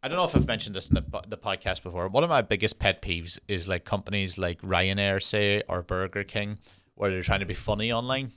I 0.00 0.06
don't 0.06 0.16
know 0.16 0.26
if 0.26 0.36
I've 0.36 0.46
mentioned 0.46 0.76
this 0.76 0.90
in 0.90 0.94
the 0.94 1.22
the 1.26 1.36
podcast 1.36 1.82
before. 1.82 2.06
One 2.06 2.22
of 2.22 2.30
my 2.30 2.42
biggest 2.42 2.78
pet 2.78 3.02
peeves 3.02 3.40
is 3.48 3.66
like 3.66 3.84
companies 3.84 4.38
like 4.38 4.62
Ryanair, 4.62 5.20
say, 5.20 5.64
or 5.68 5.82
Burger 5.82 6.22
King, 6.22 6.60
where 6.94 7.10
they're 7.10 7.22
trying 7.22 7.40
to 7.40 7.46
be 7.46 7.54
funny 7.54 7.90
online. 7.90 8.30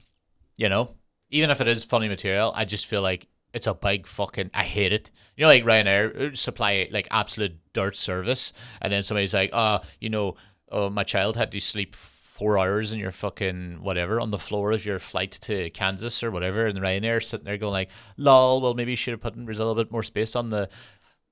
You 0.55 0.69
know, 0.69 0.95
even 1.29 1.49
if 1.49 1.61
it 1.61 1.67
is 1.67 1.83
funny 1.83 2.07
material, 2.07 2.51
I 2.55 2.65
just 2.65 2.85
feel 2.85 3.01
like 3.01 3.27
it's 3.53 3.67
a 3.67 3.73
big 3.73 4.07
fucking. 4.07 4.51
I 4.53 4.63
hate 4.63 4.93
it. 4.93 5.11
You 5.35 5.43
know, 5.43 5.47
like 5.47 5.63
Ryanair 5.63 6.33
uh, 6.33 6.35
supply 6.35 6.87
like 6.91 7.07
absolute 7.11 7.57
dirt 7.73 7.95
service, 7.95 8.53
and 8.81 8.91
then 8.91 9.03
somebody's 9.03 9.33
like, 9.33 9.49
"Oh, 9.53 9.79
you 9.99 10.09
know, 10.09 10.35
oh, 10.71 10.89
my 10.89 11.03
child 11.03 11.35
had 11.35 11.51
to 11.51 11.59
sleep 11.59 11.95
four 11.95 12.59
hours 12.59 12.93
in 12.93 12.99
your 12.99 13.11
fucking 13.11 13.81
whatever 13.81 14.19
on 14.21 14.29
the 14.29 14.37
floor 14.37 14.71
of 14.71 14.85
your 14.85 14.99
flight 14.99 15.31
to 15.31 15.69
Kansas 15.71 16.23
or 16.23 16.31
whatever," 16.31 16.67
and 16.67 16.79
Ryanair 16.79 17.23
sitting 17.23 17.45
there 17.45 17.57
going 17.57 17.73
like, 17.73 17.89
"Lol, 18.17 18.61
well 18.61 18.73
maybe 18.73 18.91
you 18.91 18.97
should 18.97 19.13
have 19.13 19.21
put 19.21 19.35
in 19.35 19.49
a 19.49 19.75
bit 19.75 19.91
more 19.91 20.03
space 20.03 20.35
on 20.35 20.49
the." 20.49 20.69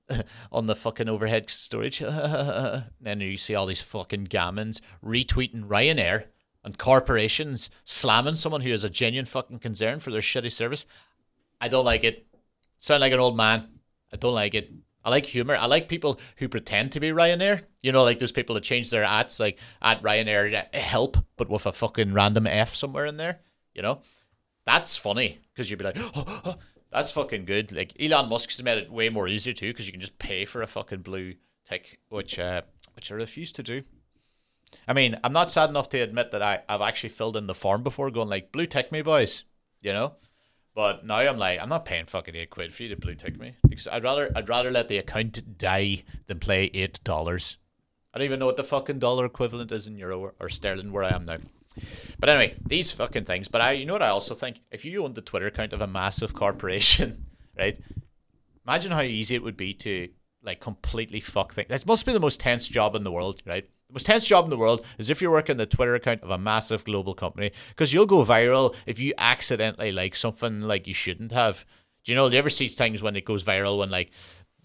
on 0.52 0.66
the 0.66 0.76
fucking 0.76 1.08
overhead 1.08 1.50
storage. 1.50 1.98
then 3.00 3.20
you 3.20 3.36
see 3.36 3.56
all 3.56 3.66
these 3.66 3.82
fucking 3.82 4.28
gammons 4.28 4.80
retweeting 5.04 5.64
Ryanair 5.64 6.26
and 6.66 6.76
corporations 6.78 7.70
slamming 7.84 8.34
someone 8.34 8.62
who 8.62 8.72
has 8.72 8.82
a 8.82 8.90
genuine 8.90 9.24
fucking 9.24 9.60
concern 9.60 10.00
for 10.00 10.10
their 10.10 10.20
shitty 10.20 10.50
service. 10.50 10.84
I 11.60 11.68
don't 11.68 11.84
like 11.84 12.02
it. 12.02 12.26
Sound 12.76 13.02
like 13.02 13.12
an 13.12 13.20
old 13.20 13.36
man. 13.36 13.68
I 14.12 14.16
don't 14.16 14.34
like 14.34 14.52
it. 14.52 14.72
I 15.04 15.10
like 15.10 15.26
humor. 15.26 15.54
I 15.54 15.66
like 15.66 15.88
people 15.88 16.18
who 16.38 16.48
pretend 16.48 16.90
to 16.92 17.00
be 17.00 17.10
Ryanair. 17.10 17.62
You 17.82 17.92
know, 17.92 18.02
like 18.02 18.18
those 18.18 18.32
people 18.32 18.56
that 18.56 18.64
change 18.64 18.90
their 18.90 19.04
ads, 19.04 19.38
like 19.38 19.60
at 19.80 20.02
Ryanair 20.02 20.74
help, 20.74 21.16
but 21.36 21.48
with 21.48 21.66
a 21.66 21.72
fucking 21.72 22.12
random 22.12 22.48
F 22.48 22.74
somewhere 22.74 23.06
in 23.06 23.16
there. 23.16 23.38
You 23.72 23.82
know, 23.82 24.00
that's 24.66 24.96
funny 24.96 25.38
because 25.54 25.70
you'd 25.70 25.78
be 25.78 25.84
like, 25.84 25.98
oh, 25.98 26.42
oh, 26.44 26.54
that's 26.90 27.12
fucking 27.12 27.44
good. 27.44 27.70
Like 27.70 27.92
Elon 28.00 28.28
Musk's 28.28 28.60
made 28.60 28.78
it 28.78 28.90
way 28.90 29.08
more 29.08 29.28
easier 29.28 29.54
too 29.54 29.68
because 29.68 29.86
you 29.86 29.92
can 29.92 30.00
just 30.00 30.18
pay 30.18 30.44
for 30.44 30.62
a 30.62 30.66
fucking 30.66 31.02
blue 31.02 31.34
tick, 31.64 32.00
which 32.08 32.40
uh, 32.40 32.62
which 32.96 33.12
I 33.12 33.14
refuse 33.14 33.52
to 33.52 33.62
do. 33.62 33.84
I 34.88 34.92
mean, 34.92 35.18
I'm 35.24 35.32
not 35.32 35.50
sad 35.50 35.68
enough 35.68 35.88
to 35.90 35.98
admit 35.98 36.30
that 36.32 36.42
I, 36.42 36.62
I've 36.68 36.80
actually 36.80 37.08
filled 37.10 37.36
in 37.36 37.46
the 37.46 37.54
form 37.54 37.82
before 37.82 38.10
going 38.10 38.28
like, 38.28 38.52
blue 38.52 38.66
tick 38.66 38.92
me, 38.92 39.02
boys, 39.02 39.44
you 39.80 39.92
know? 39.92 40.14
But 40.74 41.06
now 41.06 41.16
I'm 41.16 41.38
like, 41.38 41.58
I'm 41.58 41.70
not 41.70 41.86
paying 41.86 42.04
fucking 42.04 42.36
eight 42.36 42.50
quid 42.50 42.72
for 42.74 42.82
you 42.82 42.90
to 42.90 42.96
blue 42.96 43.14
tick 43.14 43.40
me 43.40 43.54
because 43.66 43.88
I'd 43.88 44.04
rather 44.04 44.30
I'd 44.36 44.48
rather 44.48 44.70
let 44.70 44.88
the 44.88 44.98
account 44.98 45.56
die 45.56 46.04
than 46.26 46.38
play 46.38 46.70
eight 46.74 47.02
dollars. 47.02 47.56
I 48.12 48.18
don't 48.18 48.26
even 48.26 48.40
know 48.40 48.46
what 48.46 48.58
the 48.58 48.64
fucking 48.64 48.98
dollar 48.98 49.24
equivalent 49.24 49.72
is 49.72 49.86
in 49.86 49.96
euro 49.96 50.20
or, 50.20 50.34
or 50.38 50.50
sterling 50.50 50.92
where 50.92 51.04
I 51.04 51.14
am 51.14 51.24
now. 51.24 51.38
But 52.18 52.28
anyway, 52.28 52.56
these 52.66 52.92
fucking 52.92 53.24
things. 53.24 53.48
But 53.48 53.62
I, 53.62 53.72
you 53.72 53.86
know 53.86 53.94
what 53.94 54.02
I 54.02 54.08
also 54.08 54.34
think? 54.34 54.60
If 54.70 54.84
you 54.84 55.02
owned 55.02 55.14
the 55.14 55.22
Twitter 55.22 55.46
account 55.46 55.72
of 55.72 55.80
a 55.80 55.86
massive 55.86 56.34
corporation, 56.34 57.26
right? 57.58 57.78
Imagine 58.66 58.92
how 58.92 59.00
easy 59.00 59.34
it 59.34 59.42
would 59.42 59.56
be 59.56 59.72
to 59.74 60.10
like 60.42 60.60
completely 60.60 61.20
fuck 61.20 61.54
things. 61.54 61.70
It 61.70 61.86
must 61.86 62.04
be 62.04 62.12
the 62.12 62.20
most 62.20 62.38
tense 62.38 62.68
job 62.68 62.94
in 62.94 63.02
the 63.02 63.12
world, 63.12 63.42
right? 63.46 63.68
The 63.88 63.94
most 63.94 64.06
tense 64.06 64.24
job 64.24 64.44
in 64.44 64.50
the 64.50 64.56
world 64.56 64.84
is 64.98 65.10
if 65.10 65.22
you're 65.22 65.30
working 65.30 65.56
the 65.56 65.66
Twitter 65.66 65.94
account 65.94 66.22
of 66.22 66.30
a 66.30 66.38
massive 66.38 66.84
global 66.84 67.14
company 67.14 67.52
because 67.68 67.92
you'll 67.92 68.06
go 68.06 68.24
viral 68.24 68.74
if 68.84 68.98
you 68.98 69.14
accidentally 69.16 69.92
like 69.92 70.16
something 70.16 70.62
like 70.62 70.86
you 70.86 70.94
shouldn't 70.94 71.32
have. 71.32 71.64
Do 72.04 72.12
you 72.12 72.16
know? 72.16 72.28
Do 72.28 72.34
you 72.34 72.38
ever 72.38 72.50
see 72.50 72.68
times 72.68 73.02
when 73.02 73.16
it 73.16 73.24
goes 73.24 73.44
viral 73.44 73.78
when 73.78 73.90
like 73.90 74.10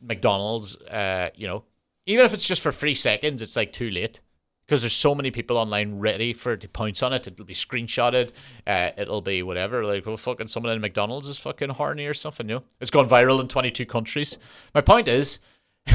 McDonald's, 0.02 0.76
uh, 0.78 1.30
you 1.36 1.48
know, 1.48 1.64
even 2.06 2.26
if 2.26 2.34
it's 2.34 2.48
just 2.48 2.62
for 2.62 2.72
three 2.72 2.96
seconds, 2.96 3.42
it's 3.42 3.56
like 3.56 3.74
too 3.74 3.90
late 3.90 4.22
because 4.66 4.82
there's 4.84 4.94
so 4.94 5.14
many 5.14 5.32
people 5.32 5.58
online 5.58 6.00
ready 6.00 6.32
for 6.32 6.56
to 6.56 6.68
pounce 6.70 7.04
on 7.04 7.14
it. 7.14 7.28
It'll 7.28 7.46
be 7.46 7.54
screenshotted. 7.54 8.32
Uh, 8.66 8.92
it'll 8.98 9.22
be 9.22 9.44
whatever. 9.44 9.84
Like, 9.84 10.06
well, 10.06 10.18
fucking 10.18 10.48
someone 10.48 10.72
in 10.72 10.82
McDonald's 10.82 11.28
is 11.28 11.38
fucking 11.38 11.72
horny 11.72 12.06
or 12.06 12.14
something. 12.14 12.48
You 12.48 12.56
know, 12.56 12.64
it's 12.80 12.90
gone 12.90 13.10
viral 13.10 13.42
in 13.42 13.48
22 13.48 13.86
countries. 13.86 14.38
My 14.74 14.82
point 14.82 15.08
is, 15.08 15.40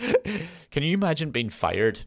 can 0.00 0.82
you 0.82 0.94
imagine 0.94 1.30
being 1.30 1.50
fired? 1.50 2.02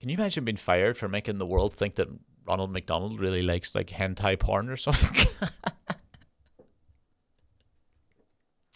Can 0.00 0.08
you 0.08 0.14
imagine 0.16 0.44
being 0.44 0.56
fired 0.56 0.96
for 0.96 1.08
making 1.08 1.38
the 1.38 1.46
world 1.46 1.74
think 1.74 1.96
that 1.96 2.08
Ronald 2.46 2.70
McDonald 2.72 3.18
really 3.18 3.42
likes 3.42 3.74
like 3.74 3.88
hentai 3.88 4.38
porn 4.38 4.68
or 4.68 4.76
something? 4.76 5.26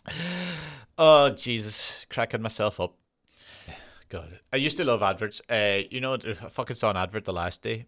oh 0.98 1.30
Jesus, 1.30 2.04
cracking 2.11 2.42
myself 2.42 2.80
up. 2.80 2.96
God, 4.08 4.40
I 4.52 4.56
used 4.56 4.76
to 4.76 4.85
love 4.85 5.02
adverts. 5.02 5.40
Uh, 5.48 5.82
you 5.90 6.00
know, 6.00 6.14
I 6.14 6.35
fucking 6.50 6.76
saw 6.76 6.90
an 6.90 6.96
advert 6.96 7.24
the 7.24 7.32
last 7.32 7.62
day, 7.62 7.87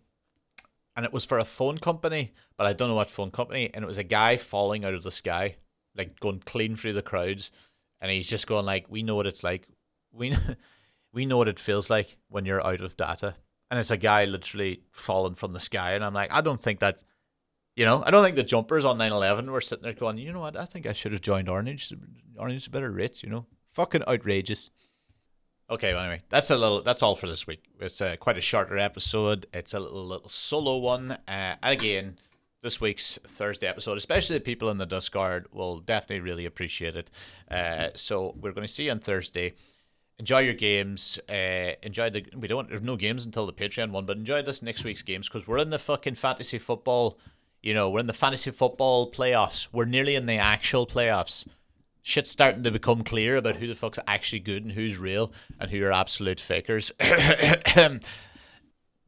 and 0.97 1.05
it 1.05 1.13
was 1.13 1.25
for 1.25 1.39
a 1.39 1.45
phone 1.45 1.79
company, 1.79 2.33
but 2.57 2.67
I 2.67 2.73
don't 2.73 2.89
know 2.89 2.95
what 2.95 3.11
phone 3.11 3.31
company. 3.31 3.71
And 3.75 3.85
it 3.85 3.89
was 3.89 3.99
a 3.99 4.05
guy 4.05 4.37
falling 4.37 4.85
out 4.85 4.95
of 4.95 5.03
the 5.03 5.11
sky, 5.11 5.57
like 5.95 6.19
going 6.21 6.41
clean 6.47 6.77
through 6.77 6.95
the 6.95 7.03
crowds, 7.03 7.51
and 8.01 8.11
he's 8.11 8.29
just 8.29 8.47
going 8.47 8.65
like, 8.65 8.87
"We 8.89 9.03
know 9.03 9.17
what 9.17 9.27
it's 9.27 9.45
like. 9.45 9.67
We 10.13 10.35
we 11.15 11.27
know 11.27 11.39
what 11.39 11.49
it 11.49 11.59
feels 11.59 11.89
like 11.89 12.17
when 12.29 12.45
you're 12.45 12.65
out 12.67 12.81
of 12.81 12.97
data." 12.97 13.37
And 13.71 13.81
it's 13.81 13.91
a 13.91 13.97
guy 13.97 14.25
literally 14.27 14.83
falling 14.91 15.35
from 15.35 15.53
the 15.53 15.61
sky, 15.61 15.93
and 15.95 16.05
I'm 16.05 16.15
like, 16.15 16.33
I 16.33 16.41
don't 16.41 16.61
think 16.61 16.81
that. 16.81 17.03
You 17.77 17.85
know, 17.85 18.05
I 18.07 18.13
don't 18.13 18.23
think 18.23 18.37
the 18.37 18.45
jumpers 18.45 18.85
on 18.85 18.99
9-11 18.99 19.49
were 19.51 19.61
sitting 19.61 19.83
there 19.83 19.93
going, 19.95 20.17
you 20.19 20.33
know 20.33 20.39
what, 20.39 20.57
I 20.57 20.65
think 20.65 20.87
I 20.87 20.93
should 20.93 21.11
have 21.11 21.23
joined 21.23 21.49
Orange. 21.49 21.93
Orange 22.39 22.57
is 22.59 22.67
a 22.69 22.71
better 22.71 22.89
rates, 22.89 23.25
you 23.25 23.29
know. 23.29 23.47
Fucking 23.73 24.05
outrageous. 24.07 24.71
Okay, 25.71 25.95
well, 25.95 26.03
anyway, 26.03 26.23
that's 26.29 26.51
a 26.51 26.59
little. 26.59 26.83
That's 26.83 27.03
all 27.03 27.17
for 27.17 27.27
this 27.27 27.47
week. 27.47 27.65
It's 27.81 28.01
uh, 28.01 28.17
quite 28.17 28.37
a 28.37 28.43
shorter 28.43 28.79
episode. 28.79 29.47
It's 29.53 29.73
a 29.73 29.81
little, 29.81 30.07
little 30.07 30.29
solo 30.29 30.77
one. 30.77 31.13
Uh, 31.27 31.57
again, 31.63 32.19
this 32.61 32.81
week's 32.81 33.19
Thursday 33.27 33.67
episode, 33.67 33.97
especially 33.97 34.37
the 34.37 34.45
people 34.45 34.69
in 34.69 34.77
the 34.77 34.87
Discord, 34.87 35.47
will 35.53 35.79
definitely 35.79 36.21
really 36.21 36.45
appreciate 36.45 36.97
it. 36.97 37.11
Uh, 37.51 37.89
so 37.95 38.35
we're 38.39 38.53
going 38.53 38.67
to 38.67 38.73
see 38.73 38.85
you 38.85 38.91
on 38.91 39.01
Thursday. 39.01 39.55
Enjoy 40.19 40.41
your 40.41 40.55
games. 40.55 41.19
Uh, 41.29 41.75
enjoy 41.83 42.11
the. 42.11 42.25
We 42.37 42.47
don't. 42.47 42.69
There's 42.69 42.83
no 42.83 42.97
games 42.97 43.27
until 43.27 43.47
the 43.47 43.53
Patreon 43.53 43.91
one, 43.91 44.07
but 44.07 44.17
enjoy 44.17 44.43
this 44.43 44.63
next 44.63 44.85
week's 44.85 45.03
games 45.03 45.29
because 45.29 45.47
we're 45.47 45.59
in 45.59 45.71
the 45.71 45.79
fucking 45.79 46.15
fantasy 46.15 46.59
football. 46.59 47.19
You 47.63 47.75
know, 47.75 47.91
we're 47.91 48.01
in 48.01 48.07
the 48.07 48.13
fantasy 48.13 48.51
football 48.51 49.11
playoffs. 49.11 49.69
We're 49.73 49.87
nearly 49.87 50.15
in 50.15 50.27
the 50.27 50.37
actual 50.37 50.87
playoffs 50.87 51.45
shit's 52.05 52.31
starting 52.31 52.63
to 52.63 52.71
become 52.71 53.03
clear 53.03 53.37
about 53.37 53.57
who 53.57 53.67
the 53.67 53.75
fuck's 53.75 53.99
actually 54.07 54.39
good 54.39 54.63
and 54.63 54.73
who's 54.73 54.99
real 54.99 55.33
and 55.59 55.71
who 55.71 55.83
are 55.83 55.91
absolute 55.91 56.39
fakers. 56.39 56.93
but 56.99 58.01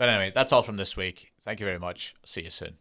anyway, 0.00 0.32
that's 0.34 0.52
all 0.52 0.62
from 0.62 0.78
this 0.78 0.96
week. 0.96 1.30
Thank 1.42 1.60
you 1.60 1.66
very 1.66 1.78
much. 1.78 2.14
See 2.24 2.42
you 2.42 2.50
soon. 2.50 2.78